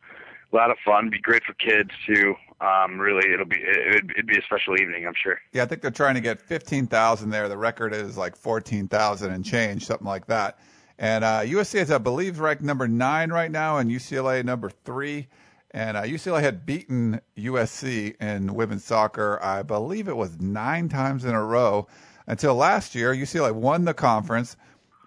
a 0.54 0.56
lot 0.56 0.72
of 0.72 0.78
fun. 0.86 1.10
Be 1.10 1.20
great 1.20 1.44
for 1.44 1.54
kids 1.54 1.90
too 2.06 2.36
um, 2.64 2.98
really 3.00 3.32
it'll 3.32 3.46
be 3.46 3.58
it, 3.58 4.06
it'd 4.12 4.28
be 4.28 4.38
a 4.38 4.42
special 4.44 4.80
evening, 4.80 5.06
I'm 5.06 5.14
sure. 5.22 5.40
Yeah, 5.52 5.64
I 5.64 5.66
think 5.66 5.82
they're 5.82 5.92
trying 5.92 6.16
to 6.16 6.22
get 6.22 6.40
fifteen 6.40 6.88
thousand 6.88 7.30
there. 7.30 7.50
The 7.50 7.58
record 7.58 7.94
is 7.94 8.18
like 8.18 8.36
fourteen 8.36 8.88
thousand 8.88 9.34
and 9.34 9.44
change, 9.44 9.86
something 9.86 10.08
like 10.08 10.28
that. 10.28 10.58
And 10.98 11.24
uh, 11.24 11.42
USC 11.42 11.82
is, 11.82 11.92
I 11.92 11.98
believe, 11.98 12.40
ranked 12.40 12.64
number 12.64 12.88
nine 12.88 13.32
right 13.32 13.52
now, 13.52 13.78
and 13.78 13.92
UCLA 13.92 14.44
number 14.46 14.70
three. 14.70 15.28
And 15.72 15.98
uh, 15.98 16.04
UCLA 16.04 16.42
had 16.42 16.68
beaten 16.68 17.20
USC 17.36 18.22
in 18.22 18.54
women's 18.54 18.86
soccer, 18.86 19.40
I 19.42 19.64
believe 19.64 20.08
it 20.08 20.16
was 20.16 20.40
nine 20.40 20.88
times 20.88 21.26
in 21.26 21.34
a 21.34 21.44
row 21.44 21.88
until 22.28 22.54
last 22.54 22.94
year. 22.94 23.14
UCLA 23.14 23.52
won 23.52 23.86
the 23.86 23.96
conference, 23.96 24.56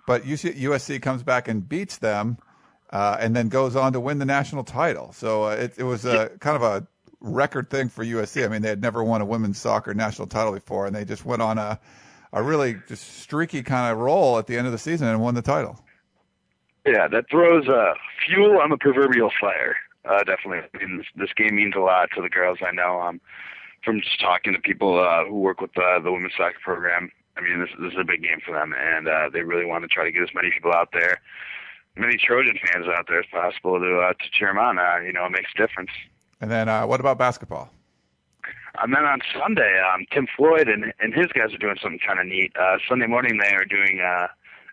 but 0.09 0.25
UC, 0.25 0.59
USC 0.59 1.01
comes 1.01 1.23
back 1.23 1.47
and 1.47 1.69
beats 1.69 1.99
them, 1.99 2.39
uh, 2.91 3.17
and 3.21 3.35
then 3.35 3.49
goes 3.49 3.77
on 3.77 3.93
to 3.93 4.01
win 4.01 4.19
the 4.19 4.25
national 4.25 4.65
title. 4.65 5.13
So 5.13 5.45
uh, 5.45 5.51
it, 5.51 5.75
it 5.79 5.85
was 5.85 6.05
a 6.05 6.31
kind 6.41 6.57
of 6.57 6.63
a 6.63 6.87
record 7.21 7.71
thing 7.71 7.89
for 7.89 8.05
USC. 8.05 8.45
I 8.45 8.49
mean, 8.49 8.63
they 8.63 8.69
had 8.69 8.83
never 8.83 9.03
won 9.03 9.21
a 9.21 9.25
women's 9.25 9.59
soccer 9.59 9.95
national 9.95 10.29
title 10.29 10.53
before, 10.53 10.87
and 10.87 10.95
they 10.95 11.05
just 11.05 11.25
went 11.25 11.43
on 11.43 11.59
a 11.59 11.81
a 12.33 12.43
really 12.43 12.77
just 12.87 13.21
streaky 13.21 13.63
kind 13.63 13.93
of 13.93 13.99
roll 13.99 14.39
at 14.39 14.47
the 14.47 14.57
end 14.57 14.67
of 14.67 14.73
the 14.73 14.79
season 14.79 15.09
and 15.09 15.21
won 15.21 15.35
the 15.35 15.43
title. 15.43 15.81
Yeah, 16.87 17.09
that 17.09 17.25
throws 17.31 17.69
uh, 17.69 17.95
fuel 18.27 18.61
on 18.61 18.71
the 18.71 18.77
proverbial 18.77 19.31
fire. 19.41 19.77
Uh, 20.05 20.19
definitely, 20.19 20.61
I 20.75 20.79
mean, 20.79 20.99
this, 20.99 21.07
this 21.17 21.31
game 21.37 21.57
means 21.57 21.75
a 21.77 21.81
lot 21.81 22.11
to 22.15 22.23
the 22.23 22.29
girls. 22.29 22.59
I 22.63 22.73
know 22.73 23.01
um, 23.01 23.21
from 23.85 24.01
just 24.01 24.21
talking 24.21 24.53
to 24.53 24.61
people 24.61 25.03
uh, 25.03 25.25
who 25.25 25.41
work 25.41 25.61
with 25.61 25.77
uh, 25.77 25.99
the 25.99 26.13
women's 26.13 26.35
soccer 26.37 26.59
program. 26.63 27.11
I 27.37 27.41
mean, 27.41 27.61
this, 27.61 27.71
this 27.81 27.93
is 27.93 27.99
a 27.99 28.05
big 28.05 28.23
game 28.23 28.39
for 28.45 28.53
them, 28.53 28.73
and 28.79 29.09
uh, 29.09 29.31
they 29.33 29.43
really 29.43 29.65
want 29.65 29.83
to 29.83 29.89
try 29.89 30.05
to 30.05 30.13
get 30.13 30.23
as 30.23 30.35
many 30.35 30.51
people 30.51 30.73
out 30.73 30.91
there, 30.93 31.21
many 31.97 32.17
Trojan 32.17 32.59
fans 32.73 32.87
out 32.89 33.07
there 33.09 33.21
as 33.21 33.27
possible 33.31 33.79
to 33.79 34.01
uh, 34.01 34.13
to 34.13 34.31
cheer 34.33 34.49
them 34.49 34.59
on. 34.59 34.79
Uh, 34.79 34.99
you 35.05 35.13
know, 35.13 35.27
it 35.27 35.31
makes 35.31 35.51
a 35.55 35.59
difference. 35.59 35.91
And 36.41 36.51
then 36.51 36.69
uh, 36.69 36.87
what 36.87 37.01
about 37.01 37.19
basketball? 37.19 37.71
And 38.83 38.95
then 38.95 39.05
on 39.05 39.21
Sunday, 39.39 39.81
um, 39.81 40.05
Tim 40.13 40.27
Floyd 40.37 40.69
and, 40.69 40.93
and 41.01 41.15
his 41.15 41.29
guys 41.29 41.55
are 41.55 41.59
doing 41.59 41.77
something 41.81 42.01
kind 42.07 42.21
of 42.21 42.27
neat. 42.27 42.53
Uh, 42.61 42.77
Sunday 42.87 43.07
morning, 43.07 43.39
they 43.39 43.55
are 43.55 43.65
doing 43.65 44.01
uh, 44.01 44.27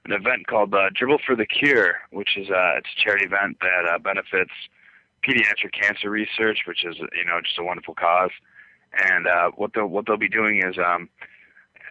an 0.05 0.11
event 0.11 0.47
called 0.47 0.73
uh, 0.73 0.89
Dribble 0.93 1.19
for 1.25 1.35
the 1.35 1.45
Cure, 1.45 1.95
which 2.11 2.37
is 2.37 2.49
uh, 2.49 2.77
it's 2.77 2.89
a 2.97 3.01
charity 3.01 3.25
event 3.25 3.57
that 3.61 3.89
uh, 3.89 3.97
benefits 3.99 4.51
pediatric 5.23 5.71
cancer 5.79 6.09
research, 6.09 6.59
which 6.67 6.83
is 6.83 6.97
you 6.99 7.25
know 7.25 7.39
just 7.41 7.57
a 7.57 7.63
wonderful 7.63 7.95
cause. 7.95 8.31
And 9.09 9.25
uh, 9.25 9.51
what 9.55 9.71
they'll 9.73 9.87
what 9.87 10.05
they'll 10.05 10.17
be 10.17 10.29
doing 10.29 10.61
is 10.63 10.77
um, 10.77 11.09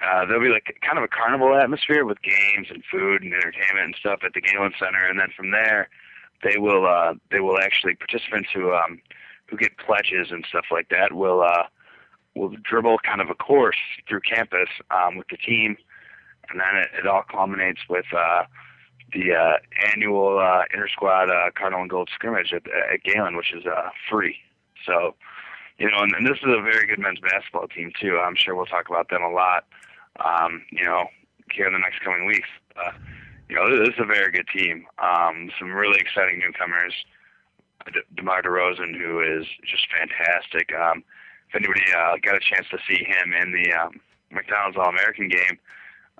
uh, 0.03 0.27
there'll 0.27 0.43
be 0.43 0.49
like 0.49 0.77
kind 0.83 0.99
of 0.99 1.05
a 1.05 1.09
carnival 1.09 1.55
atmosphere 1.55 2.05
with 2.05 2.21
games 2.23 2.69
and 2.71 2.83
food 2.91 3.23
and 3.23 3.33
entertainment 3.33 3.87
and 3.87 3.97
stuff 3.99 4.21
at 4.25 4.35
the 4.35 4.41
Galen 4.41 4.73
Center, 4.79 5.07
and 5.07 5.19
then 5.19 5.29
from 5.37 5.51
there, 5.51 5.89
they 6.43 6.59
will 6.59 6.87
uh, 6.87 7.15
they 7.31 7.41
will 7.41 7.59
actually 7.59 7.95
participants 7.95 8.49
who 8.53 8.73
um, 8.73 9.01
who 9.47 9.57
get 9.57 9.79
pledges 9.79 10.29
and 10.31 10.45
stuff 10.49 10.67
like 10.71 10.89
that 10.89 11.13
will 11.13 11.43
uh, 11.43 11.65
will 12.35 12.55
dribble 12.63 12.99
kind 12.99 13.21
of 13.21 13.31
a 13.31 13.35
course 13.35 13.77
through 14.09 14.21
campus 14.21 14.69
um, 14.91 15.17
with 15.17 15.29
the 15.29 15.37
team, 15.37 15.77
and 16.51 16.61
then 16.61 16.83
it, 16.83 16.89
it 16.99 17.07
all 17.07 17.23
culminates 17.31 17.81
with 17.89 18.07
uh, 18.17 18.45
the 19.13 19.35
uh, 19.35 19.57
annual 19.93 20.39
uh, 20.39 20.63
inter 20.73 20.89
squad 20.89 21.31
uh, 21.31 21.51
Cardinal 21.55 21.83
and 21.83 21.91
Gold 21.91 22.11
scrimmage 22.15 22.53
at, 22.53 22.63
at 22.93 23.03
Galen, 23.05 23.37
which 23.37 23.53
is 23.53 23.67
uh, 23.67 23.91
free. 24.11 24.37
So, 24.87 25.15
you 25.79 25.91
know, 25.91 25.99
and, 25.99 26.13
and 26.13 26.27
this 26.27 26.39
is 26.39 26.49
a 26.49 26.63
very 26.63 26.87
good 26.87 26.99
men's 26.99 27.21
basketball 27.21 27.69
team 27.69 27.93
too. 28.01 28.19
I'm 28.19 28.35
sure 28.37 28.55
we'll 28.55 28.67
talk 28.67 28.89
about 28.89 29.11
them 29.11 29.23
a 29.23 29.31
lot. 29.31 29.65
Um, 30.21 30.63
you 30.71 30.85
know, 30.85 31.07
here 31.51 31.67
in 31.67 31.73
the 31.73 31.79
next 31.79 32.01
coming 32.01 32.27
weeks. 32.27 32.49
Uh, 32.77 32.93
you 33.49 33.57
know, 33.57 33.69
this 33.69 33.89
is 33.89 34.01
a 34.01 34.07
very 34.07 34.33
good 34.33 34.49
team. 34.49 34.87
Um, 34.99 35.51
some 35.59 35.73
really 35.73 35.99
exciting 36.01 36.39
newcomers. 36.39 36.95
DeMar 38.17 38.43
DeRozan, 38.43 38.97
who 38.97 39.21
is 39.21 39.47
just 39.69 39.87
fantastic. 39.91 40.73
Um, 40.73 41.03
if 41.49 41.57
anybody 41.57 41.83
uh, 41.93 42.17
got 42.23 42.37
a 42.37 42.41
chance 42.41 42.67
to 42.71 42.79
see 42.89 43.05
him 43.05 43.33
in 43.35 43.53
the 43.53 43.73
um, 43.75 44.01
McDonald's 44.31 44.79
All 44.79 44.89
American 44.89 45.29
game 45.29 45.59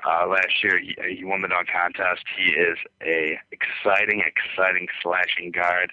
uh, 0.05 0.27
last 0.27 0.63
year, 0.63 0.79
he, 0.79 0.97
he 1.17 1.25
won 1.25 1.41
the 1.41 1.49
dunk 1.49 1.69
contest. 1.69 2.25
He 2.37 2.51
is 2.51 2.77
a 3.01 3.39
exciting, 3.53 4.23
exciting 4.27 4.89
slashing 5.03 5.53
guard 5.53 5.93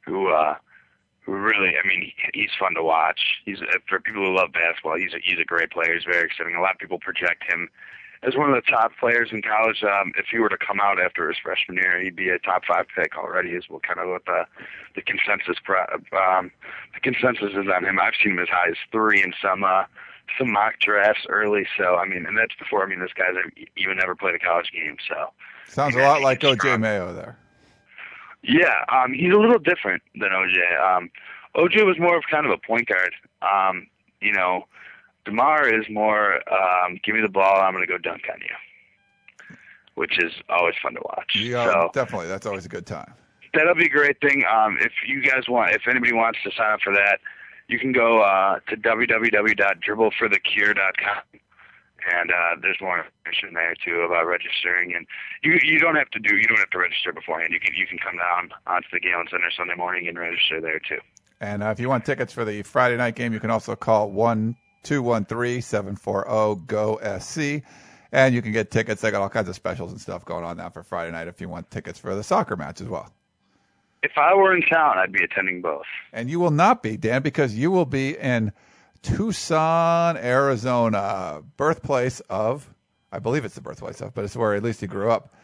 who 0.00 0.32
uh, 0.32 0.56
really, 1.26 1.74
I 1.76 1.86
mean, 1.86 2.02
he, 2.02 2.14
he's 2.40 2.50
fun 2.58 2.74
to 2.74 2.82
watch. 2.82 3.20
He's 3.44 3.58
for 3.88 4.00
people 4.00 4.24
who 4.24 4.36
love 4.36 4.52
basketball. 4.52 4.98
He's 4.98 5.14
a, 5.14 5.18
he's 5.22 5.38
a 5.40 5.44
great 5.44 5.70
player. 5.70 5.94
He's 5.94 6.04
very 6.04 6.26
exciting. 6.26 6.54
A 6.54 6.60
lot 6.60 6.74
of 6.74 6.78
people 6.78 6.98
project 6.98 7.44
him 7.48 7.68
as 8.22 8.36
one 8.36 8.48
of 8.48 8.54
the 8.54 8.70
top 8.70 8.92
players 8.98 9.30
in 9.32 9.42
college. 9.42 9.82
Um, 9.82 10.12
if 10.16 10.26
he 10.30 10.38
were 10.38 10.48
to 10.48 10.58
come 10.58 10.80
out 10.80 11.00
after 11.00 11.28
his 11.28 11.38
freshman 11.38 11.76
year, 11.76 12.00
he'd 12.00 12.16
be 12.16 12.28
a 12.28 12.38
top 12.38 12.62
five 12.66 12.86
pick 12.94 13.16
already. 13.16 13.50
Is 13.50 13.64
what 13.68 13.82
kind 13.82 13.98
of 13.98 14.08
what 14.08 14.24
the 14.26 14.46
the 14.94 15.02
consensus 15.02 15.56
pro, 15.62 15.80
um, 16.16 16.50
the 16.94 17.00
consensus 17.02 17.50
is 17.52 17.66
on 17.74 17.84
him. 17.84 17.98
I've 17.98 18.14
seen 18.22 18.32
him 18.32 18.38
as 18.38 18.48
high 18.48 18.70
as 18.70 18.76
three 18.90 19.22
in 19.22 19.32
some 19.42 19.64
uh, 19.64 19.84
some 20.38 20.52
mock 20.52 20.78
drafts 20.80 21.26
early. 21.28 21.66
So 21.76 21.96
I 21.96 22.06
mean, 22.06 22.26
and 22.26 22.36
that's 22.38 22.54
before 22.58 22.84
I 22.84 22.88
mean 22.88 23.00
this 23.00 23.12
guy's 23.16 23.34
even 23.76 23.96
never 23.96 24.14
played 24.14 24.34
a 24.34 24.38
college 24.38 24.70
game. 24.72 24.96
So 25.08 25.30
sounds 25.66 25.96
a 25.96 26.00
lot 26.00 26.22
like 26.22 26.40
OJ 26.40 26.80
Mayo 26.80 27.12
there. 27.12 27.38
Yeah, 28.42 28.84
um, 28.92 29.12
he's 29.12 29.32
a 29.32 29.38
little 29.38 29.58
different 29.58 30.02
than 30.14 30.30
OJ. 30.30 30.80
Um, 30.80 31.10
OJ 31.56 31.84
was 31.86 31.98
more 31.98 32.16
of 32.16 32.24
kind 32.30 32.46
of 32.46 32.52
a 32.52 32.58
point 32.58 32.88
guard. 32.88 33.12
Um, 33.42 33.88
you 34.20 34.32
know, 34.32 34.66
Demar 35.24 35.68
is 35.68 35.86
more, 35.90 36.36
um, 36.52 36.98
give 37.04 37.14
me 37.14 37.20
the 37.20 37.28
ball, 37.28 37.60
I'm 37.60 37.72
going 37.72 37.86
to 37.86 37.92
go 37.92 37.98
dunk 37.98 38.22
on 38.32 38.40
you, 38.40 39.56
which 39.94 40.18
is 40.18 40.32
always 40.48 40.74
fun 40.82 40.94
to 40.94 41.00
watch. 41.04 41.36
Yeah, 41.36 41.66
so, 41.66 41.90
definitely. 41.92 42.26
That's 42.28 42.46
always 42.46 42.64
a 42.66 42.68
good 42.68 42.86
time. 42.86 43.14
That'll 43.54 43.74
be 43.74 43.86
a 43.86 43.90
great 43.90 44.20
thing. 44.20 44.44
Um, 44.50 44.78
if 44.80 44.92
you 45.06 45.22
guys 45.22 45.48
want, 45.48 45.74
if 45.74 45.86
anybody 45.88 46.12
wants 46.12 46.40
to 46.44 46.50
sign 46.56 46.72
up 46.72 46.80
for 46.82 46.92
that, 46.94 47.20
you 47.68 47.78
can 47.78 47.92
go 47.92 48.22
uh, 48.22 48.58
to 48.68 48.76
www.dribbleforthecure.com. 48.76 51.40
And 52.10 52.30
uh, 52.30 52.56
there's 52.60 52.78
more 52.80 53.04
information 53.04 53.54
there 53.54 53.74
too 53.84 54.00
about 54.00 54.26
registering, 54.26 54.94
and 54.94 55.06
you 55.42 55.58
you 55.62 55.78
don't 55.78 55.96
have 55.96 56.10
to 56.10 56.18
do 56.18 56.36
you 56.36 56.48
don't 56.48 56.58
have 56.58 56.70
to 56.70 56.78
register 56.78 57.12
beforehand. 57.12 57.52
You 57.52 57.60
can 57.60 57.74
you 57.74 57.86
can 57.86 57.98
come 57.98 58.16
down 58.16 58.50
onto 58.66 58.88
the 58.92 59.00
Galen 59.00 59.26
Center 59.30 59.50
Sunday 59.56 59.76
morning 59.76 60.08
and 60.08 60.18
register 60.18 60.60
there 60.60 60.80
too. 60.80 60.98
And 61.40 61.62
uh, 61.62 61.66
if 61.66 61.78
you 61.80 61.88
want 61.88 62.04
tickets 62.04 62.32
for 62.32 62.44
the 62.44 62.62
Friday 62.62 62.96
night 62.96 63.14
game, 63.14 63.32
you 63.32 63.40
can 63.40 63.50
also 63.50 63.76
call 63.76 64.10
one 64.10 64.56
213-740-GO-SC. 64.84 67.62
And 68.14 68.34
you 68.34 68.42
can 68.42 68.52
get 68.52 68.70
tickets. 68.70 69.00
They 69.00 69.10
got 69.10 69.22
all 69.22 69.30
kinds 69.30 69.48
of 69.48 69.54
specials 69.54 69.90
and 69.90 70.00
stuff 70.00 70.24
going 70.24 70.44
on 70.44 70.58
now 70.58 70.70
for 70.70 70.82
Friday 70.82 71.12
night 71.12 71.28
if 71.28 71.40
you 71.40 71.48
want 71.48 71.70
tickets 71.70 71.98
for 71.98 72.14
the 72.14 72.22
soccer 72.22 72.56
match 72.56 72.80
as 72.80 72.88
well. 72.88 73.10
If 74.02 74.12
I 74.16 74.34
were 74.34 74.54
in 74.54 74.62
town, 74.62 74.98
I'd 74.98 75.12
be 75.12 75.24
attending 75.24 75.62
both. 75.62 75.86
And 76.12 76.28
you 76.28 76.38
will 76.38 76.50
not 76.50 76.82
be, 76.82 76.96
Dan, 76.96 77.22
because 77.22 77.54
you 77.54 77.70
will 77.70 77.86
be 77.86 78.18
in 78.18 78.52
Tucson, 79.02 80.16
Arizona, 80.16 81.42
birthplace 81.56 82.20
of, 82.30 82.72
I 83.10 83.18
believe 83.18 83.44
it's 83.44 83.54
the 83.54 83.60
birthplace 83.60 84.00
of, 84.00 84.14
but 84.14 84.24
it's 84.24 84.36
where 84.36 84.54
at 84.54 84.62
least 84.62 84.80
he 84.80 84.86
grew 84.86 85.10
up. 85.10 85.34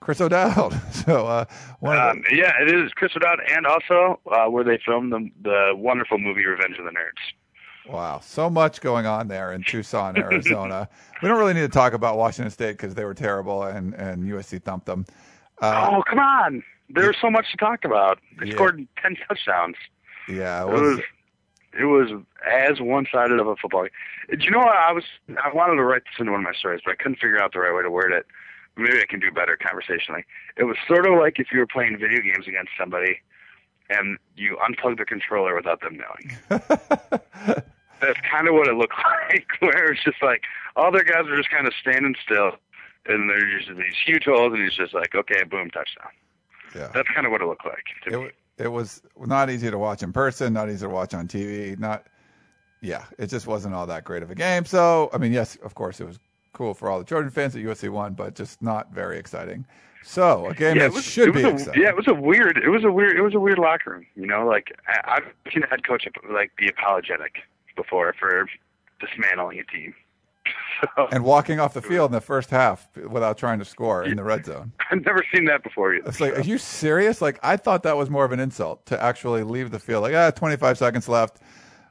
Chris 0.00 0.20
O'Dowd. 0.20 0.80
So 0.92 1.26
uh, 1.26 1.44
one 1.80 1.96
um, 1.96 2.22
the, 2.28 2.36
yeah, 2.36 2.52
it 2.60 2.72
is 2.72 2.92
Chris 2.92 3.12
O'Dowd, 3.16 3.38
and 3.50 3.66
also 3.66 4.20
uh, 4.30 4.50
where 4.50 4.62
they 4.62 4.78
filmed 4.84 5.10
the 5.10 5.30
the 5.40 5.72
wonderful 5.74 6.18
movie 6.18 6.44
Revenge 6.44 6.76
of 6.78 6.84
the 6.84 6.90
Nerds. 6.90 7.92
Wow, 7.92 8.20
so 8.20 8.50
much 8.50 8.82
going 8.82 9.06
on 9.06 9.28
there 9.28 9.52
in 9.52 9.62
Tucson, 9.62 10.18
Arizona. 10.18 10.88
we 11.22 11.28
don't 11.28 11.38
really 11.38 11.54
need 11.54 11.62
to 11.62 11.68
talk 11.68 11.94
about 11.94 12.18
Washington 12.18 12.50
State 12.50 12.72
because 12.72 12.94
they 12.94 13.04
were 13.04 13.14
terrible 13.14 13.62
and 13.62 13.94
and 13.94 14.24
USC 14.24 14.62
thumped 14.62 14.86
them. 14.86 15.06
Uh, 15.62 15.88
oh 15.90 16.02
come 16.08 16.18
on, 16.18 16.62
there's 16.90 17.16
so 17.22 17.30
much 17.30 17.50
to 17.52 17.56
talk 17.56 17.84
about. 17.84 18.18
They 18.38 18.48
yeah. 18.48 18.54
scored 18.54 18.86
ten 19.02 19.16
touchdowns. 19.26 19.76
Yeah, 20.28 20.62
it 20.62 20.68
was, 20.68 20.80
it 20.80 20.84
was 20.84 21.00
it 21.78 21.84
was 21.84 22.10
as 22.46 22.80
one-sided 22.80 23.38
of 23.38 23.46
a 23.46 23.56
football. 23.56 23.82
Game. 23.82 24.38
Do 24.38 24.44
you 24.44 24.50
know 24.50 24.58
what 24.58 24.76
I 24.76 24.92
was? 24.92 25.04
I 25.42 25.52
wanted 25.52 25.76
to 25.76 25.84
write 25.84 26.02
this 26.04 26.18
into 26.18 26.32
one 26.32 26.40
of 26.40 26.44
my 26.44 26.52
stories, 26.52 26.80
but 26.84 26.92
I 26.92 26.94
couldn't 26.96 27.16
figure 27.16 27.40
out 27.40 27.52
the 27.52 27.60
right 27.60 27.74
way 27.74 27.82
to 27.82 27.90
word 27.90 28.12
it. 28.12 28.26
Maybe 28.76 29.00
I 29.00 29.06
can 29.08 29.20
do 29.20 29.30
better 29.30 29.56
conversationally. 29.56 30.24
It 30.56 30.64
was 30.64 30.76
sort 30.86 31.06
of 31.06 31.18
like 31.18 31.38
if 31.38 31.48
you 31.52 31.58
were 31.58 31.66
playing 31.66 31.98
video 31.98 32.20
games 32.20 32.46
against 32.46 32.72
somebody, 32.78 33.20
and 33.90 34.18
you 34.36 34.56
unplug 34.56 34.98
the 34.98 35.04
controller 35.04 35.54
without 35.54 35.80
them 35.80 35.98
knowing. 35.98 36.36
That's 38.00 38.20
kind 38.30 38.46
of 38.46 38.54
what 38.54 38.68
it 38.68 38.74
looked 38.74 38.94
like, 39.30 39.48
where 39.60 39.92
it's 39.92 40.04
just 40.04 40.22
like 40.22 40.42
all 40.76 40.92
their 40.92 41.04
guys 41.04 41.26
are 41.26 41.36
just 41.36 41.50
kind 41.50 41.66
of 41.66 41.72
standing 41.80 42.14
still, 42.22 42.52
and 43.06 43.28
there's 43.28 43.66
just 43.66 43.78
these 43.78 43.96
huge 44.04 44.24
holes, 44.24 44.52
and 44.52 44.62
he's 44.62 44.74
just 44.76 44.94
like, 44.94 45.14
okay, 45.14 45.42
boom, 45.44 45.70
touchdown. 45.70 46.10
Yeah. 46.74 46.90
That's 46.94 47.08
kind 47.08 47.26
of 47.26 47.32
what 47.32 47.40
it 47.40 47.46
looked 47.46 47.64
like. 47.64 47.84
it, 48.06 48.34
it 48.58 48.68
was 48.68 49.02
not 49.18 49.50
easy 49.50 49.70
to 49.70 49.78
watch 49.78 50.02
in 50.02 50.12
person, 50.12 50.52
not 50.52 50.68
easy 50.68 50.80
to 50.80 50.88
watch 50.88 51.14
on 51.14 51.28
TV. 51.28 51.78
Not, 51.78 52.06
yeah, 52.80 53.04
it 53.18 53.28
just 53.28 53.46
wasn't 53.46 53.74
all 53.74 53.86
that 53.86 54.04
great 54.04 54.22
of 54.22 54.30
a 54.30 54.34
game. 54.34 54.64
So, 54.64 55.10
I 55.12 55.18
mean, 55.18 55.32
yes, 55.32 55.56
of 55.62 55.74
course, 55.74 56.00
it 56.00 56.06
was 56.06 56.18
cool 56.52 56.74
for 56.74 56.90
all 56.90 56.98
the 56.98 57.04
Trojan 57.04 57.30
fans 57.30 57.54
that 57.54 57.64
USC 57.64 57.88
won, 57.88 58.14
but 58.14 58.34
just 58.34 58.60
not 58.60 58.92
very 58.92 59.18
exciting. 59.18 59.64
So 60.02 60.46
a 60.46 60.54
game 60.54 60.76
yeah, 60.76 60.84
that 60.84 60.92
was, 60.92 61.04
should 61.04 61.34
be 61.34 61.42
a, 61.42 61.48
exciting. 61.50 61.82
Yeah, 61.82 61.90
it 61.90 61.96
was 61.96 62.08
a 62.08 62.14
weird. 62.14 62.56
It 62.58 62.68
was 62.68 62.84
a 62.84 62.90
weird. 62.90 63.16
It 63.16 63.22
was 63.22 63.34
a 63.34 63.40
weird 63.40 63.58
locker 63.58 63.90
room. 63.92 64.06
You 64.14 64.26
know, 64.26 64.46
like 64.46 64.72
I, 64.86 65.16
I've 65.16 65.52
seen 65.52 65.62
a 65.64 65.66
head 65.66 65.86
coach 65.86 66.06
like 66.32 66.52
be 66.56 66.68
apologetic 66.68 67.42
before 67.76 68.14
for 68.18 68.48
dismantling 69.00 69.58
a 69.58 69.64
team. 69.64 69.94
So, 70.96 71.08
and 71.10 71.24
walking 71.24 71.58
off 71.58 71.74
the 71.74 71.82
field 71.82 72.10
in 72.10 72.12
the 72.12 72.20
first 72.20 72.50
half 72.50 72.88
without 72.96 73.36
trying 73.36 73.58
to 73.58 73.64
score 73.64 74.04
in 74.04 74.16
the 74.16 74.22
red 74.22 74.44
zone. 74.44 74.72
I've 74.92 75.04
never 75.04 75.24
seen 75.34 75.46
that 75.46 75.64
before 75.64 75.94
either. 75.94 76.08
It's 76.08 76.20
like, 76.20 76.34
so. 76.34 76.40
are 76.40 76.44
you 76.44 76.56
serious? 76.56 77.20
Like, 77.20 77.40
I 77.42 77.56
thought 77.56 77.82
that 77.82 77.96
was 77.96 78.10
more 78.10 78.24
of 78.24 78.30
an 78.30 78.38
insult 78.38 78.86
to 78.86 79.02
actually 79.02 79.42
leave 79.42 79.72
the 79.72 79.80
field. 79.80 80.02
Like, 80.02 80.14
ah, 80.14 80.30
25 80.30 80.78
seconds 80.78 81.08
left. 81.08 81.38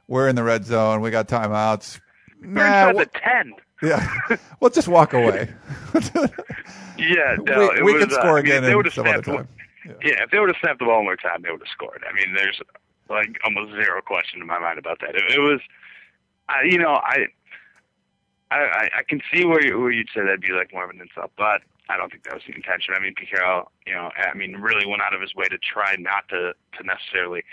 We're 0.06 0.28
in 0.28 0.36
the 0.36 0.42
red 0.42 0.64
zone. 0.64 1.02
We 1.02 1.10
got 1.10 1.28
timeouts. 1.28 2.00
We're 2.40 2.48
nah, 2.48 2.88
inside 2.88 3.10
the 3.12 3.20
10. 3.20 3.54
Yeah. 3.82 4.36
well, 4.60 4.70
just 4.70 4.88
walk 4.88 5.12
away. 5.12 5.50
yeah, 6.98 7.36
no, 7.42 7.70
we, 7.74 7.82
we 7.82 7.92
was, 7.92 8.04
could 8.04 8.12
score 8.12 8.38
uh, 8.38 8.40
again 8.40 8.64
I 8.64 8.74
mean, 8.74 8.90
some 8.90 9.06
other 9.06 9.22
time. 9.22 9.48
Yeah. 9.84 9.92
yeah, 10.02 10.22
if 10.24 10.30
they 10.30 10.38
would 10.38 10.48
have 10.48 10.56
snapped 10.60 10.80
the 10.80 10.86
ball 10.86 10.96
one 10.96 11.04
more 11.04 11.16
time, 11.16 11.42
they 11.42 11.50
would 11.50 11.60
have 11.60 11.72
scored. 11.72 12.02
I 12.08 12.12
mean, 12.14 12.34
there's 12.34 12.60
like 13.08 13.38
almost 13.44 13.72
zero 13.72 14.00
question 14.02 14.40
in 14.40 14.46
my 14.46 14.58
mind 14.58 14.78
about 14.78 15.00
that. 15.00 15.14
It, 15.14 15.22
it 15.36 15.38
was, 15.38 15.60
I, 16.48 16.62
you 16.64 16.78
know, 16.78 16.94
I, 16.94 17.26
I, 18.50 18.88
I 18.98 19.02
can 19.06 19.20
see 19.32 19.44
where 19.44 19.64
you, 19.64 19.78
where 19.78 19.90
you'd 19.90 20.08
say 20.14 20.22
that'd 20.22 20.40
be 20.40 20.52
like 20.52 20.72
more 20.72 20.84
of 20.84 20.90
an 20.90 21.00
insult, 21.00 21.32
but 21.36 21.62
I 21.90 21.96
don't 21.96 22.10
think 22.10 22.24
that 22.24 22.34
was 22.34 22.42
the 22.46 22.54
intention. 22.54 22.94
I 22.96 23.00
mean, 23.00 23.14
Carroll, 23.14 23.70
you 23.86 23.94
know, 23.94 24.10
I 24.16 24.36
mean, 24.36 24.56
really 24.56 24.86
went 24.86 25.02
out 25.02 25.14
of 25.14 25.20
his 25.20 25.34
way 25.34 25.46
to 25.46 25.58
try 25.58 25.96
not 25.98 26.28
to 26.30 26.52
to 26.52 26.84
necessarily 26.84 27.44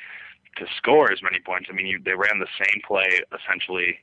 to 0.57 0.65
score 0.77 1.11
as 1.11 1.21
many 1.21 1.39
points. 1.39 1.67
I 1.69 1.73
mean, 1.73 1.87
you, 1.87 1.99
they 2.03 2.15
ran 2.15 2.39
the 2.39 2.47
same 2.57 2.81
play 2.85 3.19
essentially 3.31 3.99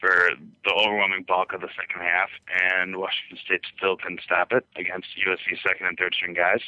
for 0.00 0.30
the 0.64 0.72
overwhelming 0.72 1.24
bulk 1.28 1.52
of 1.52 1.60
the 1.60 1.68
second 1.76 2.00
half, 2.00 2.30
and 2.48 2.96
Washington 2.96 3.38
State 3.44 3.60
still 3.76 3.96
couldn't 3.96 4.22
stop 4.24 4.52
it 4.52 4.64
against 4.76 5.08
USC 5.20 5.60
second 5.62 5.86
and 5.86 5.98
third 5.98 6.14
string 6.14 6.32
guys. 6.32 6.60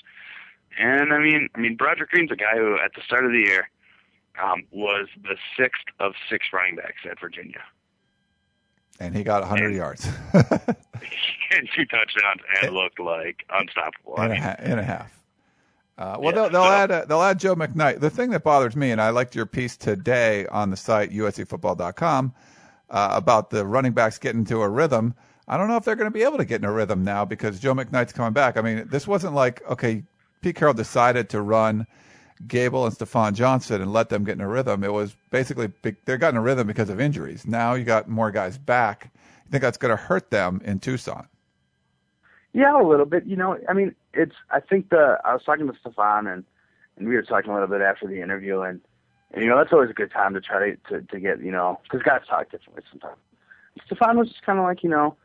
And 0.79 1.13
I 1.13 1.19
mean, 1.19 1.49
I 1.55 1.59
mean, 1.59 1.77
Broderick 1.77 2.11
Green's 2.11 2.31
a 2.31 2.37
guy 2.37 2.57
who, 2.57 2.79
at 2.79 2.93
the 2.95 3.03
start 3.05 3.25
of 3.25 3.33
the 3.33 3.45
year, 3.45 3.71
um, 4.43 4.65
was 4.71 5.09
the 5.23 5.37
sixth 5.57 5.85
of 5.99 6.13
six 6.31 6.47
running 6.53 6.77
backs 6.77 7.05
at 7.11 7.21
Virginia. 7.21 7.61
And 9.01 9.17
he 9.17 9.25
got 9.25 9.41
100 9.41 9.67
and, 9.67 9.75
yards. 9.75 10.09
and 10.33 10.45
two 11.77 11.85
touchdowns 11.87 12.41
and 12.63 12.73
looked 12.75 13.01
like 13.01 13.45
unstoppable. 13.51 14.21
In, 14.23 14.33
a, 14.33 14.57
in 14.63 14.79
a 14.79 14.83
half. 14.83 15.23
Uh, 15.99 16.17
well, 16.19 16.35
yeah, 16.35 16.43
they'll, 16.43 16.51
they'll 16.51 16.65
so, 16.65 16.71
add 16.71 16.91
uh, 16.91 17.05
they'll 17.05 17.23
add 17.23 17.39
Joe 17.39 17.55
McKnight. 17.55 18.01
The 18.01 18.11
thing 18.11 18.31
that 18.31 18.43
bothers 18.43 18.75
me, 18.75 18.91
and 18.91 19.01
I 19.01 19.11
liked 19.11 19.35
your 19.35 19.47
piece 19.47 19.77
today 19.77 20.47
on 20.47 20.71
the 20.71 20.77
site 20.77 21.11
uscfootball.com, 21.11 22.35
uh, 22.91 23.09
about 23.13 23.51
the 23.51 23.67
running 23.67 23.93
backs 23.93 24.19
getting 24.19 24.45
to 24.47 24.63
a 24.63 24.69
rhythm. 24.69 25.15
I 25.49 25.57
don't 25.57 25.69
know 25.69 25.77
if 25.77 25.85
they're 25.85 25.97
going 25.97 26.11
to 26.11 26.15
be 26.15 26.23
able 26.23 26.39
to 26.39 26.45
get 26.45 26.61
in 26.61 26.65
a 26.65 26.73
rhythm 26.73 27.05
now 27.05 27.25
because 27.25 27.61
Joe 27.61 27.75
McKnight's 27.75 28.13
coming 28.13 28.33
back. 28.33 28.57
I 28.57 28.63
mean, 28.63 28.89
this 28.89 29.07
wasn't 29.07 29.35
like 29.35 29.63
okay, 29.69 30.05
Pete 30.41 30.57
Carroll 30.57 30.75
decided 30.75 31.29
to 31.31 31.41
run 31.43 31.87
Gable 32.47 32.87
and 32.87 32.95
Stafon 32.95 33.35
Johnson 33.35 33.81
and 33.81 33.93
let 33.93 34.09
them 34.09 34.25
get 34.25 34.33
in 34.33 34.41
a 34.41 34.49
rhythm. 34.49 34.85
It 34.85 34.93
was 34.93 35.17
basically 35.31 35.71
they 35.83 36.17
got 36.17 36.31
in 36.31 36.37
a 36.37 36.41
rhythm 36.41 36.67
because 36.67 36.91
of 36.91 37.01
injuries. 37.01 37.47
Now 37.47 37.75
you 37.75 37.85
got 37.85 38.09
more 38.09 38.31
guys 38.31 38.59
back. 38.59 39.11
You 39.47 39.51
think 39.51 39.63
that's 39.63 39.79
going 39.79 39.91
to 39.91 40.03
hurt 40.03 40.31
them 40.31 40.61
in 40.65 40.81
Tucson? 40.81 41.29
Yeah, 42.53 42.81
a 42.81 42.85
little 42.85 43.07
bit. 43.07 43.25
You 43.27 43.37
know, 43.37 43.59
I 43.69 43.73
mean, 43.73 43.95
it's. 44.13 44.35
I 44.51 44.61
think 44.61 44.91
the 44.91 45.19
I 45.25 45.33
was 45.33 45.43
talking 45.45 45.67
to 45.67 45.73
Stafon 45.73 46.33
and 46.33 46.45
and 46.97 47.09
we 47.09 47.15
were 47.15 47.23
talking 47.23 47.51
a 47.51 47.55
little 47.55 47.69
bit 47.69 47.81
after 47.81 48.07
the 48.07 48.21
interview 48.21 48.61
and 48.61 48.81
and, 49.33 49.43
you 49.43 49.49
know, 49.49 49.57
that's 49.57 49.73
always 49.73 49.91
a 49.91 49.95
good 49.95 50.11
time 50.11 50.35
to 50.35 50.41
try 50.41 50.73
to, 50.73 50.77
to, 50.91 51.07
to 51.07 51.21
get, 51.21 51.43
you 51.43 51.51
know, 51.51 51.81
because 51.85 52.03
guys 52.03 52.21
talk 52.29 52.51
differently 52.51 52.83
sometimes. 52.91 53.17
Stafon 53.89 54.17
was 54.17 54.29
just 54.29 54.43
kind 54.43 54.59
of 54.59 54.65
like, 54.65 54.83
you 54.83 54.91
know, 54.91 55.17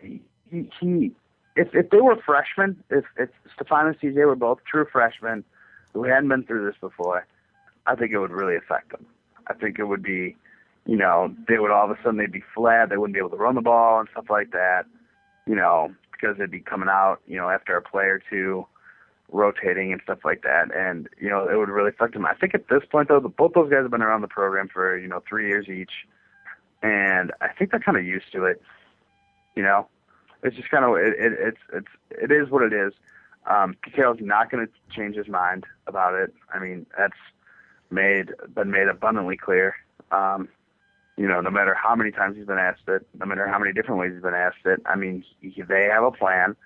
he, 0.00 0.22
he 0.50 1.12
if 1.56 1.74
if 1.74 1.90
they 1.90 2.00
were 2.00 2.16
freshmen, 2.24 2.82
if 2.90 3.04
if 3.16 3.30
Stafon 3.58 3.88
and 3.88 3.98
CJ 3.98 4.26
were 4.26 4.36
both 4.36 4.58
true 4.70 4.86
freshmen 4.90 5.44
who 5.96 6.04
hadn't 6.04 6.28
been 6.28 6.44
through 6.44 6.66
this 6.66 6.78
before, 6.80 7.26
I 7.86 7.94
think 7.94 8.12
it 8.12 8.18
would 8.18 8.30
really 8.30 8.56
affect 8.56 8.90
them. 8.90 9.06
I 9.46 9.54
think 9.54 9.78
it 9.78 9.84
would 9.84 10.02
be, 10.02 10.36
you 10.84 10.96
know, 10.96 11.34
they 11.48 11.58
would 11.58 11.70
all 11.70 11.90
of 11.90 11.90
a 11.90 12.02
sudden 12.02 12.18
they'd 12.18 12.30
be 12.32 12.44
flat, 12.54 12.90
they 12.90 12.96
wouldn't 12.96 13.14
be 13.14 13.18
able 13.18 13.30
to 13.30 13.36
run 13.36 13.54
the 13.54 13.62
ball 13.62 14.00
and 14.00 14.08
stuff 14.12 14.26
like 14.28 14.50
that, 14.52 14.84
you 15.46 15.54
know, 15.54 15.94
because 16.12 16.36
they'd 16.36 16.50
be 16.50 16.60
coming 16.60 16.88
out, 16.88 17.20
you 17.26 17.36
know, 17.36 17.48
after 17.48 17.76
a 17.76 17.82
play 17.82 18.04
or 18.04 18.20
two, 18.30 18.66
rotating 19.32 19.92
and 19.92 20.00
stuff 20.02 20.18
like 20.24 20.42
that. 20.42 20.74
And, 20.74 21.08
you 21.20 21.30
know, 21.30 21.48
it 21.48 21.56
would 21.56 21.68
really 21.68 21.90
affect 21.90 22.12
them. 22.12 22.26
I 22.26 22.34
think 22.34 22.54
at 22.54 22.68
this 22.68 22.82
point, 22.90 23.08
though, 23.08 23.20
the, 23.20 23.28
both 23.28 23.52
those 23.54 23.70
guys 23.70 23.82
have 23.82 23.90
been 23.90 24.02
around 24.02 24.20
the 24.20 24.28
program 24.28 24.68
for, 24.68 24.98
you 24.98 25.08
know, 25.08 25.22
three 25.28 25.48
years 25.48 25.68
each. 25.68 26.06
And 26.82 27.32
I 27.40 27.48
think 27.48 27.70
they're 27.70 27.80
kind 27.80 27.96
of 27.96 28.04
used 28.04 28.30
to 28.32 28.44
it. 28.44 28.60
You 29.54 29.62
know, 29.62 29.88
it's 30.42 30.56
just 30.56 30.70
kind 30.70 30.84
of, 30.84 30.96
it, 30.96 31.14
it, 31.18 31.32
it's, 31.40 31.58
it's, 31.72 31.88
it 32.10 32.30
is 32.30 32.50
what 32.50 32.62
it 32.62 32.72
is. 32.72 32.92
Um, 33.46 33.76
Carroll's 33.94 34.18
not 34.20 34.50
going 34.50 34.66
to 34.66 34.72
change 34.94 35.16
his 35.16 35.28
mind 35.28 35.64
about 35.86 36.14
it. 36.14 36.34
I 36.52 36.58
mean, 36.58 36.86
that's 36.98 37.16
made, 37.90 38.32
been 38.54 38.70
made 38.70 38.88
abundantly 38.88 39.36
clear. 39.36 39.76
Um, 40.10 40.48
you 41.16 41.26
know, 41.26 41.40
no 41.40 41.50
matter 41.50 41.74
how 41.74 41.94
many 41.94 42.10
times 42.10 42.36
he's 42.36 42.46
been 42.46 42.58
asked 42.58 42.88
it, 42.88 43.06
no 43.18 43.26
matter 43.26 43.46
how 43.48 43.58
many 43.58 43.72
different 43.72 44.00
ways 44.00 44.12
he's 44.12 44.22
been 44.22 44.34
asked 44.34 44.66
it, 44.66 44.82
I 44.84 44.96
mean, 44.96 45.24
he, 45.40 45.62
they 45.62 45.84
have 45.84 46.04
a 46.04 46.10
plan. 46.10 46.56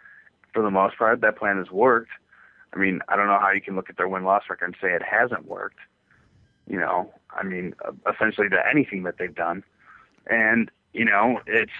For 0.53 0.63
the 0.63 0.71
most 0.71 0.99
part, 0.99 1.21
that 1.21 1.37
plan 1.37 1.59
has 1.59 1.71
worked. 1.71 2.11
I 2.75 2.79
mean, 2.79 3.01
I 3.09 3.17
don't 3.17 3.29
know 3.29 3.39
how 3.39 3.53
you 3.53 3.61
can 3.61 3.77
look 3.77 3.89
at 3.89 3.97
their 3.97 4.09
win 4.09 4.25
loss 4.25 4.45
record 4.51 4.67
and 4.67 4.77
say 4.81 4.93
it 4.93 5.03
hasn't 5.03 5.47
worked. 5.47 5.79
You 6.67 6.79
know, 6.79 7.13
I 7.31 7.45
mean, 7.45 7.75
essentially 8.13 8.49
to 8.49 8.69
anything 8.69 9.05
that 9.05 9.19
they've 9.19 9.35
done, 9.35 9.65
and 10.27 10.71
you 10.93 11.05
know, 11.05 11.41
it's 11.47 11.73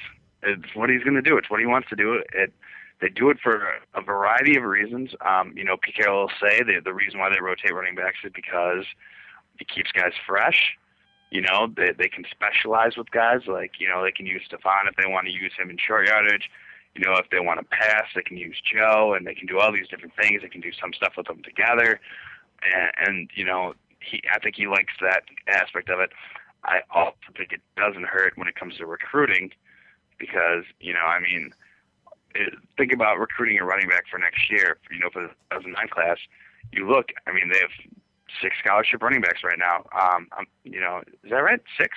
it's 0.43 0.75
what 0.75 0.91
he's 0.91 1.03
going 1.03 1.15
to 1.15 1.23
do. 1.23 1.37
It's 1.37 1.51
what 1.51 1.61
he 1.61 1.67
wants 1.67 1.89
to 1.91 1.97
do. 1.97 2.23
It 2.33 2.53
they 3.01 3.09
do 3.09 3.31
it 3.31 3.39
for 3.43 3.63
a 3.95 4.03
variety 4.03 4.57
of 4.57 4.65
reasons. 4.65 5.11
Um, 5.27 5.53
you 5.57 5.65
know, 5.65 5.77
Pete 5.77 5.97
Carroll 5.97 6.23
will 6.23 6.33
say 6.41 6.63
the 6.63 6.81
the 6.85 6.95
reason 6.95 7.19
why 7.19 7.31
they 7.31 7.41
rotate 7.41 7.75
running 7.75 7.95
backs 7.95 8.19
is 8.25 8.33
because 8.35 8.85
it 9.59 9.69
keeps 9.69 9.93
guys 9.93 10.13
fresh. 10.27 10.77
You 11.31 11.43
know, 11.43 11.69
they 11.77 11.93
they 11.97 12.09
can 12.09 12.25
specialize 12.31 12.97
with 12.97 13.11
guys 13.11 13.43
like 13.47 13.73
you 13.79 13.89
know 13.89 14.03
they 14.03 14.13
can 14.13 14.27
use 14.27 14.43
Stafon 14.51 14.89
if 14.89 14.97
they 14.97 15.11
want 15.11 15.27
to 15.27 15.33
use 15.33 15.53
him 15.59 15.71
in 15.71 15.79
short 15.79 16.09
yardage 16.09 16.51
you 16.95 17.05
know, 17.05 17.15
if 17.17 17.31
they 17.31 17.41
want 17.41 17.61
to 17.61 17.67
pass, 17.67 18.05
they 18.15 18.23
can 18.23 18.37
use 18.37 18.61
Joe, 18.61 19.15
and 19.17 19.27
they 19.27 19.35
can 19.35 19.47
do 19.47 19.59
all 19.61 19.73
these 19.73 19.89
different 19.89 20.15
things. 20.21 20.43
They 20.43 20.49
can 20.49 20.61
do 20.61 20.73
some 20.81 20.93
stuff 20.93 21.13
with 21.17 21.27
them 21.27 21.43
together, 21.43 22.01
and, 22.63 22.91
and 23.07 23.31
you 23.35 23.45
know, 23.45 23.75
he 24.01 24.23
I 24.35 24.39
think 24.39 24.57
he 24.57 24.67
likes 24.67 24.95
that 25.01 25.23
aspect 25.47 25.89
of 25.89 26.01
it. 26.01 26.11
I 26.65 26.81
also 26.93 27.17
think 27.37 27.53
it 27.53 27.61
doesn't 27.77 28.05
hurt 28.05 28.37
when 28.37 28.49
it 28.49 28.57
comes 28.57 28.77
to 28.79 28.87
recruiting, 28.87 29.53
because 30.19 30.65
you 30.81 30.93
know, 30.93 31.01
I 31.01 31.21
mean, 31.21 31.53
think 32.77 32.93
about 32.93 33.19
recruiting 33.19 33.59
a 33.59 33.65
running 33.65 33.89
back 33.89 34.05
for 34.11 34.19
next 34.19 34.51
year. 34.51 34.79
You 34.91 35.01
know, 35.01 35.11
for 35.13 35.23
the 35.23 35.29
2009 35.51 35.89
class, 35.89 36.19
you 36.73 36.89
look. 36.89 37.11
I 37.27 37.33
mean, 37.33 37.51
they 37.53 37.59
have 37.59 37.71
six 38.41 38.57
scholarship 38.63 39.03
running 39.03 39.21
backs 39.21 39.43
right 39.43 39.59
now. 39.59 39.85
Um, 39.93 40.29
um 40.39 40.47
you 40.65 40.81
know, 40.81 41.03
is 41.25 41.31
that 41.31 41.37
right? 41.37 41.61
Six 41.79 41.97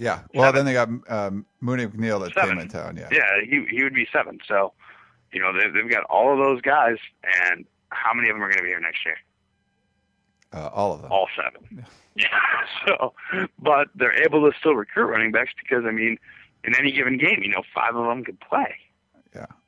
yeah. 0.00 0.22
Well, 0.32 0.44
seven. 0.44 0.64
then 0.64 0.64
they 0.64 0.72
got 0.72 1.26
um, 1.26 1.44
Mooney 1.60 1.86
McNeil 1.86 2.24
that 2.24 2.32
seven. 2.32 2.56
came 2.56 2.60
in 2.60 2.68
town. 2.68 2.96
Yeah. 2.96 3.08
Yeah, 3.12 3.44
he 3.44 3.66
he 3.70 3.84
would 3.84 3.92
be 3.92 4.08
seven. 4.10 4.38
So, 4.48 4.72
you 5.30 5.40
know, 5.40 5.52
they, 5.52 5.68
they've 5.68 5.90
got 5.90 6.04
all 6.04 6.32
of 6.32 6.38
those 6.38 6.62
guys, 6.62 6.96
and 7.44 7.66
how 7.90 8.14
many 8.14 8.30
of 8.30 8.34
them 8.34 8.42
are 8.42 8.48
going 8.48 8.56
to 8.56 8.62
be 8.62 8.70
here 8.70 8.80
next 8.80 9.04
year? 9.04 9.16
Uh, 10.54 10.70
all 10.72 10.94
of 10.94 11.02
them. 11.02 11.12
All 11.12 11.28
seven. 11.36 11.84
Yeah. 12.16 12.26
So, 12.84 13.14
but 13.60 13.86
they're 13.94 14.20
able 14.24 14.50
to 14.50 14.58
still 14.58 14.74
recruit 14.74 15.06
running 15.06 15.30
backs 15.30 15.52
because 15.56 15.84
I 15.86 15.92
mean, 15.92 16.18
in 16.64 16.76
any 16.76 16.90
given 16.90 17.16
game, 17.16 17.40
you 17.40 17.48
know, 17.48 17.62
five 17.72 17.94
of 17.94 18.04
them 18.04 18.24
could 18.24 18.38
play. 18.40 18.74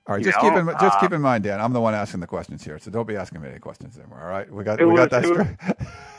All 0.06 0.14
right. 0.16 0.24
You 0.24 0.30
Just 0.32 0.42
know, 0.42 0.50
keep 0.50 0.58
in 0.58 0.66
just 0.80 1.00
keep 1.00 1.12
uh, 1.12 1.16
in 1.16 1.20
mind, 1.22 1.44
Dan. 1.44 1.60
I'm 1.60 1.72
the 1.72 1.80
one 1.80 1.94
asking 1.94 2.20
the 2.20 2.26
questions 2.26 2.64
here, 2.64 2.78
so 2.78 2.90
don't 2.90 3.06
be 3.06 3.16
asking 3.16 3.40
me 3.40 3.48
any 3.48 3.60
questions 3.60 3.96
anymore. 3.98 4.20
All 4.20 4.28
right. 4.28 4.50
We 4.50 4.64
got 4.64 4.80
we 4.80 4.94
got 4.96 5.10
was- 5.12 5.56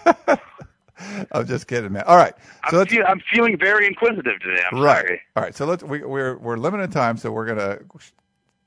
that 0.06 0.28
straight. 0.28 0.40
I'm 1.34 1.46
just 1.46 1.68
kidding, 1.68 1.92
man. 1.92 2.04
All 2.06 2.16
right. 2.16 2.34
So 2.70 2.82
I'm, 2.82 2.88
feel, 2.88 3.04
I'm 3.06 3.22
feeling 3.34 3.58
very 3.58 3.86
inquisitive 3.88 4.40
today. 4.40 4.62
I'm 4.72 4.80
right. 4.80 5.06
sorry. 5.06 5.22
All 5.36 5.44
right. 5.44 5.56
So 5.56 5.66
let's 5.66 5.84
we, 5.84 6.02
we're 6.04 6.38
we're 6.38 6.56
limited 6.58 6.92
time, 6.94 7.18
so 7.18 7.32
we're 7.32 7.46
gonna 7.46 7.80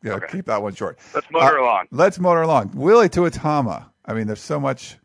you 0.02 0.10
know, 0.10 0.16
Okay. 0.16 0.26
keep 0.32 0.46
that 0.46 0.62
one 0.62 0.74
short. 0.74 0.98
Let's 1.14 1.26
motor 1.30 1.58
Uh, 1.58 1.62
along. 1.62 1.86
Let's 1.90 2.18
motor 2.18 2.42
along. 2.42 2.72
Willie 2.74 3.08
Tuitama. 3.08 3.86
I 4.04 4.12
mean, 4.12 4.26
there's 4.26 4.40
so 4.40 4.60
much 4.60 4.98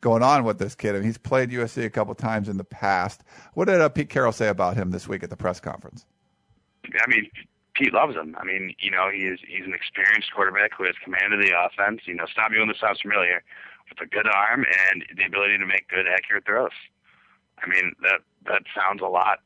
going 0.00 0.22
on 0.22 0.44
with 0.44 0.58
this 0.58 0.74
kid. 0.74 0.90
I 0.94 0.98
mean, 0.98 1.04
he's 1.04 1.18
played 1.18 1.50
USC 1.50 1.84
a 1.84 1.90
couple 1.90 2.14
times 2.14 2.48
in 2.48 2.56
the 2.56 2.64
past. 2.64 3.22
What 3.54 3.66
did 3.66 3.80
uh, 3.80 3.88
Pete 3.88 4.08
Carroll 4.08 4.32
say 4.32 4.48
about 4.48 4.76
him 4.76 4.90
this 4.90 5.06
week 5.06 5.22
at 5.22 5.30
the 5.30 5.36
press 5.36 5.60
conference? 5.60 6.06
I 6.86 7.06
mean, 7.08 7.28
Pete 7.78 7.94
loves 7.94 8.16
him. 8.16 8.36
I 8.38 8.44
mean, 8.44 8.74
you 8.80 8.90
know, 8.90 9.08
he's 9.08 9.38
he's 9.46 9.64
an 9.64 9.72
experienced 9.72 10.34
quarterback 10.34 10.72
who 10.76 10.84
has 10.84 10.94
command 11.02 11.32
of 11.32 11.40
the 11.40 11.54
offense. 11.54 12.02
You 12.06 12.14
know, 12.14 12.26
stop 12.26 12.50
me 12.50 12.58
when 12.58 12.66
this 12.66 12.80
sounds 12.80 13.00
familiar, 13.00 13.42
with 13.88 14.00
a 14.02 14.10
good 14.10 14.26
arm 14.26 14.66
and 14.90 15.04
the 15.16 15.24
ability 15.24 15.58
to 15.58 15.66
make 15.66 15.86
good, 15.88 16.06
accurate 16.10 16.44
throws. 16.44 16.74
I 17.62 17.68
mean, 17.68 17.94
that 18.02 18.20
that 18.46 18.62
sounds 18.74 19.00
a 19.00 19.06
lot 19.06 19.38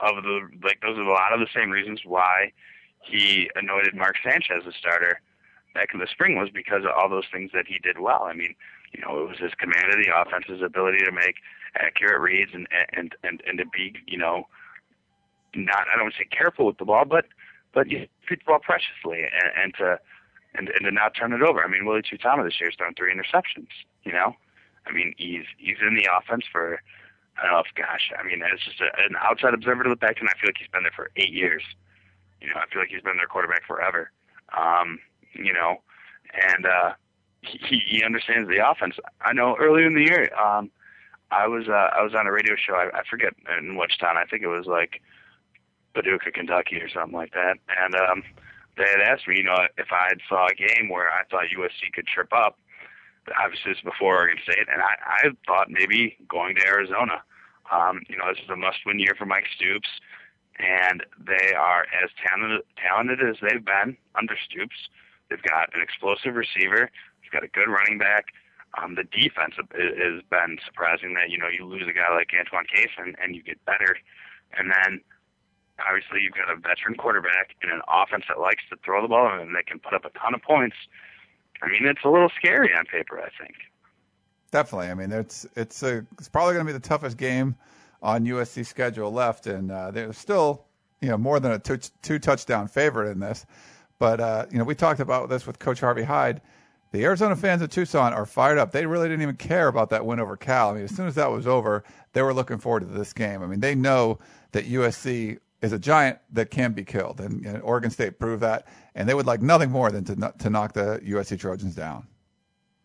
of 0.00 0.22
the 0.24 0.48
like 0.64 0.80
those 0.80 0.96
are 0.96 1.04
a 1.04 1.12
lot 1.12 1.34
of 1.34 1.40
the 1.40 1.52
same 1.54 1.70
reasons 1.70 2.00
why 2.04 2.52
he 3.02 3.50
anointed 3.54 3.94
Mark 3.94 4.16
Sanchez 4.24 4.64
as 4.66 4.74
starter 4.74 5.20
back 5.74 5.88
in 5.92 6.00
the 6.00 6.06
spring 6.06 6.38
was 6.38 6.48
because 6.48 6.84
of 6.84 6.90
all 6.96 7.10
those 7.10 7.28
things 7.30 7.50
that 7.52 7.66
he 7.66 7.78
did 7.78 7.98
well. 7.98 8.22
I 8.22 8.32
mean, 8.32 8.54
you 8.94 9.02
know, 9.02 9.20
it 9.20 9.28
was 9.28 9.38
his 9.38 9.52
command 9.58 9.92
of 9.92 10.00
the 10.00 10.08
offense, 10.08 10.46
his 10.48 10.62
ability 10.62 11.04
to 11.04 11.12
make 11.12 11.36
accurate 11.76 12.20
reads 12.20 12.52
and 12.54 12.66
and 12.96 13.14
and 13.22 13.42
and 13.46 13.58
to 13.58 13.66
be, 13.66 13.92
you 14.06 14.16
know, 14.16 14.48
not 15.54 15.84
I 15.92 15.96
don't 15.96 16.06
want 16.06 16.14
to 16.14 16.24
say 16.24 16.28
careful 16.30 16.64
with 16.64 16.78
the 16.78 16.86
ball, 16.86 17.04
but 17.04 17.26
but 17.74 17.90
you 17.90 18.06
treat 18.26 18.40
the 18.40 18.44
ball 18.46 18.60
preciously 18.60 19.22
and, 19.22 19.50
and 19.62 19.74
to 19.74 19.98
and, 20.56 20.68
and 20.68 20.84
to 20.84 20.90
not 20.90 21.14
turn 21.14 21.32
it 21.32 21.42
over. 21.42 21.64
I 21.64 21.68
mean, 21.68 21.84
Willie 21.84 22.02
Tuitama 22.02 22.44
this 22.44 22.60
year 22.60 22.70
has 22.70 22.76
thrown 22.78 22.94
three 22.94 23.12
interceptions. 23.12 23.68
You 24.04 24.12
know, 24.12 24.36
I 24.86 24.92
mean, 24.92 25.14
he's 25.16 25.44
he's 25.58 25.76
in 25.86 25.94
the 25.96 26.08
offense 26.16 26.44
for 26.50 26.80
I 27.36 27.42
don't 27.42 27.52
know 27.52 27.58
if 27.58 27.74
gosh, 27.74 28.12
I 28.18 28.22
mean, 28.22 28.42
it's 28.42 28.64
just 28.64 28.80
a, 28.80 28.86
an 29.02 29.16
outside 29.20 29.54
observer 29.54 29.82
to 29.82 29.90
look 29.90 30.00
back, 30.00 30.20
and 30.20 30.28
I 30.28 30.32
feel 30.38 30.48
like 30.48 30.58
he's 30.58 30.68
been 30.68 30.84
there 30.84 30.92
for 30.94 31.10
eight 31.16 31.32
years. 31.32 31.62
You 32.40 32.48
know, 32.48 32.56
I 32.56 32.70
feel 32.72 32.80
like 32.80 32.90
he's 32.90 33.02
been 33.02 33.16
their 33.16 33.26
quarterback 33.26 33.66
forever. 33.66 34.10
Um, 34.56 35.00
you 35.32 35.52
know, 35.52 35.82
and 36.32 36.66
uh, 36.66 36.92
he 37.42 37.82
he 37.84 38.04
understands 38.04 38.48
the 38.48 38.68
offense. 38.68 38.94
I 39.20 39.32
know 39.32 39.56
earlier 39.58 39.86
in 39.86 39.94
the 39.94 40.02
year, 40.02 40.30
um, 40.38 40.70
I 41.30 41.48
was 41.48 41.68
uh, 41.68 41.90
I 41.96 42.02
was 42.02 42.14
on 42.14 42.26
a 42.26 42.32
radio 42.32 42.54
show. 42.54 42.74
I, 42.74 42.98
I 42.98 43.02
forget 43.08 43.34
in 43.58 43.76
which 43.76 43.98
town. 43.98 44.16
I 44.16 44.24
think 44.24 44.42
it 44.42 44.48
was 44.48 44.66
like 44.66 45.02
Paducah, 45.94 46.32
Kentucky, 46.32 46.76
or 46.76 46.88
something 46.88 47.16
like 47.16 47.32
that. 47.32 47.56
And 47.68 47.94
um, 47.94 48.22
they 48.76 48.84
had 48.84 49.00
asked 49.00 49.28
me, 49.28 49.36
you 49.38 49.44
know, 49.44 49.66
if 49.78 49.88
I 49.92 50.08
had 50.08 50.18
saw 50.28 50.46
a 50.46 50.54
game 50.54 50.88
where 50.88 51.08
I 51.08 51.22
thought 51.30 51.44
USC 51.56 51.92
could 51.94 52.06
trip 52.06 52.32
up. 52.32 52.58
Obviously, 53.40 53.72
it's 53.72 53.80
before 53.80 54.16
Oregon 54.18 54.36
State, 54.44 54.68
and 54.70 54.82
I, 54.82 54.94
I 55.00 55.30
thought 55.46 55.70
maybe 55.70 56.16
going 56.28 56.56
to 56.56 56.66
Arizona. 56.66 57.24
Um, 57.72 58.02
you 58.08 58.18
know, 58.18 58.28
this 58.28 58.44
is 58.44 58.50
a 58.50 58.56
must-win 58.56 58.98
year 58.98 59.14
for 59.16 59.24
Mike 59.24 59.46
Stoops, 59.56 59.88
and 60.58 61.02
they 61.16 61.54
are 61.56 61.86
as 61.88 62.10
talented 62.20 62.60
talented 62.76 63.20
as 63.24 63.36
they've 63.40 63.64
been 63.64 63.96
under 64.14 64.36
Stoops. 64.44 64.76
They've 65.30 65.42
got 65.42 65.74
an 65.74 65.80
explosive 65.80 66.34
receiver. 66.34 66.90
They've 67.22 67.32
got 67.32 67.44
a 67.44 67.48
good 67.48 67.72
running 67.72 67.96
back. 67.96 68.26
Um, 68.76 68.94
the 68.94 69.04
defense 69.04 69.54
has 69.56 70.20
been 70.28 70.58
surprising. 70.66 71.14
That 71.14 71.30
you 71.30 71.38
know 71.38 71.48
you 71.48 71.64
lose 71.64 71.88
a 71.88 71.96
guy 71.96 72.12
like 72.14 72.28
Antoine 72.36 72.66
Cason, 72.68 73.14
and 73.22 73.34
you 73.34 73.42
get 73.42 73.64
better, 73.64 73.96
and 74.52 74.70
then 74.70 75.00
obviously 75.80 76.20
you've 76.22 76.34
got 76.34 76.50
a 76.50 76.56
veteran 76.56 76.94
quarterback 76.96 77.56
and 77.62 77.72
an 77.72 77.80
offense 77.88 78.24
that 78.28 78.40
likes 78.40 78.62
to 78.70 78.76
throw 78.84 79.02
the 79.02 79.08
ball 79.08 79.38
and 79.38 79.54
they 79.54 79.62
can 79.62 79.78
put 79.78 79.94
up 79.94 80.04
a 80.04 80.10
ton 80.18 80.34
of 80.34 80.42
points. 80.42 80.76
I 81.62 81.68
mean, 81.68 81.86
it's 81.86 82.04
a 82.04 82.08
little 82.08 82.30
scary 82.36 82.74
on 82.74 82.84
paper. 82.86 83.18
I 83.20 83.30
think. 83.42 83.54
Definitely. 84.50 84.88
I 84.88 84.94
mean, 84.94 85.12
it's 85.12 85.46
it's 85.56 85.82
a 85.82 86.06
it's 86.18 86.28
probably 86.28 86.54
going 86.54 86.66
to 86.66 86.72
be 86.72 86.78
the 86.78 86.86
toughest 86.86 87.16
game 87.16 87.56
on 88.02 88.24
USC 88.24 88.66
schedule 88.66 89.10
left, 89.10 89.46
and 89.46 89.70
uh, 89.72 89.90
they're 89.90 90.12
still 90.12 90.64
you 91.00 91.08
know 91.08 91.18
more 91.18 91.40
than 91.40 91.52
a 91.52 91.58
two, 91.58 91.78
two 92.02 92.18
touchdown 92.18 92.68
favorite 92.68 93.10
in 93.10 93.20
this. 93.20 93.46
But 93.98 94.20
uh, 94.20 94.46
you 94.50 94.58
know, 94.58 94.64
we 94.64 94.74
talked 94.74 95.00
about 95.00 95.28
this 95.28 95.46
with 95.46 95.58
Coach 95.58 95.80
Harvey 95.80 96.04
Hyde. 96.04 96.40
The 96.92 97.04
Arizona 97.04 97.34
fans 97.34 97.60
of 97.60 97.70
Tucson 97.70 98.12
are 98.12 98.24
fired 98.24 98.58
up. 98.58 98.70
They 98.70 98.86
really 98.86 99.08
didn't 99.08 99.22
even 99.22 99.36
care 99.36 99.66
about 99.66 99.90
that 99.90 100.06
win 100.06 100.20
over 100.20 100.36
Cal. 100.36 100.70
I 100.70 100.74
mean, 100.74 100.84
as 100.84 100.94
soon 100.94 101.08
as 101.08 101.16
that 101.16 101.32
was 101.32 101.44
over, 101.44 101.82
they 102.12 102.22
were 102.22 102.32
looking 102.32 102.58
forward 102.58 102.80
to 102.80 102.86
this 102.86 103.12
game. 103.12 103.42
I 103.42 103.46
mean, 103.46 103.58
they 103.58 103.74
know 103.74 104.20
that 104.52 104.68
USC 104.68 105.40
is 105.62 105.72
a 105.72 105.78
giant 105.78 106.18
that 106.32 106.50
can 106.50 106.72
be 106.72 106.84
killed, 106.84 107.20
and, 107.20 107.44
and 107.46 107.62
Oregon 107.62 107.90
State 107.90 108.18
proved 108.18 108.42
that. 108.42 108.66
And 108.94 109.08
they 109.08 109.14
would 109.14 109.26
like 109.26 109.42
nothing 109.42 109.70
more 109.70 109.90
than 109.90 110.04
to 110.04 110.34
to 110.38 110.50
knock 110.50 110.72
the 110.74 111.00
USC 111.04 111.38
Trojans 111.38 111.74
down. 111.74 112.06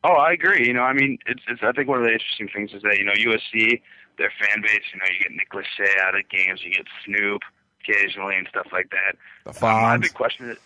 Oh, 0.03 0.13
I 0.13 0.31
agree. 0.31 0.65
You 0.67 0.73
know, 0.73 0.83
I 0.83 0.93
mean, 0.93 1.17
it's, 1.25 1.41
it's 1.47 1.61
I 1.61 1.71
think 1.73 1.89
one 1.89 1.99
of 1.99 2.05
the 2.05 2.13
interesting 2.13 2.47
things 2.53 2.71
is 2.73 2.81
that 2.83 2.97
you 2.97 3.03
know 3.05 3.13
USC, 3.13 3.81
their 4.17 4.31
fan 4.39 4.61
base. 4.61 4.81
You 4.93 4.99
know, 4.99 5.05
you 5.11 5.19
get 5.19 5.31
Nick 5.31 5.49
Lachey 5.51 5.99
out 6.01 6.15
of 6.15 6.27
games, 6.29 6.61
you 6.63 6.71
get 6.71 6.85
Snoop 7.05 7.41
occasionally 7.81 8.35
and 8.35 8.47
stuff 8.49 8.67
like 8.71 8.89
that. 8.91 9.15
The 9.43 9.53
Um, 9.55 9.81
my 9.81 9.97
Fonz, 9.97 10.01
big 10.01 10.13
question 10.13 10.49
is, 10.49 10.57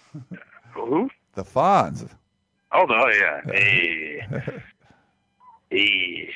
who? 0.73 1.09
the 1.33 1.43
Fonz. 1.43 2.09
Oh, 2.71 2.85
the, 2.87 2.93
oh 2.93 3.09
yeah. 3.09 3.41
Hey. 3.51 4.62
Hey. 5.75 6.29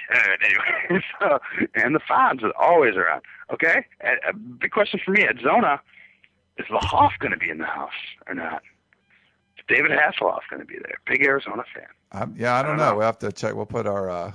Anyway, 0.44 1.04
so, 1.20 1.40
and 1.76 1.96
the 1.96 2.00
Fonz 2.10 2.44
are 2.44 2.54
always 2.60 2.96
around. 2.96 3.22
Okay? 3.54 3.86
A, 4.02 4.30
a 4.30 4.34
big 4.34 4.72
question 4.72 5.00
for 5.04 5.12
me 5.12 5.24
at 5.24 5.36
Zona 5.44 5.80
is 6.58 6.66
the 6.70 6.80
Hoff 6.80 7.14
going 7.20 7.32
to 7.32 7.38
be 7.38 7.50
in 7.50 7.58
the 7.60 7.66
house 7.66 7.92
or 8.28 8.34
not? 8.34 8.62
Is 9.58 9.64
David 9.68 9.92
Hasselhoff 9.92 10.42
going 10.50 10.60
to 10.62 10.66
be 10.66 10.76
there? 10.76 10.98
Big 11.06 11.24
Arizona 11.26 11.64
fan. 11.74 11.88
Um, 12.12 12.36
yeah, 12.38 12.56
I 12.56 12.62
don't, 12.62 12.72
don't 12.72 12.78
know. 12.78 12.90
know. 12.92 12.98
We'll 12.98 13.06
have 13.06 13.20
to 13.20 13.32
check. 13.32 13.54
We'll 13.54 13.66
put 13.66 13.86
our 13.86 14.10
uh, 14.10 14.32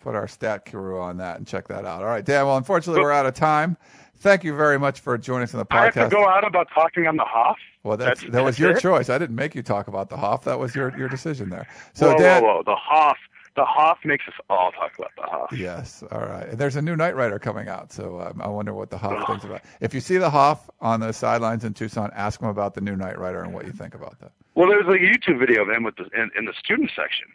put 0.00 0.14
our 0.14 0.28
stat 0.28 0.70
crew 0.70 1.00
on 1.00 1.16
that 1.18 1.38
and 1.38 1.46
check 1.46 1.68
that 1.68 1.84
out. 1.84 2.02
All 2.02 2.08
right, 2.08 2.24
Dan. 2.24 2.46
Well, 2.46 2.56
unfortunately, 2.56 3.02
we're 3.02 3.12
out 3.12 3.26
of 3.26 3.34
time. 3.34 3.76
Thank 4.20 4.42
you 4.44 4.56
very 4.56 4.78
much 4.78 5.00
for 5.00 5.16
joining 5.18 5.44
us 5.44 5.54
on 5.54 5.58
the 5.58 5.66
podcast. 5.66 5.96
I 5.96 6.00
have 6.00 6.10
to 6.10 6.16
go 6.16 6.28
out 6.28 6.46
about 6.46 6.68
talking 6.74 7.06
on 7.06 7.16
the 7.16 7.24
Hoff? 7.24 7.56
well, 7.84 7.96
that's, 7.96 8.20
That's- 8.20 8.32
that 8.32 8.42
was 8.44 8.56
that's 8.56 8.58
your 8.60 8.70
it? 8.72 8.80
choice. 8.80 9.10
I 9.10 9.18
didn't 9.18 9.36
make 9.36 9.54
you 9.54 9.62
talk 9.62 9.86
about 9.88 10.08
the 10.10 10.16
Hoff. 10.16 10.44
That 10.44 10.58
was 10.58 10.74
your 10.74 10.96
your 10.98 11.08
decision 11.08 11.50
there. 11.50 11.68
So, 11.92 12.12
whoa, 12.12 12.18
Dan. 12.18 12.42
whoa, 12.42 12.56
whoa. 12.56 12.62
The 12.64 12.74
Hoff. 12.76 13.16
The 13.58 13.64
Hoff 13.64 13.98
makes 14.04 14.24
us 14.28 14.34
all 14.48 14.70
talk 14.70 14.96
about 14.96 15.10
the 15.16 15.22
Hoff. 15.22 15.52
Yes. 15.52 16.04
All 16.12 16.20
right. 16.20 16.46
And 16.46 16.58
there's 16.58 16.76
a 16.76 16.80
new 16.80 16.94
Knight 16.94 17.16
Rider 17.16 17.40
coming 17.40 17.66
out, 17.66 17.90
so 17.90 18.20
um, 18.20 18.40
I 18.40 18.46
wonder 18.46 18.72
what 18.72 18.88
the 18.88 18.96
Hoff 18.96 19.26
thinks 19.26 19.44
about. 19.44 19.62
If 19.80 19.92
you 19.92 19.98
see 19.98 20.16
the 20.16 20.30
Hoff 20.30 20.70
on 20.80 21.00
the 21.00 21.10
sidelines 21.10 21.64
in 21.64 21.74
Tucson, 21.74 22.12
ask 22.14 22.40
him 22.40 22.46
about 22.46 22.74
the 22.74 22.80
new 22.80 22.94
Knight 22.94 23.18
Rider 23.18 23.42
and 23.42 23.52
what 23.52 23.66
you 23.66 23.72
think 23.72 23.96
about 23.96 24.20
that. 24.20 24.30
Well, 24.54 24.68
there's 24.68 24.86
a 24.86 24.90
YouTube 24.90 25.40
video 25.40 25.62
of 25.62 25.70
him 25.70 25.82
with 25.82 25.96
the 25.96 26.04
in, 26.14 26.30
in 26.38 26.44
the 26.44 26.52
student 26.56 26.92
section. 26.94 27.26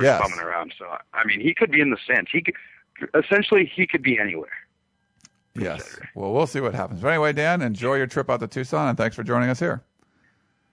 Yeah. 0.00 0.22
Bumming 0.22 0.38
around. 0.38 0.72
So 0.78 0.86
I 1.12 1.26
mean, 1.26 1.40
he 1.42 1.52
could 1.52 1.70
be 1.70 1.82
in 1.82 1.90
the 1.90 1.98
stands. 2.02 2.30
He 2.32 2.40
could 2.40 2.54
essentially 3.14 3.70
he 3.70 3.86
could 3.86 4.02
be 4.02 4.18
anywhere. 4.18 4.48
Yes. 5.54 6.00
Well, 6.14 6.32
we'll 6.32 6.46
see 6.46 6.60
what 6.60 6.72
happens. 6.72 7.00
But 7.02 7.08
anyway, 7.08 7.34
Dan, 7.34 7.60
enjoy 7.60 7.96
your 7.96 8.06
trip 8.06 8.30
out 8.30 8.40
to 8.40 8.46
Tucson, 8.46 8.88
and 8.88 8.96
thanks 8.96 9.14
for 9.14 9.22
joining 9.22 9.50
us 9.50 9.60
here. 9.60 9.82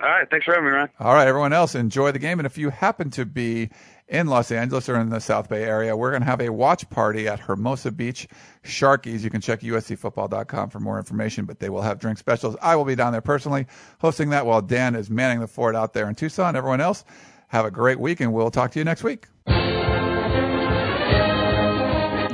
All 0.04 0.10
right, 0.10 0.30
thanks 0.30 0.45
for 0.45 0.54
having 0.54 0.66
me, 0.66 0.72
Ryan. 0.76 0.89
All 0.99 1.14
right, 1.14 1.30
everyone 1.30 1.54
else, 1.54 1.76
enjoy 1.76 2.12
the 2.12 2.20
game. 2.20 2.38
And 2.38 2.45
if 2.45 2.58
you 2.58 2.72
happen 2.72 3.10
to 3.12 3.26
be 3.26 3.70
in 4.10 4.28
Los 4.28 4.51
Angeles 4.51 4.89
or 4.89 4.99
in 4.99 5.08
the 5.10 5.22
South 5.22 5.47
Bay 5.47 5.64
area, 5.64 5.95
we're 5.95 6.10
going 6.12 6.24
to 6.24 6.28
have 6.28 6.41
a 6.41 6.51
watch 6.51 6.89
party 6.89 7.26
at 7.30 7.39
Hermosa 7.39 7.89
Beach 7.89 8.28
Sharkies. 8.66 9.22
You 9.22 9.30
can 9.30 9.39
check 9.39 9.62
uscfootball.com 9.62 10.72
for 10.72 10.82
more 10.82 10.97
information, 10.97 11.45
but 11.45 11.60
they 11.60 11.70
will 11.70 11.84
have 11.84 11.99
drink 11.99 12.18
specials. 12.18 12.58
I 12.62 12.76
will 12.76 12.84
be 12.84 12.95
down 12.95 13.14
there 13.14 13.22
personally 13.22 13.66
hosting 13.99 14.32
that 14.32 14.45
while 14.45 14.62
Dan 14.62 14.95
is 14.95 15.10
manning 15.10 15.39
the 15.39 15.47
fort 15.47 15.74
out 15.74 15.93
there 15.93 16.10
in 16.10 16.16
Tucson. 16.16 16.58
Everyone 16.58 16.82
else, 16.82 17.06
have 17.47 17.64
a 17.64 17.72
great 17.72 17.99
week, 17.99 18.20
and 18.20 18.34
we'll 18.34 18.51
talk 18.51 18.72
to 18.72 18.80
you 18.80 18.86
next 18.86 19.04
week. 19.04 19.28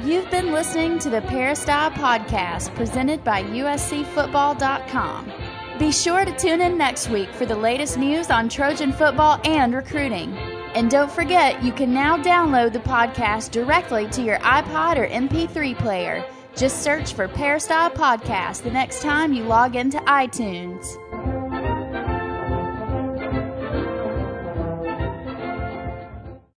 You've 0.04 0.32
been 0.32 0.54
listening 0.54 0.98
to 1.00 1.10
the 1.12 1.22
Peristyle 1.28 1.92
Podcast 1.92 2.74
presented 2.74 3.24
by 3.24 3.44
USCFootball.com. 3.44 5.49
Be 5.80 5.94
sure 5.94 6.26
to 6.26 6.32
tune 6.38 6.60
in 6.60 6.78
next 6.78 7.10
week 7.10 7.34
for 7.34 7.46
the 7.46 7.56
latest 7.56 7.98
news 7.98 8.30
on 8.30 8.50
Trojan 8.50 8.92
football 8.92 9.40
and 9.46 9.74
recruiting. 9.74 10.34
And 10.76 10.92
don't 10.92 11.10
forget, 11.10 11.64
you 11.64 11.72
can 11.72 11.94
now 11.94 12.18
download 12.18 12.74
the 12.74 12.80
podcast 12.80 13.52
directly 13.52 14.06
to 14.10 14.22
your 14.22 14.40
iPod 14.40 14.98
or 14.98 15.08
MP3 15.08 15.78
player. 15.80 16.26
Just 16.54 16.84
search 16.84 17.14
for 17.14 17.30
Peristyle 17.30 17.90
Podcast 17.92 18.64
the 18.64 18.72
next 18.72 19.02
time 19.02 19.32
you 19.32 19.44
log 19.46 19.78
into 19.78 20.00
iTunes. 20.00 21.39